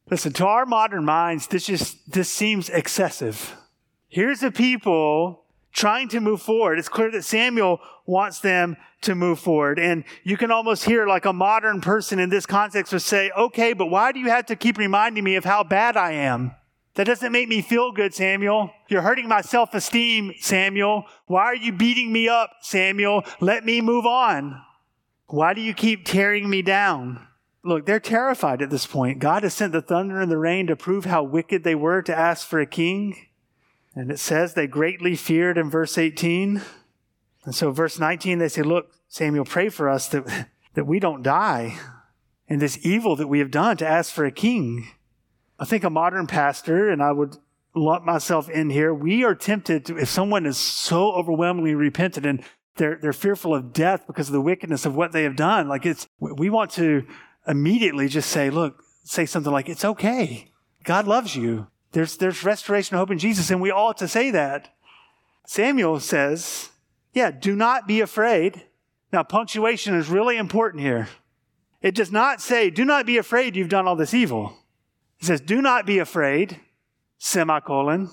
Listen, 0.10 0.34
to 0.34 0.48
our 0.48 0.66
modern 0.66 1.06
minds, 1.06 1.48
this 1.48 1.68
just 1.68 2.12
this 2.12 2.30
seems 2.30 2.70
excessive. 2.70 3.56
Here's 4.08 4.42
a 4.42 4.52
people 4.52 5.41
trying 5.72 6.10
to 6.10 6.20
move 6.20 6.42
forward. 6.42 6.80
It's 6.80 6.90
clear 6.90 7.12
that 7.12 7.24
Samuel 7.24 7.80
wants 8.06 8.40
them 8.40 8.78
to 9.02 9.16
move 9.16 9.40
forward. 9.40 9.80
And 9.80 10.04
you 10.24 10.38
can 10.38 10.52
almost 10.52 10.84
hear 10.84 11.08
like 11.08 11.26
a 11.26 11.34
modern 11.34 11.82
person 11.82 12.20
in 12.20 12.30
this 12.30 12.46
context 12.46 12.94
would 12.94 13.02
say, 13.02 13.32
okay, 13.32 13.74
but 13.74 13.88
why 13.88 14.12
do 14.12 14.20
you 14.20 14.30
have 14.30 14.46
to 14.48 14.56
keep 14.56 14.78
reminding 14.78 15.24
me 15.24 15.36
of 15.36 15.46
how 15.46 15.64
bad 15.64 15.98
I 15.98 16.14
am? 16.14 16.56
That 16.96 17.06
doesn't 17.06 17.32
make 17.32 17.48
me 17.48 17.62
feel 17.62 17.92
good, 17.94 18.14
Samuel. 18.14 18.70
You're 18.90 19.02
hurting 19.02 19.28
my 19.28 19.42
self 19.42 19.74
esteem, 19.74 20.34
Samuel. 20.40 21.06
Why 21.26 21.44
are 21.44 21.56
you 21.56 21.72
beating 21.72 22.12
me 22.12 22.28
up, 22.28 22.52
Samuel? 22.62 23.24
Let 23.40 23.64
me 23.64 23.80
move 23.80 24.06
on. 24.06 24.62
Why 25.28 25.54
do 25.54 25.62
you 25.62 25.74
keep 25.74 26.06
tearing 26.06 26.50
me 26.50 26.62
down? 26.62 27.28
Look, 27.64 27.86
they're 27.86 28.00
terrified 28.00 28.62
at 28.62 28.70
this 28.70 28.86
point. 28.86 29.20
God 29.20 29.44
has 29.44 29.54
sent 29.54 29.72
the 29.72 29.82
thunder 29.82 30.20
and 30.20 30.30
the 30.30 30.38
rain 30.38 30.68
to 30.68 30.76
prove 30.76 31.06
how 31.06 31.24
wicked 31.24 31.64
they 31.64 31.76
were 31.76 32.02
to 32.02 32.16
ask 32.16 32.46
for 32.46 32.60
a 32.60 32.66
king. 32.66 33.16
And 33.96 34.12
it 34.12 34.20
says 34.20 34.54
they 34.54 34.68
greatly 34.68 35.16
feared 35.16 35.58
in 35.58 35.70
verse 35.70 35.98
18. 35.98 36.62
And 37.44 37.56
so, 37.56 37.72
verse 37.72 38.00
19, 38.00 38.40
they 38.40 38.48
say, 38.48 38.62
Look, 38.62 38.92
Samuel, 39.08 39.46
pray 39.46 39.70
for 39.70 39.90
us 39.90 40.08
that, 40.10 40.48
that 40.74 40.86
we 40.86 41.00
don't 41.00 41.24
die 41.24 41.78
in 42.48 42.60
this 42.60 42.86
evil 42.86 43.16
that 43.16 43.28
we 43.28 43.40
have 43.40 43.52
done 43.52 43.78
to 43.78 43.88
ask 43.88 44.14
for 44.14 44.26
a 44.26 44.32
king. 44.32 44.88
I 45.60 45.66
think 45.66 45.84
a 45.84 45.90
modern 45.90 46.28
pastor, 46.28 46.90
and 46.90 47.02
I 47.02 47.12
would 47.12 47.38
lump 47.76 48.04
myself 48.04 48.50
in 48.50 48.70
here, 48.70 48.94
we 48.94 49.24
are 49.24 49.36
tempted 49.36 49.86
to, 49.86 49.98
if 49.98 50.10
someone 50.10 50.46
is 50.46 50.58
so 50.58 51.12
overwhelmingly 51.14 51.76
repentant 51.76 52.26
and 52.26 52.44
they're, 52.76 52.98
they're 53.02 53.14
fearful 53.14 53.54
of 53.54 53.74
death 53.74 54.06
because 54.08 54.28
of 54.28 54.34
the 54.34 54.42
wickedness 54.42 54.86
of 54.86 54.96
what 54.96 55.12
they 55.12 55.24
have 55.24 55.36
done, 55.36 55.68
like 55.68 55.86
it's, 55.86 56.08
we 56.20 56.50
want 56.50 56.72
to 56.72 57.06
immediately 57.48 58.08
just 58.08 58.30
say, 58.30 58.50
look, 58.50 58.84
say 59.04 59.26
something 59.26 59.52
like, 59.52 59.70
it's 59.70 59.86
okay. 59.86 60.52
God 60.84 61.08
loves 61.08 61.36
you. 61.36 61.68
There's, 61.92 62.18
there's 62.18 62.44
restoration 62.44 62.98
hope 62.98 63.12
in 63.12 63.18
Jesus, 63.18 63.50
and 63.52 63.62
we 63.62 63.72
ought 63.72 63.98
to 63.98 64.08
say 64.08 64.32
that. 64.32 64.74
Samuel 65.46 66.00
says, 66.00 66.70
yeah, 67.14 67.32
do 67.32 67.56
not 67.56 67.88
be 67.88 68.00
afraid. 68.00 68.64
Now, 69.12 69.24
punctuation 69.24 69.96
is 69.96 70.08
really 70.08 70.38
important 70.38 70.82
here. 70.82 71.10
It 71.82 71.96
does 71.96 72.12
not 72.12 72.42
say, 72.42 72.70
do 72.70 72.86
not 72.86 73.06
be 73.06 73.18
afraid 73.18 73.56
you've 73.56 73.70
done 73.70 73.88
all 73.88 73.96
this 73.96 74.14
evil. 74.14 74.58
It 75.20 75.26
says, 75.26 75.42
do 75.42 75.62
not 75.62 75.86
be 75.86 76.00
afraid, 76.00 76.60
semicolon. 77.18 78.10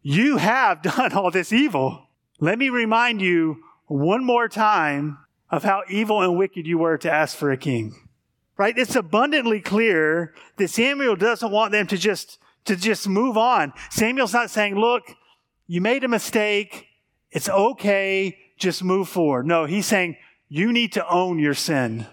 You 0.00 0.38
have 0.38 0.82
done 0.82 1.12
all 1.12 1.30
this 1.30 1.52
evil. 1.52 2.08
Let 2.40 2.58
me 2.58 2.70
remind 2.70 3.20
you 3.20 3.62
one 3.86 4.24
more 4.24 4.48
time 4.48 5.18
of 5.50 5.64
how 5.64 5.82
evil 5.90 6.22
and 6.22 6.36
wicked 6.36 6.66
you 6.66 6.78
were 6.78 6.96
to 6.98 7.12
ask 7.12 7.36
for 7.36 7.50
a 7.50 7.58
king. 7.58 7.94
Right? 8.56 8.76
It's 8.76 8.96
abundantly 8.96 9.60
clear 9.60 10.34
that 10.56 10.68
Samuel 10.68 11.16
doesn't 11.16 11.50
want 11.50 11.72
them 11.72 11.86
to 11.88 11.98
just 11.98 12.38
to 12.64 12.76
just 12.76 13.08
move 13.08 13.36
on. 13.36 13.72
Samuel's 13.90 14.32
not 14.32 14.50
saying, 14.50 14.76
look, 14.76 15.04
you 15.66 15.80
made 15.80 16.04
a 16.04 16.08
mistake. 16.08 16.86
It's 17.30 17.48
okay. 17.48 18.38
Just 18.58 18.84
move 18.84 19.08
forward. 19.08 19.46
No, 19.46 19.64
he's 19.64 19.86
saying 19.86 20.16
you 20.48 20.72
need 20.72 20.92
to 20.92 21.08
own 21.08 21.38
your 21.38 21.54
sin. 21.54 22.06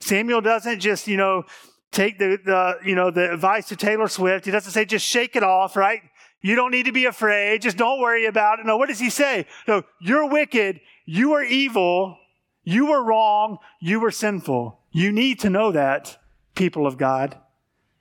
Samuel 0.00 0.40
doesn't 0.40 0.80
just, 0.80 1.08
you 1.08 1.16
know, 1.16 1.44
take 1.90 2.18
the, 2.18 2.38
the, 2.44 2.78
you 2.84 2.94
know, 2.94 3.10
the 3.10 3.32
advice 3.32 3.68
to 3.68 3.76
Taylor 3.76 4.08
Swift. 4.08 4.44
He 4.44 4.50
doesn't 4.50 4.72
say 4.72 4.84
just 4.84 5.04
shake 5.04 5.36
it 5.36 5.42
off, 5.42 5.76
right? 5.76 6.00
You 6.42 6.54
don't 6.54 6.70
need 6.70 6.84
to 6.84 6.92
be 6.92 7.06
afraid. 7.06 7.62
Just 7.62 7.76
don't 7.76 8.00
worry 8.00 8.26
about 8.26 8.60
it. 8.60 8.66
No, 8.66 8.76
what 8.76 8.88
does 8.88 9.00
he 9.00 9.10
say? 9.10 9.46
No, 9.66 9.82
you're 10.00 10.28
wicked. 10.28 10.80
You 11.04 11.32
are 11.32 11.42
evil. 11.42 12.18
You 12.62 12.86
were 12.86 13.02
wrong. 13.02 13.58
You 13.80 14.00
were 14.00 14.10
sinful. 14.10 14.80
You 14.92 15.10
need 15.12 15.40
to 15.40 15.50
know 15.50 15.72
that, 15.72 16.18
people 16.54 16.86
of 16.86 16.98
God. 16.98 17.36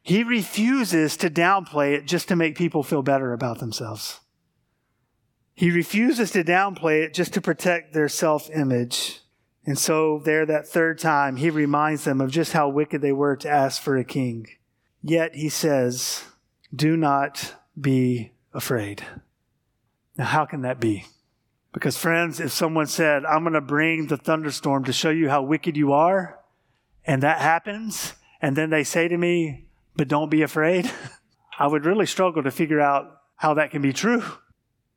He 0.06 0.24
refuses 0.24 1.18
to 1.18 1.32
downplay 1.32 1.96
it 1.96 2.06
just 2.06 2.28
to 2.28 2.36
make 2.36 2.56
people 2.56 2.84
feel 2.84 3.02
better 3.02 3.34
about 3.34 3.58
themselves. 3.58 4.20
He 5.56 5.72
refuses 5.72 6.30
to 6.32 6.44
downplay 6.44 7.02
it 7.02 7.12
just 7.16 7.34
to 7.34 7.42
protect 7.42 7.92
their 7.92 8.08
self 8.08 8.48
image. 8.52 9.22
And 9.66 9.80
so, 9.80 10.20
there, 10.20 10.46
that 10.46 10.68
third 10.68 11.00
time, 11.00 11.38
he 11.38 11.50
reminds 11.50 12.04
them 12.04 12.22
of 12.22 12.30
just 12.30 12.54
how 12.54 12.70
wicked 12.70 13.02
they 13.02 13.14
were 13.14 13.36
to 13.38 13.50
ask 13.50 13.82
for 13.82 13.98
a 13.98 14.04
king. 14.04 14.46
Yet 15.02 15.34
he 15.34 15.50
says, 15.50 16.24
Do 16.74 16.96
not 16.96 17.56
be 17.80 18.32
afraid. 18.54 19.04
Now, 20.20 20.26
how 20.26 20.46
can 20.46 20.62
that 20.62 20.80
be? 20.80 21.06
Because, 21.74 21.98
friends, 21.98 22.40
if 22.40 22.52
someone 22.52 22.86
said, 22.86 23.26
I'm 23.26 23.42
going 23.42 23.54
to 23.54 23.60
bring 23.60 24.06
the 24.06 24.18
thunderstorm 24.18 24.84
to 24.84 24.94
show 24.94 25.10
you 25.10 25.30
how 25.30 25.42
wicked 25.42 25.76
you 25.76 25.94
are, 25.94 26.42
and 27.06 27.24
that 27.24 27.42
happens, 27.42 28.14
and 28.40 28.56
then 28.56 28.70
they 28.70 28.84
say 28.84 29.08
to 29.08 29.18
me, 29.18 29.65
but 29.96 30.08
don't 30.08 30.30
be 30.30 30.42
afraid. 30.42 30.92
I 31.60 31.68
would 31.68 31.86
really 31.86 32.06
struggle 32.06 32.44
to 32.44 32.52
figure 32.52 32.82
out 32.82 33.06
how 33.36 33.54
that 33.56 33.72
can 33.72 33.82
be 33.82 33.94
true. 33.94 34.24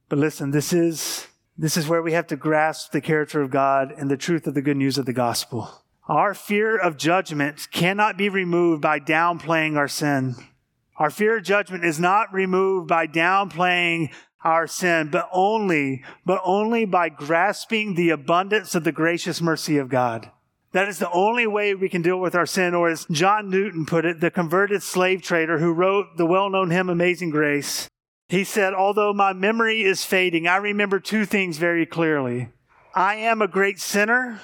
But 0.09 0.19
listen, 0.19 0.51
this 0.51 0.73
is, 0.73 1.27
this 1.57 1.77
is 1.77 1.89
where 1.89 2.03
we 2.03 2.13
have 2.13 2.27
to 2.29 2.37
grasp 2.37 2.93
the 2.93 3.01
character 3.01 3.43
of 3.43 3.51
God 3.51 3.93
and 3.97 4.11
the 4.11 4.17
truth 4.17 4.47
of 4.47 4.55
the 4.55 4.63
good 4.63 4.77
news 4.77 4.99
of 4.99 5.07
the 5.07 5.13
gospel. 5.13 5.85
Our 6.09 6.33
fear 6.33 6.79
of 6.79 6.97
judgment 6.97 7.69
cannot 7.71 8.17
be 8.17 8.29
removed 8.29 8.81
by 8.81 8.99
downplaying 8.99 9.77
our 9.77 9.89
sin. 9.89 10.37
Our 10.97 11.11
fear 11.11 11.37
of 11.37 11.45
judgment 11.45 11.85
is 11.85 12.01
not 12.01 12.33
removed 12.33 12.89
by 12.89 13.07
downplaying 13.07 14.13
our 14.43 14.67
sin, 14.67 15.11
but 15.11 15.29
only, 15.33 16.03
but 16.25 16.41
only 16.45 16.87
by 16.87 17.09
grasping 17.09 17.95
the 17.95 18.11
abundance 18.11 18.75
of 18.75 18.85
the 18.85 18.93
gracious 18.93 19.41
mercy 19.41 19.77
of 19.79 19.89
God. 19.89 20.31
That 20.73 20.89
is 20.89 20.99
the 20.99 21.11
only 21.11 21.47
way 21.47 21.75
we 21.75 21.89
can 21.89 22.03
deal 22.03 22.21
with 22.21 22.35
our 22.35 22.47
sin, 22.47 22.75
or 22.75 22.91
as 22.91 23.07
John 23.11 23.49
Newton 23.49 23.87
put 23.87 24.05
it, 24.05 24.21
the 24.21 24.31
converted 24.31 24.83
slave 24.83 25.23
trader 25.23 25.59
who 25.59 25.73
wrote 25.73 26.17
the 26.17 26.27
well 26.27 26.51
known 26.51 26.71
hymn 26.71 26.91
Amazing 26.91 27.31
Grace. 27.31 27.89
He 28.29 28.45
said, 28.45 28.75
Although 28.75 29.15
my 29.15 29.33
memory 29.33 29.83
is 29.83 30.05
fading, 30.05 30.47
I 30.47 30.57
remember 30.57 31.01
two 31.01 31.25
things 31.25 31.57
very 31.57 31.87
clearly. 31.87 32.49
I 32.95 33.15
am 33.15 33.41
a 33.41 33.49
great 33.49 33.81
sinner, 33.81 34.41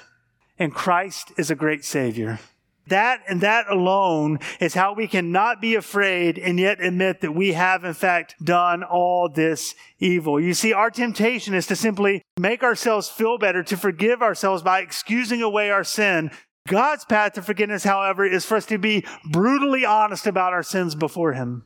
and 0.57 0.73
Christ 0.73 1.31
is 1.37 1.51
a 1.51 1.55
great 1.55 1.85
Savior. 1.85 2.39
That 2.87 3.21
and 3.27 3.41
that 3.41 3.69
alone 3.69 4.39
is 4.59 4.73
how 4.73 4.93
we 4.93 5.07
can 5.07 5.31
not 5.31 5.59
be 5.61 5.75
afraid 5.75 6.37
and 6.37 6.59
yet 6.59 6.81
admit 6.81 7.21
that 7.21 7.33
we 7.33 7.53
have 7.53 7.83
in 7.83 7.93
fact 7.93 8.35
done 8.43 8.83
all 8.83 9.27
this 9.27 9.75
evil. 9.99 10.39
You 10.39 10.53
see, 10.53 10.73
our 10.73 10.91
temptation 10.91 11.53
is 11.53 11.67
to 11.67 11.75
simply 11.75 12.21
make 12.37 12.63
ourselves 12.63 13.09
feel 13.09 13.37
better, 13.37 13.63
to 13.63 13.77
forgive 13.77 14.21
ourselves 14.21 14.61
by 14.61 14.81
excusing 14.81 15.41
away 15.41 15.71
our 15.71 15.83
sin. 15.83 16.31
God's 16.67 17.05
path 17.05 17.33
to 17.33 17.41
forgiveness, 17.41 17.83
however, 17.83 18.25
is 18.25 18.45
for 18.45 18.57
us 18.57 18.65
to 18.67 18.77
be 18.77 19.05
brutally 19.31 19.85
honest 19.85 20.25
about 20.25 20.53
our 20.53 20.63
sins 20.63 20.95
before 20.95 21.33
Him 21.33 21.65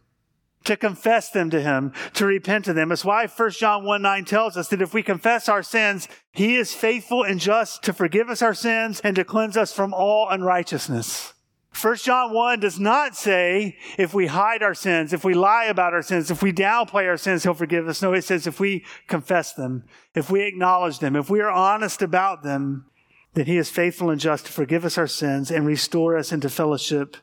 to 0.66 0.76
confess 0.76 1.30
them 1.30 1.50
to 1.50 1.62
him, 1.62 1.94
to 2.14 2.26
repent 2.26 2.68
of 2.68 2.76
them. 2.76 2.92
It's 2.92 3.06
why 3.06 3.28
1 3.28 3.52
John 3.52 3.86
1 3.86 4.02
9 4.02 4.26
tells 4.26 4.58
us 4.58 4.68
that 4.70 4.82
if 4.82 4.94
we 4.94 5.04
confess 5.04 5.50
our 5.50 5.64
sins, 5.64 6.08
he 6.32 6.56
is 6.56 6.74
faithful 6.74 7.24
and 7.24 7.40
just 7.40 7.84
to 7.84 7.94
forgive 7.94 8.30
us 8.30 8.42
our 8.42 8.54
sins 8.54 9.00
and 9.02 9.16
to 9.16 9.24
cleanse 9.24 9.58
us 9.58 9.74
from 9.74 9.94
all 9.94 10.28
unrighteousness. 10.30 11.34
1 11.82 11.96
John 11.98 12.34
1 12.34 12.60
does 12.60 12.80
not 12.80 13.16
say 13.16 13.78
if 13.98 14.14
we 14.14 14.28
hide 14.28 14.64
our 14.64 14.74
sins, 14.74 15.14
if 15.14 15.24
we 15.24 15.34
lie 15.34 15.66
about 15.66 15.94
our 15.94 16.02
sins, 16.02 16.30
if 16.30 16.42
we 16.44 16.52
downplay 16.52 17.08
our 17.08 17.18
sins, 17.18 17.44
he'll 17.44 17.54
forgive 17.54 17.88
us. 17.88 18.02
No, 18.02 18.14
it 18.14 18.24
says 18.24 18.48
if 18.48 18.60
we 18.60 18.84
confess 19.08 19.54
them, 19.54 19.84
if 20.14 20.30
we 20.30 20.42
acknowledge 20.42 21.00
them, 21.00 21.16
if 21.16 21.30
we 21.30 21.40
are 21.40 21.52
honest 21.52 22.02
about 22.02 22.44
them, 22.44 22.86
then 23.34 23.46
he 23.46 23.58
is 23.58 23.70
faithful 23.70 24.10
and 24.10 24.20
just 24.20 24.48
to 24.48 24.52
forgive 24.52 24.84
us 24.84 24.98
our 24.98 25.08
sins 25.08 25.52
and 25.52 25.66
restore 25.66 26.18
us 26.18 26.32
into 26.32 26.50
fellowship 26.50 27.16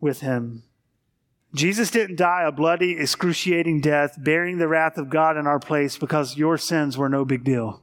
with 0.00 0.20
him. 0.20 0.62
Jesus 1.54 1.90
didn't 1.90 2.16
die 2.16 2.42
a 2.44 2.50
bloody, 2.50 2.98
excruciating 2.98 3.80
death, 3.80 4.16
bearing 4.18 4.58
the 4.58 4.66
wrath 4.66 4.98
of 4.98 5.08
God 5.08 5.36
in 5.36 5.46
our 5.46 5.60
place 5.60 5.96
because 5.96 6.36
your 6.36 6.58
sins 6.58 6.98
were 6.98 7.08
no 7.08 7.24
big 7.24 7.44
deal. 7.44 7.82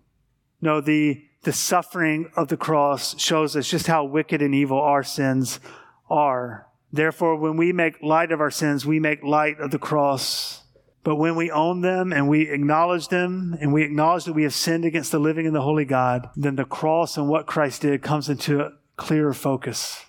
No, 0.61 0.82
the, 0.82 1.24
the 1.43 1.53
suffering 1.53 2.30
of 2.36 2.49
the 2.49 2.57
cross 2.57 3.17
shows 3.17 3.55
us 3.55 3.69
just 3.69 3.88
how 3.88 4.03
wicked 4.03 4.41
and 4.41 4.53
evil 4.53 4.80
our 4.80 5.03
sins 5.03 5.61
are. 6.09 6.67
Therefore, 6.91 7.38
when 7.38 7.55
we 7.55 7.72
make 7.72 8.03
light 8.03 8.34
of 8.34 8.41
our 8.41 8.51
sins, 8.51 8.86
we 8.86 8.99
make 8.99 9.24
light 9.24 9.57
of 9.61 9.72
the 9.72 9.80
cross. 9.80 10.63
But 11.05 11.15
when 11.15 11.38
we 11.38 11.49
own 11.49 11.80
them 11.80 12.11
and 12.11 12.28
we 12.28 12.49
acknowledge 12.49 13.07
them 13.07 13.55
and 13.61 13.72
we 13.72 13.84
acknowledge 13.84 14.26
that 14.26 14.34
we 14.34 14.43
have 14.43 14.53
sinned 14.53 14.84
against 14.84 15.13
the 15.13 15.19
living 15.19 15.47
and 15.47 15.55
the 15.55 15.61
holy 15.61 15.86
God, 15.86 16.30
then 16.36 16.57
the 16.57 16.65
cross 16.65 17.15
and 17.15 17.30
what 17.30 17.47
Christ 17.47 17.84
did 17.84 18.03
comes 18.03 18.28
into 18.28 18.59
a 18.59 18.74
clearer 18.97 19.34
focus. 19.34 20.05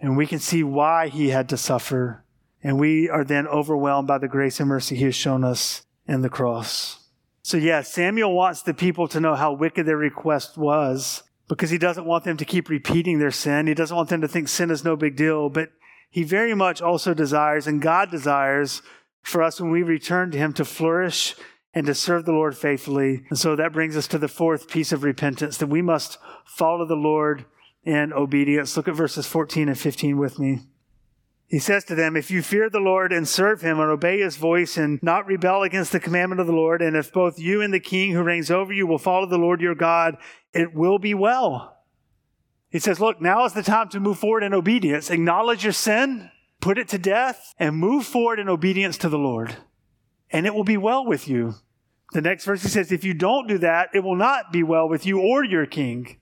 And 0.00 0.16
we 0.16 0.26
can 0.26 0.38
see 0.38 0.64
why 0.64 1.08
he 1.08 1.28
had 1.28 1.50
to 1.50 1.58
suffer 1.58 2.23
and 2.64 2.80
we 2.80 3.10
are 3.10 3.22
then 3.22 3.46
overwhelmed 3.46 4.08
by 4.08 4.16
the 4.16 4.26
grace 4.26 4.58
and 4.58 4.68
mercy 4.68 4.96
he 4.96 5.04
has 5.04 5.14
shown 5.14 5.44
us 5.44 5.82
in 6.08 6.22
the 6.22 6.30
cross. 6.30 6.98
So, 7.42 7.58
yeah, 7.58 7.82
Samuel 7.82 8.32
wants 8.32 8.62
the 8.62 8.72
people 8.72 9.06
to 9.08 9.20
know 9.20 9.34
how 9.34 9.52
wicked 9.52 9.84
their 9.84 9.98
request 9.98 10.56
was 10.56 11.22
because 11.46 11.68
he 11.68 11.76
doesn't 11.76 12.06
want 12.06 12.24
them 12.24 12.38
to 12.38 12.44
keep 12.46 12.70
repeating 12.70 13.18
their 13.18 13.30
sin. 13.30 13.66
He 13.66 13.74
doesn't 13.74 13.96
want 13.96 14.08
them 14.08 14.22
to 14.22 14.28
think 14.28 14.48
sin 14.48 14.70
is 14.70 14.82
no 14.82 14.96
big 14.96 15.14
deal, 15.14 15.50
but 15.50 15.68
he 16.10 16.22
very 16.22 16.54
much 16.54 16.80
also 16.80 17.12
desires, 17.12 17.66
and 17.66 17.82
God 17.82 18.10
desires, 18.10 18.80
for 19.22 19.42
us 19.42 19.60
when 19.60 19.70
we 19.70 19.82
return 19.82 20.30
to 20.30 20.38
him 20.38 20.54
to 20.54 20.64
flourish 20.64 21.34
and 21.74 21.86
to 21.86 21.94
serve 21.94 22.24
the 22.24 22.32
Lord 22.32 22.56
faithfully. 22.56 23.26
And 23.28 23.38
so 23.38 23.56
that 23.56 23.72
brings 23.72 23.96
us 23.96 24.06
to 24.08 24.18
the 24.18 24.28
fourth 24.28 24.68
piece 24.68 24.92
of 24.92 25.02
repentance 25.02 25.58
that 25.58 25.66
we 25.66 25.82
must 25.82 26.18
follow 26.46 26.86
the 26.86 26.94
Lord 26.94 27.44
in 27.84 28.12
obedience. 28.12 28.76
Look 28.76 28.88
at 28.88 28.94
verses 28.94 29.26
14 29.26 29.68
and 29.68 29.78
15 29.78 30.16
with 30.16 30.38
me. 30.38 30.60
He 31.46 31.58
says 31.58 31.84
to 31.84 31.94
them, 31.94 32.16
If 32.16 32.30
you 32.30 32.42
fear 32.42 32.68
the 32.68 32.80
Lord 32.80 33.12
and 33.12 33.28
serve 33.28 33.60
him 33.60 33.78
and 33.78 33.90
obey 33.90 34.20
his 34.20 34.36
voice 34.36 34.76
and 34.76 35.00
not 35.02 35.26
rebel 35.26 35.62
against 35.62 35.92
the 35.92 36.00
commandment 36.00 36.40
of 36.40 36.46
the 36.46 36.52
Lord, 36.52 36.82
and 36.82 36.96
if 36.96 37.12
both 37.12 37.38
you 37.38 37.62
and 37.62 37.72
the 37.72 37.80
king 37.80 38.12
who 38.12 38.22
reigns 38.22 38.50
over 38.50 38.72
you 38.72 38.86
will 38.86 38.98
follow 38.98 39.26
the 39.26 39.38
Lord 39.38 39.60
your 39.60 39.74
God, 39.74 40.16
it 40.52 40.74
will 40.74 40.98
be 40.98 41.14
well. 41.14 41.78
He 42.70 42.78
says, 42.80 42.98
Look, 42.98 43.20
now 43.20 43.44
is 43.44 43.52
the 43.52 43.62
time 43.62 43.88
to 43.90 44.00
move 44.00 44.18
forward 44.18 44.42
in 44.42 44.52
obedience. 44.54 45.10
Acknowledge 45.10 45.62
your 45.62 45.72
sin, 45.72 46.30
put 46.60 46.78
it 46.78 46.88
to 46.88 46.98
death, 46.98 47.54
and 47.58 47.76
move 47.76 48.04
forward 48.04 48.40
in 48.40 48.48
obedience 48.48 48.98
to 48.98 49.08
the 49.08 49.18
Lord. 49.18 49.56
And 50.30 50.46
it 50.46 50.54
will 50.54 50.64
be 50.64 50.76
well 50.76 51.06
with 51.06 51.28
you. 51.28 51.54
The 52.12 52.20
next 52.20 52.44
verse 52.44 52.62
he 52.62 52.68
says, 52.68 52.90
If 52.90 53.04
you 53.04 53.14
don't 53.14 53.46
do 53.46 53.58
that, 53.58 53.90
it 53.94 54.00
will 54.00 54.16
not 54.16 54.50
be 54.50 54.62
well 54.62 54.88
with 54.88 55.06
you 55.06 55.20
or 55.20 55.44
your 55.44 55.66
king. 55.66 56.18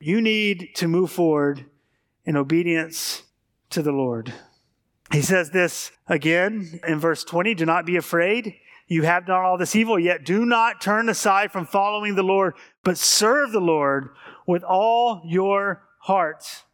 You 0.00 0.22
need 0.22 0.70
to 0.76 0.88
move 0.88 1.10
forward 1.10 1.66
in 2.24 2.36
obedience 2.36 3.24
to 3.70 3.82
the 3.82 3.92
Lord. 3.92 4.32
He 5.12 5.20
says 5.20 5.50
this 5.50 5.92
again 6.08 6.80
in 6.86 6.98
verse 6.98 7.22
20 7.22 7.54
Do 7.54 7.66
not 7.66 7.84
be 7.86 7.96
afraid. 7.96 8.54
You 8.88 9.02
have 9.02 9.26
done 9.26 9.44
all 9.44 9.56
this 9.56 9.76
evil, 9.76 9.98
yet 9.98 10.24
do 10.24 10.44
not 10.44 10.80
turn 10.80 11.08
aside 11.08 11.52
from 11.52 11.66
following 11.66 12.14
the 12.14 12.22
Lord, 12.22 12.54
but 12.82 12.98
serve 12.98 13.52
the 13.52 13.60
Lord 13.60 14.08
with 14.46 14.64
all 14.64 15.22
your 15.24 15.82
heart. 16.00 16.64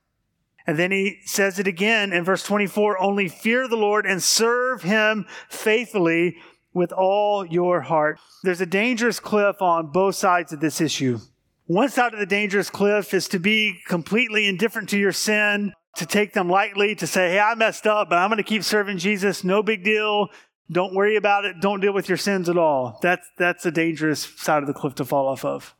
And 0.66 0.78
then 0.78 0.90
he 0.90 1.18
says 1.24 1.58
it 1.58 1.66
again 1.66 2.12
in 2.12 2.24
verse 2.24 2.42
24 2.42 2.98
only 2.98 3.28
fear 3.28 3.68
the 3.68 3.76
Lord 3.76 4.04
and 4.06 4.22
serve 4.22 4.82
him 4.82 5.26
faithfully 5.48 6.36
with 6.72 6.92
all 6.92 7.44
your 7.44 7.80
heart. 7.80 8.18
There's 8.42 8.60
a 8.60 8.66
dangerous 8.66 9.18
cliff 9.18 9.62
on 9.62 9.90
both 9.92 10.14
sides 10.14 10.52
of 10.52 10.60
this 10.60 10.80
issue. 10.80 11.18
One 11.66 11.88
side 11.88 12.14
of 12.14 12.20
the 12.20 12.26
dangerous 12.26 12.70
cliff 12.70 13.12
is 13.14 13.28
to 13.28 13.38
be 13.38 13.80
completely 13.86 14.46
indifferent 14.46 14.88
to 14.90 14.98
your 14.98 15.12
sin, 15.12 15.72
to 15.98 16.06
take 16.06 16.32
them 16.32 16.48
lightly, 16.48 16.94
to 16.94 17.06
say, 17.06 17.30
hey, 17.30 17.40
I 17.40 17.54
messed 17.56 17.86
up, 17.86 18.08
but 18.08 18.18
I'm 18.18 18.30
going 18.30 18.38
to 18.38 18.44
keep 18.44 18.62
serving 18.62 18.98
Jesus. 18.98 19.42
No 19.42 19.62
big 19.62 19.82
deal. 19.82 20.28
Don't 20.70 20.94
worry 20.94 21.16
about 21.16 21.44
it. 21.44 21.60
Don't 21.60 21.80
deal 21.80 21.92
with 21.92 22.08
your 22.08 22.18
sins 22.18 22.48
at 22.48 22.56
all. 22.56 22.98
That's, 23.02 23.26
that's 23.36 23.66
a 23.66 23.72
dangerous 23.72 24.22
side 24.36 24.62
of 24.62 24.68
the 24.68 24.74
cliff 24.74 24.94
to 24.96 25.04
fall 25.04 25.26
off 25.26 25.44
of. 25.44 25.74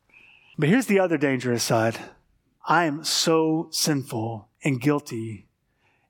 But 0.58 0.68
here's 0.68 0.86
the 0.86 0.98
other 0.98 1.16
dangerous 1.16 1.62
side 1.62 1.98
I 2.66 2.84
am 2.84 3.04
so 3.04 3.68
sinful 3.70 4.48
and 4.64 4.80
guilty 4.80 5.46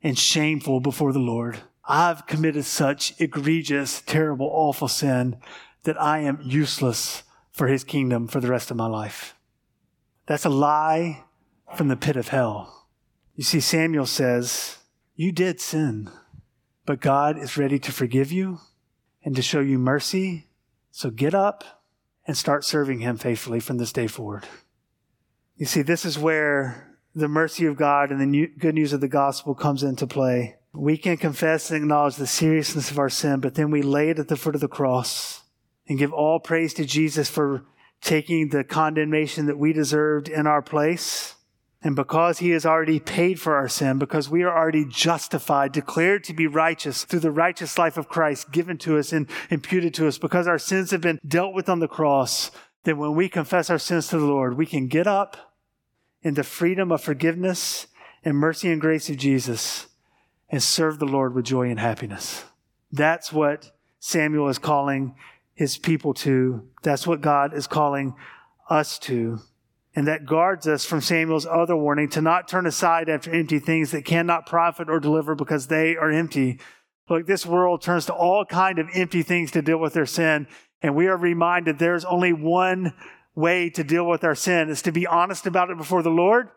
and 0.02 0.18
shameful 0.18 0.80
before 0.80 1.12
the 1.12 1.18
Lord. 1.18 1.58
I've 1.84 2.26
committed 2.26 2.64
such 2.64 3.18
egregious, 3.20 4.02
terrible, 4.06 4.48
awful 4.50 4.88
sin 4.88 5.36
that 5.82 6.00
I 6.00 6.20
am 6.20 6.40
useless 6.42 7.24
for 7.50 7.66
his 7.66 7.84
kingdom 7.84 8.26
for 8.26 8.40
the 8.40 8.48
rest 8.48 8.70
of 8.70 8.76
my 8.76 8.86
life. 8.86 9.34
That's 10.26 10.44
a 10.44 10.50
lie 10.50 11.24
from 11.76 11.88
the 11.88 11.96
pit 11.96 12.16
of 12.16 12.28
hell. 12.28 12.77
You 13.38 13.44
see, 13.44 13.60
Samuel 13.60 14.06
says, 14.06 14.78
You 15.14 15.30
did 15.30 15.60
sin, 15.60 16.10
but 16.84 17.00
God 17.00 17.38
is 17.38 17.56
ready 17.56 17.78
to 17.78 17.92
forgive 17.92 18.32
you 18.32 18.58
and 19.24 19.36
to 19.36 19.42
show 19.42 19.60
you 19.60 19.78
mercy. 19.78 20.48
So 20.90 21.10
get 21.10 21.36
up 21.36 21.86
and 22.26 22.36
start 22.36 22.64
serving 22.64 22.98
Him 22.98 23.16
faithfully 23.16 23.60
from 23.60 23.78
this 23.78 23.92
day 23.92 24.08
forward. 24.08 24.48
You 25.56 25.66
see, 25.66 25.82
this 25.82 26.04
is 26.04 26.18
where 26.18 26.98
the 27.14 27.28
mercy 27.28 27.64
of 27.64 27.76
God 27.76 28.10
and 28.10 28.20
the 28.20 28.26
new, 28.26 28.48
good 28.48 28.74
news 28.74 28.92
of 28.92 29.00
the 29.00 29.06
gospel 29.06 29.54
comes 29.54 29.84
into 29.84 30.08
play. 30.08 30.56
We 30.72 30.96
can 30.96 31.16
confess 31.16 31.70
and 31.70 31.80
acknowledge 31.80 32.16
the 32.16 32.26
seriousness 32.26 32.90
of 32.90 32.98
our 32.98 33.08
sin, 33.08 33.38
but 33.38 33.54
then 33.54 33.70
we 33.70 33.82
lay 33.82 34.10
it 34.10 34.18
at 34.18 34.26
the 34.26 34.36
foot 34.36 34.56
of 34.56 34.60
the 34.60 34.66
cross 34.66 35.44
and 35.88 35.96
give 35.96 36.12
all 36.12 36.40
praise 36.40 36.74
to 36.74 36.84
Jesus 36.84 37.30
for 37.30 37.64
taking 38.00 38.48
the 38.48 38.64
condemnation 38.64 39.46
that 39.46 39.58
we 39.58 39.72
deserved 39.72 40.28
in 40.28 40.48
our 40.48 40.60
place 40.60 41.36
and 41.82 41.94
because 41.94 42.38
he 42.38 42.50
has 42.50 42.66
already 42.66 42.98
paid 42.98 43.40
for 43.40 43.54
our 43.54 43.68
sin, 43.68 43.98
because 43.98 44.28
we 44.28 44.42
are 44.42 44.56
already 44.56 44.84
justified, 44.84 45.70
declared 45.72 46.24
to 46.24 46.32
be 46.32 46.46
righteous 46.46 47.04
through 47.04 47.20
the 47.20 47.30
righteous 47.30 47.78
life 47.78 47.96
of 47.96 48.08
Christ 48.08 48.50
given 48.50 48.78
to 48.78 48.98
us 48.98 49.12
and 49.12 49.28
imputed 49.48 49.94
to 49.94 50.08
us, 50.08 50.18
because 50.18 50.48
our 50.48 50.58
sins 50.58 50.90
have 50.90 51.00
been 51.00 51.20
dealt 51.26 51.54
with 51.54 51.68
on 51.68 51.78
the 51.78 51.86
cross, 51.88 52.50
then 52.84 52.98
when 52.98 53.14
we 53.14 53.28
confess 53.28 53.70
our 53.70 53.78
sins 53.78 54.08
to 54.08 54.18
the 54.18 54.26
Lord, 54.26 54.56
we 54.56 54.66
can 54.66 54.88
get 54.88 55.06
up 55.06 55.54
in 56.22 56.34
the 56.34 56.42
freedom 56.42 56.90
of 56.90 57.00
forgiveness 57.00 57.86
and 58.24 58.36
mercy 58.36 58.70
and 58.70 58.80
grace 58.80 59.08
of 59.08 59.16
Jesus 59.16 59.86
and 60.50 60.62
serve 60.62 60.98
the 60.98 61.06
Lord 61.06 61.34
with 61.34 61.44
joy 61.44 61.70
and 61.70 61.78
happiness. 61.78 62.44
That's 62.90 63.32
what 63.32 63.70
Samuel 64.00 64.48
is 64.48 64.58
calling 64.58 65.14
his 65.54 65.78
people 65.78 66.14
to. 66.14 66.68
That's 66.82 67.06
what 67.06 67.20
God 67.20 67.54
is 67.54 67.66
calling 67.66 68.14
us 68.68 68.98
to 69.00 69.40
and 69.94 70.06
that 70.06 70.26
guards 70.26 70.66
us 70.66 70.84
from 70.84 71.00
Samuel's 71.00 71.46
other 71.46 71.76
warning 71.76 72.08
to 72.10 72.20
not 72.20 72.48
turn 72.48 72.66
aside 72.66 73.08
after 73.08 73.32
empty 73.32 73.58
things 73.58 73.90
that 73.90 74.04
cannot 74.04 74.46
profit 74.46 74.88
or 74.88 75.00
deliver 75.00 75.34
because 75.34 75.66
they 75.66 75.96
are 75.96 76.10
empty. 76.10 76.60
Look, 77.08 77.26
this 77.26 77.46
world 77.46 77.82
turns 77.82 78.06
to 78.06 78.12
all 78.12 78.44
kind 78.44 78.78
of 78.78 78.88
empty 78.94 79.22
things 79.22 79.50
to 79.52 79.62
deal 79.62 79.78
with 79.78 79.94
their 79.94 80.06
sin, 80.06 80.46
and 80.82 80.94
we 80.94 81.06
are 81.06 81.16
reminded 81.16 81.78
there's 81.78 82.04
only 82.04 82.32
one 82.32 82.92
way 83.34 83.70
to 83.70 83.84
deal 83.84 84.06
with 84.06 84.24
our 84.24 84.34
sin 84.34 84.68
is 84.68 84.82
to 84.82 84.90
be 84.90 85.06
honest 85.06 85.46
about 85.46 85.70
it 85.70 85.76
before 85.76 86.02
the 86.02 86.10
Lord 86.10 86.48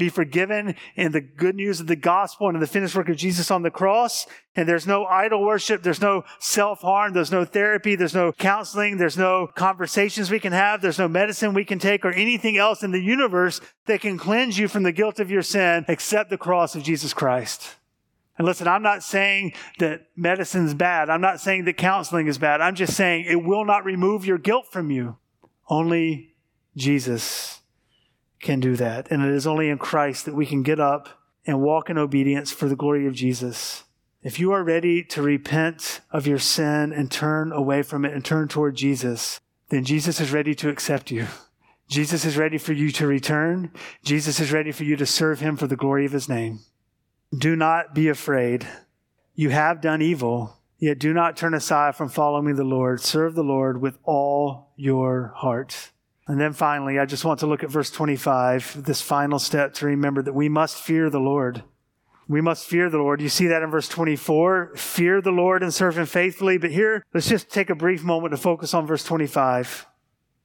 be 0.00 0.08
forgiven 0.08 0.74
in 0.96 1.12
the 1.12 1.20
good 1.20 1.54
news 1.54 1.78
of 1.78 1.86
the 1.86 1.94
gospel 1.94 2.48
and 2.48 2.56
in 2.56 2.60
the 2.60 2.66
finished 2.66 2.96
work 2.96 3.08
of 3.08 3.16
Jesus 3.16 3.50
on 3.52 3.62
the 3.62 3.70
cross. 3.70 4.26
And 4.56 4.68
there's 4.68 4.86
no 4.86 5.04
idol 5.04 5.44
worship. 5.44 5.84
There's 5.84 6.00
no 6.00 6.24
self 6.40 6.80
harm. 6.80 7.12
There's 7.12 7.30
no 7.30 7.44
therapy. 7.44 7.94
There's 7.94 8.14
no 8.14 8.32
counseling. 8.32 8.96
There's 8.96 9.16
no 9.16 9.46
conversations 9.46 10.30
we 10.30 10.40
can 10.40 10.52
have. 10.52 10.82
There's 10.82 10.98
no 10.98 11.06
medicine 11.06 11.54
we 11.54 11.64
can 11.64 11.78
take 11.78 12.04
or 12.04 12.10
anything 12.10 12.56
else 12.56 12.82
in 12.82 12.90
the 12.90 13.00
universe 13.00 13.60
that 13.86 14.00
can 14.00 14.18
cleanse 14.18 14.58
you 14.58 14.66
from 14.66 14.82
the 14.82 14.90
guilt 14.90 15.20
of 15.20 15.30
your 15.30 15.42
sin 15.42 15.84
except 15.86 16.30
the 16.30 16.38
cross 16.38 16.74
of 16.74 16.82
Jesus 16.82 17.14
Christ. 17.14 17.76
And 18.36 18.46
listen, 18.46 18.66
I'm 18.66 18.82
not 18.82 19.02
saying 19.02 19.52
that 19.78 20.06
medicine's 20.16 20.72
bad. 20.72 21.10
I'm 21.10 21.20
not 21.20 21.40
saying 21.40 21.66
that 21.66 21.76
counseling 21.76 22.26
is 22.26 22.38
bad. 22.38 22.62
I'm 22.62 22.74
just 22.74 22.96
saying 22.96 23.26
it 23.28 23.44
will 23.44 23.66
not 23.66 23.84
remove 23.84 24.24
your 24.24 24.38
guilt 24.38 24.66
from 24.72 24.90
you. 24.90 25.18
Only 25.68 26.34
Jesus 26.74 27.59
can 28.40 28.60
do 28.60 28.76
that. 28.76 29.10
And 29.10 29.22
it 29.22 29.32
is 29.32 29.46
only 29.46 29.68
in 29.68 29.78
Christ 29.78 30.24
that 30.24 30.34
we 30.34 30.46
can 30.46 30.62
get 30.62 30.80
up 30.80 31.08
and 31.46 31.60
walk 31.60 31.90
in 31.90 31.98
obedience 31.98 32.50
for 32.50 32.68
the 32.68 32.76
glory 32.76 33.06
of 33.06 33.14
Jesus. 33.14 33.84
If 34.22 34.38
you 34.38 34.52
are 34.52 34.62
ready 34.62 35.02
to 35.04 35.22
repent 35.22 36.00
of 36.10 36.26
your 36.26 36.38
sin 36.38 36.92
and 36.92 37.10
turn 37.10 37.52
away 37.52 37.82
from 37.82 38.04
it 38.04 38.12
and 38.12 38.24
turn 38.24 38.48
toward 38.48 38.76
Jesus, 38.76 39.40
then 39.70 39.84
Jesus 39.84 40.20
is 40.20 40.32
ready 40.32 40.54
to 40.56 40.68
accept 40.68 41.10
you. 41.10 41.26
Jesus 41.88 42.24
is 42.24 42.36
ready 42.36 42.56
for 42.58 42.72
you 42.72 42.92
to 42.92 43.06
return. 43.06 43.72
Jesus 44.04 44.38
is 44.38 44.52
ready 44.52 44.70
for 44.70 44.84
you 44.84 44.94
to 44.96 45.06
serve 45.06 45.40
him 45.40 45.56
for 45.56 45.66
the 45.66 45.76
glory 45.76 46.06
of 46.06 46.12
his 46.12 46.28
name. 46.28 46.60
Do 47.36 47.56
not 47.56 47.94
be 47.94 48.08
afraid. 48.08 48.66
You 49.34 49.50
have 49.50 49.80
done 49.80 50.00
evil, 50.00 50.56
yet 50.78 50.98
do 50.98 51.12
not 51.12 51.36
turn 51.36 51.54
aside 51.54 51.96
from 51.96 52.08
following 52.08 52.54
the 52.54 52.62
Lord. 52.62 53.00
Serve 53.00 53.34
the 53.34 53.42
Lord 53.42 53.80
with 53.80 53.98
all 54.04 54.72
your 54.76 55.32
heart. 55.34 55.90
And 56.30 56.40
then 56.40 56.52
finally, 56.52 57.00
I 57.00 57.06
just 57.06 57.24
want 57.24 57.40
to 57.40 57.48
look 57.48 57.64
at 57.64 57.70
verse 57.70 57.90
25, 57.90 58.84
this 58.84 59.02
final 59.02 59.40
step 59.40 59.74
to 59.74 59.86
remember 59.86 60.22
that 60.22 60.32
we 60.32 60.48
must 60.48 60.76
fear 60.76 61.10
the 61.10 61.18
Lord. 61.18 61.64
We 62.28 62.40
must 62.40 62.68
fear 62.68 62.88
the 62.88 62.98
Lord. 62.98 63.20
You 63.20 63.28
see 63.28 63.48
that 63.48 63.62
in 63.62 63.70
verse 63.72 63.88
24. 63.88 64.76
Fear 64.76 65.22
the 65.22 65.32
Lord 65.32 65.64
and 65.64 65.74
serve 65.74 65.98
him 65.98 66.06
faithfully. 66.06 66.56
But 66.56 66.70
here, 66.70 67.04
let's 67.12 67.28
just 67.28 67.50
take 67.50 67.68
a 67.68 67.74
brief 67.74 68.04
moment 68.04 68.30
to 68.30 68.36
focus 68.36 68.74
on 68.74 68.86
verse 68.86 69.02
25. 69.02 69.88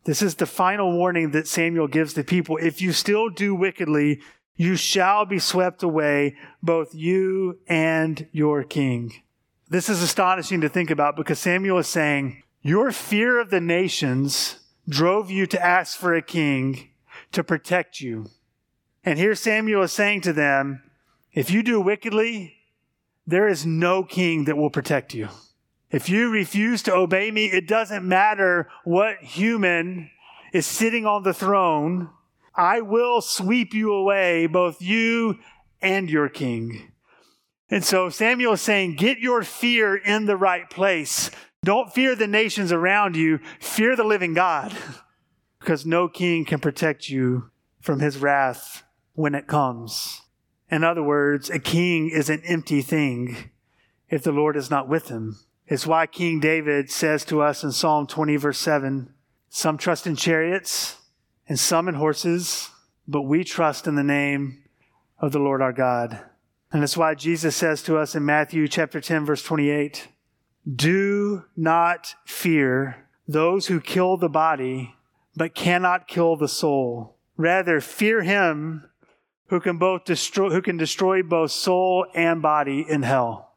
This 0.06 0.24
is 0.24 0.34
the 0.34 0.48
final 0.48 0.92
warning 0.92 1.30
that 1.32 1.48
Samuel 1.48 1.88
gives 1.88 2.16
the 2.16 2.24
people. 2.24 2.58
If 2.58 2.82
you 2.82 2.92
still 2.92 3.30
do 3.30 3.54
wickedly, 3.54 4.22
you 4.56 4.78
shall 4.78 5.24
be 5.26 5.38
swept 5.38 5.84
away, 5.84 6.36
both 6.64 6.96
you 6.96 7.60
and 7.68 8.28
your 8.32 8.64
king. 8.64 9.14
This 9.70 9.88
is 9.88 10.02
astonishing 10.02 10.62
to 10.62 10.70
think 10.70 10.90
about 10.90 11.16
because 11.16 11.38
Samuel 11.38 11.78
is 11.78 11.88
saying, 11.88 12.42
Your 12.64 12.92
fear 12.92 13.40
of 13.40 13.52
the 13.52 13.62
nations 13.62 14.65
drove 14.88 15.32
you 15.32 15.46
to 15.48 15.64
ask 15.64 15.98
for 15.98 16.14
a 16.14 16.22
king 16.22 16.90
to 17.32 17.44
protect 17.44 18.02
you. 18.02 18.30
And 19.04 19.20
here 19.20 19.36
Samuel 19.36 19.84
is 19.84 19.92
saying 19.92 20.22
to 20.22 20.34
them, 20.34 20.84
if 21.34 21.52
you 21.52 21.64
do 21.64 21.82
wickedly, 21.82 22.56
there 23.28 23.48
is 23.48 23.66
no 23.66 24.04
king 24.04 24.46
that 24.46 24.58
will 24.58 24.70
protect 24.70 25.14
you. 25.14 25.30
If 25.92 26.10
you 26.10 26.30
refuse 26.30 26.82
to 26.84 26.94
obey 26.94 27.32
me, 27.32 27.46
it 27.46 27.68
doesn't 27.68 28.08
matter 28.08 28.70
what 28.84 29.18
human 29.22 30.10
is 30.54 30.66
sitting 30.66 31.06
on 31.06 31.24
the 31.24 31.34
throne. 31.34 32.10
I 32.56 32.82
will 32.82 33.22
sweep 33.22 33.74
you 33.74 33.94
away, 33.94 34.48
both 34.48 34.82
you 34.82 35.40
and 35.82 36.10
your 36.10 36.30
king. 36.30 36.92
And 37.70 37.84
so 37.84 38.10
Samuel 38.10 38.54
is 38.54 38.62
saying, 38.62 38.96
get 38.96 39.20
your 39.20 39.44
fear 39.44 39.96
in 39.96 40.26
the 40.26 40.38
right 40.38 40.70
place. 40.70 41.32
Don't 41.66 41.92
fear 41.92 42.14
the 42.16 42.28
nations 42.28 42.72
around 42.72 43.16
you, 43.16 43.40
fear 43.60 43.96
the 43.96 44.04
living 44.04 44.36
God, 44.36 44.72
because 45.60 45.84
no 45.84 46.08
king 46.08 46.46
can 46.46 46.60
protect 46.60 47.10
you 47.10 47.50
from 47.82 48.00
his 48.02 48.20
wrath 48.20 48.84
when 49.14 49.34
it 49.34 49.48
comes. 49.48 50.22
In 50.70 50.84
other 50.84 51.02
words, 51.02 51.50
a 51.50 51.58
king 51.58 52.12
is 52.12 52.30
an 52.30 52.44
empty 52.46 52.84
thing 52.84 53.50
if 54.10 54.22
the 54.22 54.32
Lord 54.32 54.56
is 54.56 54.70
not 54.70 54.88
with 54.88 55.10
him. 55.10 55.40
It's 55.66 55.88
why 55.88 56.06
King 56.06 56.40
David 56.40 56.92
says 56.92 57.26
to 57.26 57.42
us 57.42 57.64
in 57.64 57.72
Psalm 57.72 58.06
20, 58.06 58.36
verse 58.36 58.60
7 58.60 59.12
Some 59.50 59.80
trust 59.80 60.06
in 60.06 60.16
chariots 60.16 60.98
and 61.50 61.60
some 61.60 61.88
in 61.88 61.96
horses, 61.96 62.70
but 63.08 63.24
we 63.24 63.44
trust 63.44 63.88
in 63.88 63.96
the 63.96 64.04
name 64.04 64.64
of 65.18 65.32
the 65.32 65.40
Lord 65.40 65.64
our 65.64 65.74
God. 65.74 66.20
And 66.72 66.84
that's 66.84 66.96
why 66.96 67.16
Jesus 67.16 67.56
says 67.56 67.82
to 67.84 67.98
us 67.98 68.14
in 68.14 68.24
Matthew 68.24 68.68
chapter 68.68 69.02
10, 69.02 69.26
verse 69.26 69.42
28 69.42 70.10
Do 70.74 71.46
not 71.56 72.16
fear 72.26 73.08
those 73.28 73.68
who 73.68 73.80
kill 73.80 74.18
the 74.18 74.30
body, 74.30 74.96
but 75.36 75.54
cannot 75.54 76.08
kill 76.08 76.36
the 76.36 76.48
soul. 76.48 77.18
Rather, 77.38 77.82
fear 77.82 78.22
him 78.24 78.90
who 79.48 79.60
can 79.60 79.78
both 79.78 80.06
destroy, 80.06 80.50
who 80.50 80.62
can 80.62 80.78
destroy 80.78 81.22
both 81.22 81.52
soul 81.52 82.08
and 82.16 82.42
body 82.42 82.86
in 82.88 83.04
hell. 83.04 83.54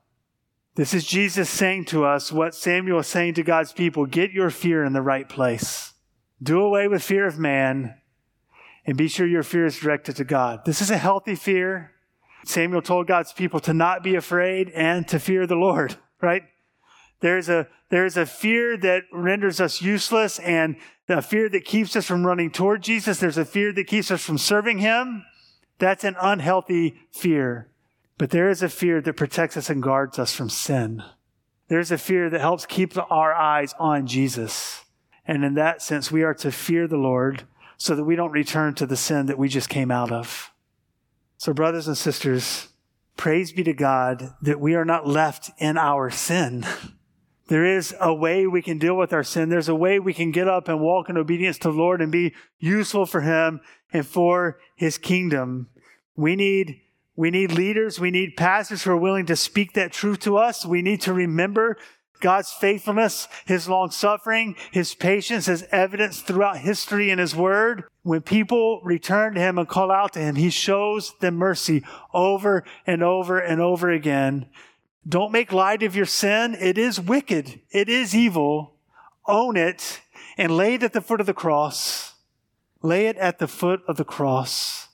This 0.74 0.94
is 0.94 1.04
Jesus 1.04 1.48
saying 1.48 1.86
to 1.86 2.04
us 2.04 2.30
what 2.30 2.54
Samuel 2.54 3.00
is 3.00 3.06
saying 3.06 3.34
to 3.34 3.42
God's 3.42 3.72
people 3.72 4.06
get 4.06 4.32
your 4.32 4.50
fear 4.50 4.84
in 4.84 4.92
the 4.92 5.02
right 5.02 5.28
place. 5.28 5.94
Do 6.42 6.61
away 6.61 6.86
with 6.88 7.02
fear 7.02 7.26
of 7.26 7.38
man 7.38 7.96
and 8.86 8.96
be 8.96 9.09
sure 9.09 9.26
your 9.26 9.42
fear 9.42 9.66
is 9.66 9.78
directed 9.78 10.16
to 10.16 10.24
God. 10.24 10.64
This 10.64 10.80
is 10.80 10.90
a 10.90 10.98
healthy 10.98 11.34
fear. 11.34 11.92
Samuel 12.44 12.82
told 12.82 13.06
God's 13.06 13.32
people 13.32 13.61
to 13.61 13.74
not 13.74 14.02
be 14.02 14.14
afraid 14.14 14.70
and 14.70 15.06
to 15.09 15.18
fear 15.18 15.46
the 15.46 15.56
Lord, 15.56 15.96
right? 16.20 16.44
There's 17.20 17.48
a, 17.48 17.66
there's 17.90 18.16
a 18.16 18.26
fear 18.26 18.76
that 18.76 19.04
renders 19.12 19.60
us 19.60 19.82
useless 19.82 20.38
and 20.38 20.76
a 21.08 21.22
fear 21.22 21.48
that 21.48 21.64
keeps 21.64 21.96
us 21.96 22.06
from 22.06 22.26
running 22.26 22.50
toward 22.50 22.82
Jesus. 22.82 23.18
There's 23.18 23.38
a 23.38 23.44
fear 23.44 23.72
that 23.72 23.86
keeps 23.86 24.10
us 24.10 24.22
from 24.22 24.38
serving 24.38 24.78
Him. 24.78 25.24
That's 25.78 26.04
an 26.04 26.16
unhealthy 26.20 26.96
fear. 27.10 27.68
But 28.18 28.30
there 28.30 28.50
is 28.50 28.62
a 28.62 28.68
fear 28.68 29.00
that 29.00 29.16
protects 29.16 29.56
us 29.56 29.70
and 29.70 29.82
guards 29.82 30.18
us 30.18 30.34
from 30.34 30.50
sin. 30.50 31.02
There's 31.68 31.90
a 31.90 31.98
fear 31.98 32.28
that 32.30 32.40
helps 32.40 32.66
keep 32.66 32.96
our 33.10 33.34
eyes 33.34 33.74
on 33.78 34.06
Jesus. 34.06 34.84
And 35.26 35.44
in 35.44 35.54
that 35.54 35.82
sense, 35.82 36.10
we 36.10 36.22
are 36.22 36.34
to 36.34 36.50
fear 36.50 36.88
the 36.88 36.96
Lord 36.96 37.44
so 37.76 37.94
that 37.94 38.04
we 38.04 38.16
don't 38.16 38.32
return 38.32 38.74
to 38.74 38.86
the 38.86 38.96
sin 38.96 39.26
that 39.26 39.38
we 39.38 39.48
just 39.48 39.68
came 39.68 39.90
out 39.90 40.10
of. 40.10 40.52
So, 41.36 41.52
brothers 41.52 41.86
and 41.86 41.96
sisters, 41.96 42.68
praise 43.16 43.52
be 43.52 43.62
to 43.62 43.72
God 43.72 44.34
that 44.42 44.58
we 44.58 44.74
are 44.74 44.84
not 44.84 45.06
left 45.06 45.50
in 45.58 45.78
our 45.78 46.10
sin. 46.10 46.66
There 47.49 47.64
is 47.64 47.94
a 47.99 48.12
way 48.12 48.46
we 48.46 48.61
can 48.61 48.78
deal 48.78 48.96
with 48.96 49.12
our 49.12 49.24
sin. 49.24 49.49
There's 49.49 49.70
a 49.70 49.74
way 49.74 49.99
we 49.99 50.12
can 50.12 50.30
get 50.30 50.49
up 50.49 50.68
and 50.68 50.80
walk 50.80 51.09
in 51.09 51.16
obedience 51.16 51.59
to 51.59 51.70
the 51.70 51.76
Lord 51.76 52.03
and 52.03 52.12
be 52.12 52.34
useful 52.59 53.07
for 53.07 53.22
Him 53.22 53.61
and 53.90 54.07
for 54.07 54.59
His 54.76 54.99
kingdom. 54.99 55.68
We 56.14 56.36
need, 56.36 56.82
we 57.16 57.30
need 57.30 57.53
leaders. 57.53 57.99
We 57.99 58.11
need 58.11 58.36
pastors 58.36 58.82
who 58.82 58.90
are 58.90 58.99
willing 58.99 59.24
to 59.26 59.36
speak 59.36 59.72
that 59.74 59.92
truth 59.92 60.20
to 60.20 60.36
us. 60.36 60.66
We 60.66 60.82
need 60.82 61.01
to 61.03 61.14
remember 61.14 61.78
God's 62.20 62.53
faithfulness, 62.53 63.28
His 63.46 63.66
long 63.66 63.92
suffering, 63.92 64.55
His 64.70 64.94
patience 64.94 65.49
as 65.49 65.66
evidence 65.72 66.20
throughout 66.20 66.59
history 66.59 67.11
in 67.11 67.18
His 67.18 67.34
Word. 67.34 67.84
When 68.03 68.20
people 68.20 68.82
return 68.84 69.34
to 69.34 69.40
Him 69.40 69.57
and 69.57 69.66
call 69.68 69.90
out 69.90 70.12
to 70.14 70.18
Him, 70.18 70.34
He 70.34 70.51
shows 70.51 71.14
them 71.20 71.36
mercy 71.36 71.82
over 72.12 72.62
and 72.86 73.03
over 73.03 73.38
and 73.38 73.61
over 73.62 73.90
again. 73.90 74.51
Don't 75.09 75.32
make 75.32 75.52
light 75.52 75.82
of 75.82 75.96
your 75.96 76.06
sin. 76.06 76.54
It 76.54 76.76
is 76.76 77.00
wicked. 77.00 77.61
It 77.70 77.88
is 77.88 78.14
evil. 78.14 78.74
Own 79.26 79.56
it 79.56 80.00
and 80.36 80.56
lay 80.56 80.74
it 80.74 80.82
at 80.82 80.92
the 80.92 81.00
foot 81.00 81.20
of 81.20 81.26
the 81.26 81.34
cross. 81.34 82.14
Lay 82.82 83.06
it 83.06 83.16
at 83.16 83.38
the 83.38 83.48
foot 83.48 83.80
of 83.88 83.96
the 83.96 84.04
cross 84.04 84.88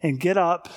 and 0.00 0.20
get 0.20 0.36
up 0.36 0.68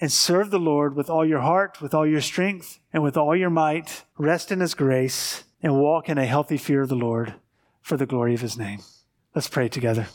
and 0.00 0.10
serve 0.10 0.50
the 0.50 0.58
Lord 0.58 0.94
with 0.94 1.10
all 1.10 1.24
your 1.24 1.40
heart, 1.40 1.80
with 1.80 1.94
all 1.94 2.06
your 2.06 2.20
strength, 2.20 2.78
and 2.92 3.02
with 3.02 3.16
all 3.16 3.36
your 3.36 3.50
might. 3.50 4.04
Rest 4.16 4.50
in 4.50 4.60
His 4.60 4.74
grace 4.74 5.44
and 5.62 5.80
walk 5.80 6.08
in 6.08 6.18
a 6.18 6.26
healthy 6.26 6.56
fear 6.56 6.82
of 6.82 6.88
the 6.88 6.94
Lord 6.94 7.34
for 7.80 7.96
the 7.96 8.06
glory 8.06 8.34
of 8.34 8.40
His 8.40 8.56
name. 8.56 8.80
Let's 9.34 9.48
pray 9.48 9.68
together. 9.68 10.06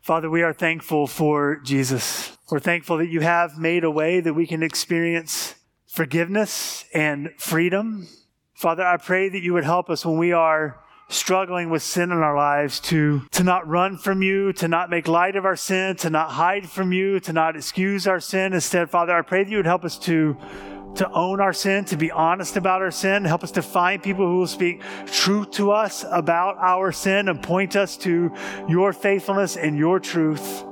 Father, 0.00 0.28
we 0.28 0.42
are 0.42 0.52
thankful 0.52 1.06
for 1.06 1.56
Jesus. 1.64 2.36
We're 2.50 2.60
thankful 2.60 2.98
that 2.98 3.08
you 3.08 3.20
have 3.20 3.58
made 3.58 3.84
a 3.84 3.90
way 3.90 4.20
that 4.20 4.34
we 4.34 4.46
can 4.46 4.62
experience 4.62 5.54
forgiveness 5.94 6.86
and 6.92 7.30
freedom. 7.38 8.08
Father, 8.52 8.84
I 8.84 8.96
pray 8.96 9.28
that 9.28 9.42
you 9.44 9.52
would 9.52 9.62
help 9.62 9.88
us 9.88 10.04
when 10.04 10.18
we 10.18 10.32
are 10.32 10.80
struggling 11.08 11.70
with 11.70 11.84
sin 11.84 12.10
in 12.10 12.18
our 12.18 12.36
lives 12.36 12.80
to, 12.80 13.22
to 13.30 13.44
not 13.44 13.68
run 13.68 13.96
from 13.96 14.20
you, 14.20 14.52
to 14.54 14.66
not 14.66 14.90
make 14.90 15.06
light 15.06 15.36
of 15.36 15.44
our 15.44 15.54
sin, 15.54 15.94
to 15.94 16.10
not 16.10 16.32
hide 16.32 16.68
from 16.68 16.92
you, 16.92 17.20
to 17.20 17.32
not 17.32 17.54
excuse 17.54 18.08
our 18.08 18.18
sin. 18.18 18.54
Instead, 18.54 18.90
Father, 18.90 19.12
I 19.12 19.22
pray 19.22 19.44
that 19.44 19.50
you 19.50 19.58
would 19.58 19.66
help 19.66 19.84
us 19.84 19.96
to, 20.00 20.36
to 20.96 21.08
own 21.12 21.40
our 21.40 21.52
sin, 21.52 21.84
to 21.84 21.96
be 21.96 22.10
honest 22.10 22.56
about 22.56 22.82
our 22.82 22.90
sin, 22.90 23.24
help 23.24 23.44
us 23.44 23.52
to 23.52 23.62
find 23.62 24.02
people 24.02 24.26
who 24.26 24.38
will 24.38 24.48
speak 24.48 24.82
truth 25.06 25.52
to 25.52 25.70
us 25.70 26.04
about 26.10 26.56
our 26.58 26.90
sin 26.90 27.28
and 27.28 27.40
point 27.40 27.76
us 27.76 27.96
to 27.98 28.34
your 28.68 28.92
faithfulness 28.92 29.56
and 29.56 29.78
your 29.78 30.00
truth. 30.00 30.64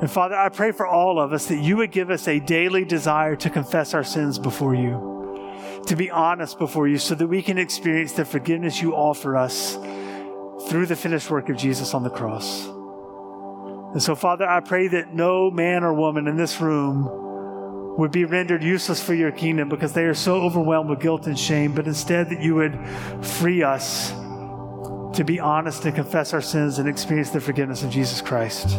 And 0.00 0.10
Father, 0.10 0.36
I 0.36 0.48
pray 0.48 0.72
for 0.72 0.86
all 0.86 1.20
of 1.20 1.32
us 1.32 1.46
that 1.46 1.58
you 1.58 1.76
would 1.78 1.90
give 1.90 2.10
us 2.10 2.28
a 2.28 2.38
daily 2.38 2.84
desire 2.84 3.34
to 3.36 3.50
confess 3.50 3.94
our 3.94 4.04
sins 4.04 4.38
before 4.38 4.74
you 4.74 5.08
to 5.88 5.96
be 5.96 6.10
honest 6.10 6.58
before 6.58 6.86
you 6.86 6.98
so 6.98 7.14
that 7.14 7.26
we 7.26 7.42
can 7.42 7.56
experience 7.56 8.12
the 8.12 8.24
forgiveness 8.24 8.82
you 8.82 8.94
offer 8.94 9.36
us 9.36 9.76
through 10.68 10.84
the 10.84 10.96
finished 10.96 11.30
work 11.30 11.48
of 11.48 11.56
Jesus 11.56 11.94
on 11.94 12.02
the 12.02 12.10
cross. 12.10 12.66
And 12.66 14.02
so, 14.02 14.14
Father, 14.14 14.46
I 14.46 14.60
pray 14.60 14.88
that 14.88 15.14
no 15.14 15.50
man 15.50 15.84
or 15.84 15.94
woman 15.94 16.28
in 16.28 16.36
this 16.36 16.60
room 16.60 17.96
would 17.96 18.12
be 18.12 18.26
rendered 18.26 18.62
useless 18.62 19.02
for 19.02 19.14
your 19.14 19.32
kingdom 19.32 19.70
because 19.70 19.94
they 19.94 20.04
are 20.04 20.14
so 20.14 20.36
overwhelmed 20.42 20.90
with 20.90 21.00
guilt 21.00 21.26
and 21.26 21.38
shame, 21.38 21.74
but 21.74 21.86
instead 21.86 22.28
that 22.28 22.42
you 22.42 22.54
would 22.54 22.78
free 23.24 23.62
us 23.62 24.10
to 25.16 25.24
be 25.24 25.40
honest 25.40 25.86
and 25.86 25.94
confess 25.94 26.34
our 26.34 26.42
sins 26.42 26.78
and 26.78 26.86
experience 26.86 27.30
the 27.30 27.40
forgiveness 27.40 27.82
of 27.82 27.90
Jesus 27.90 28.20
Christ. 28.20 28.78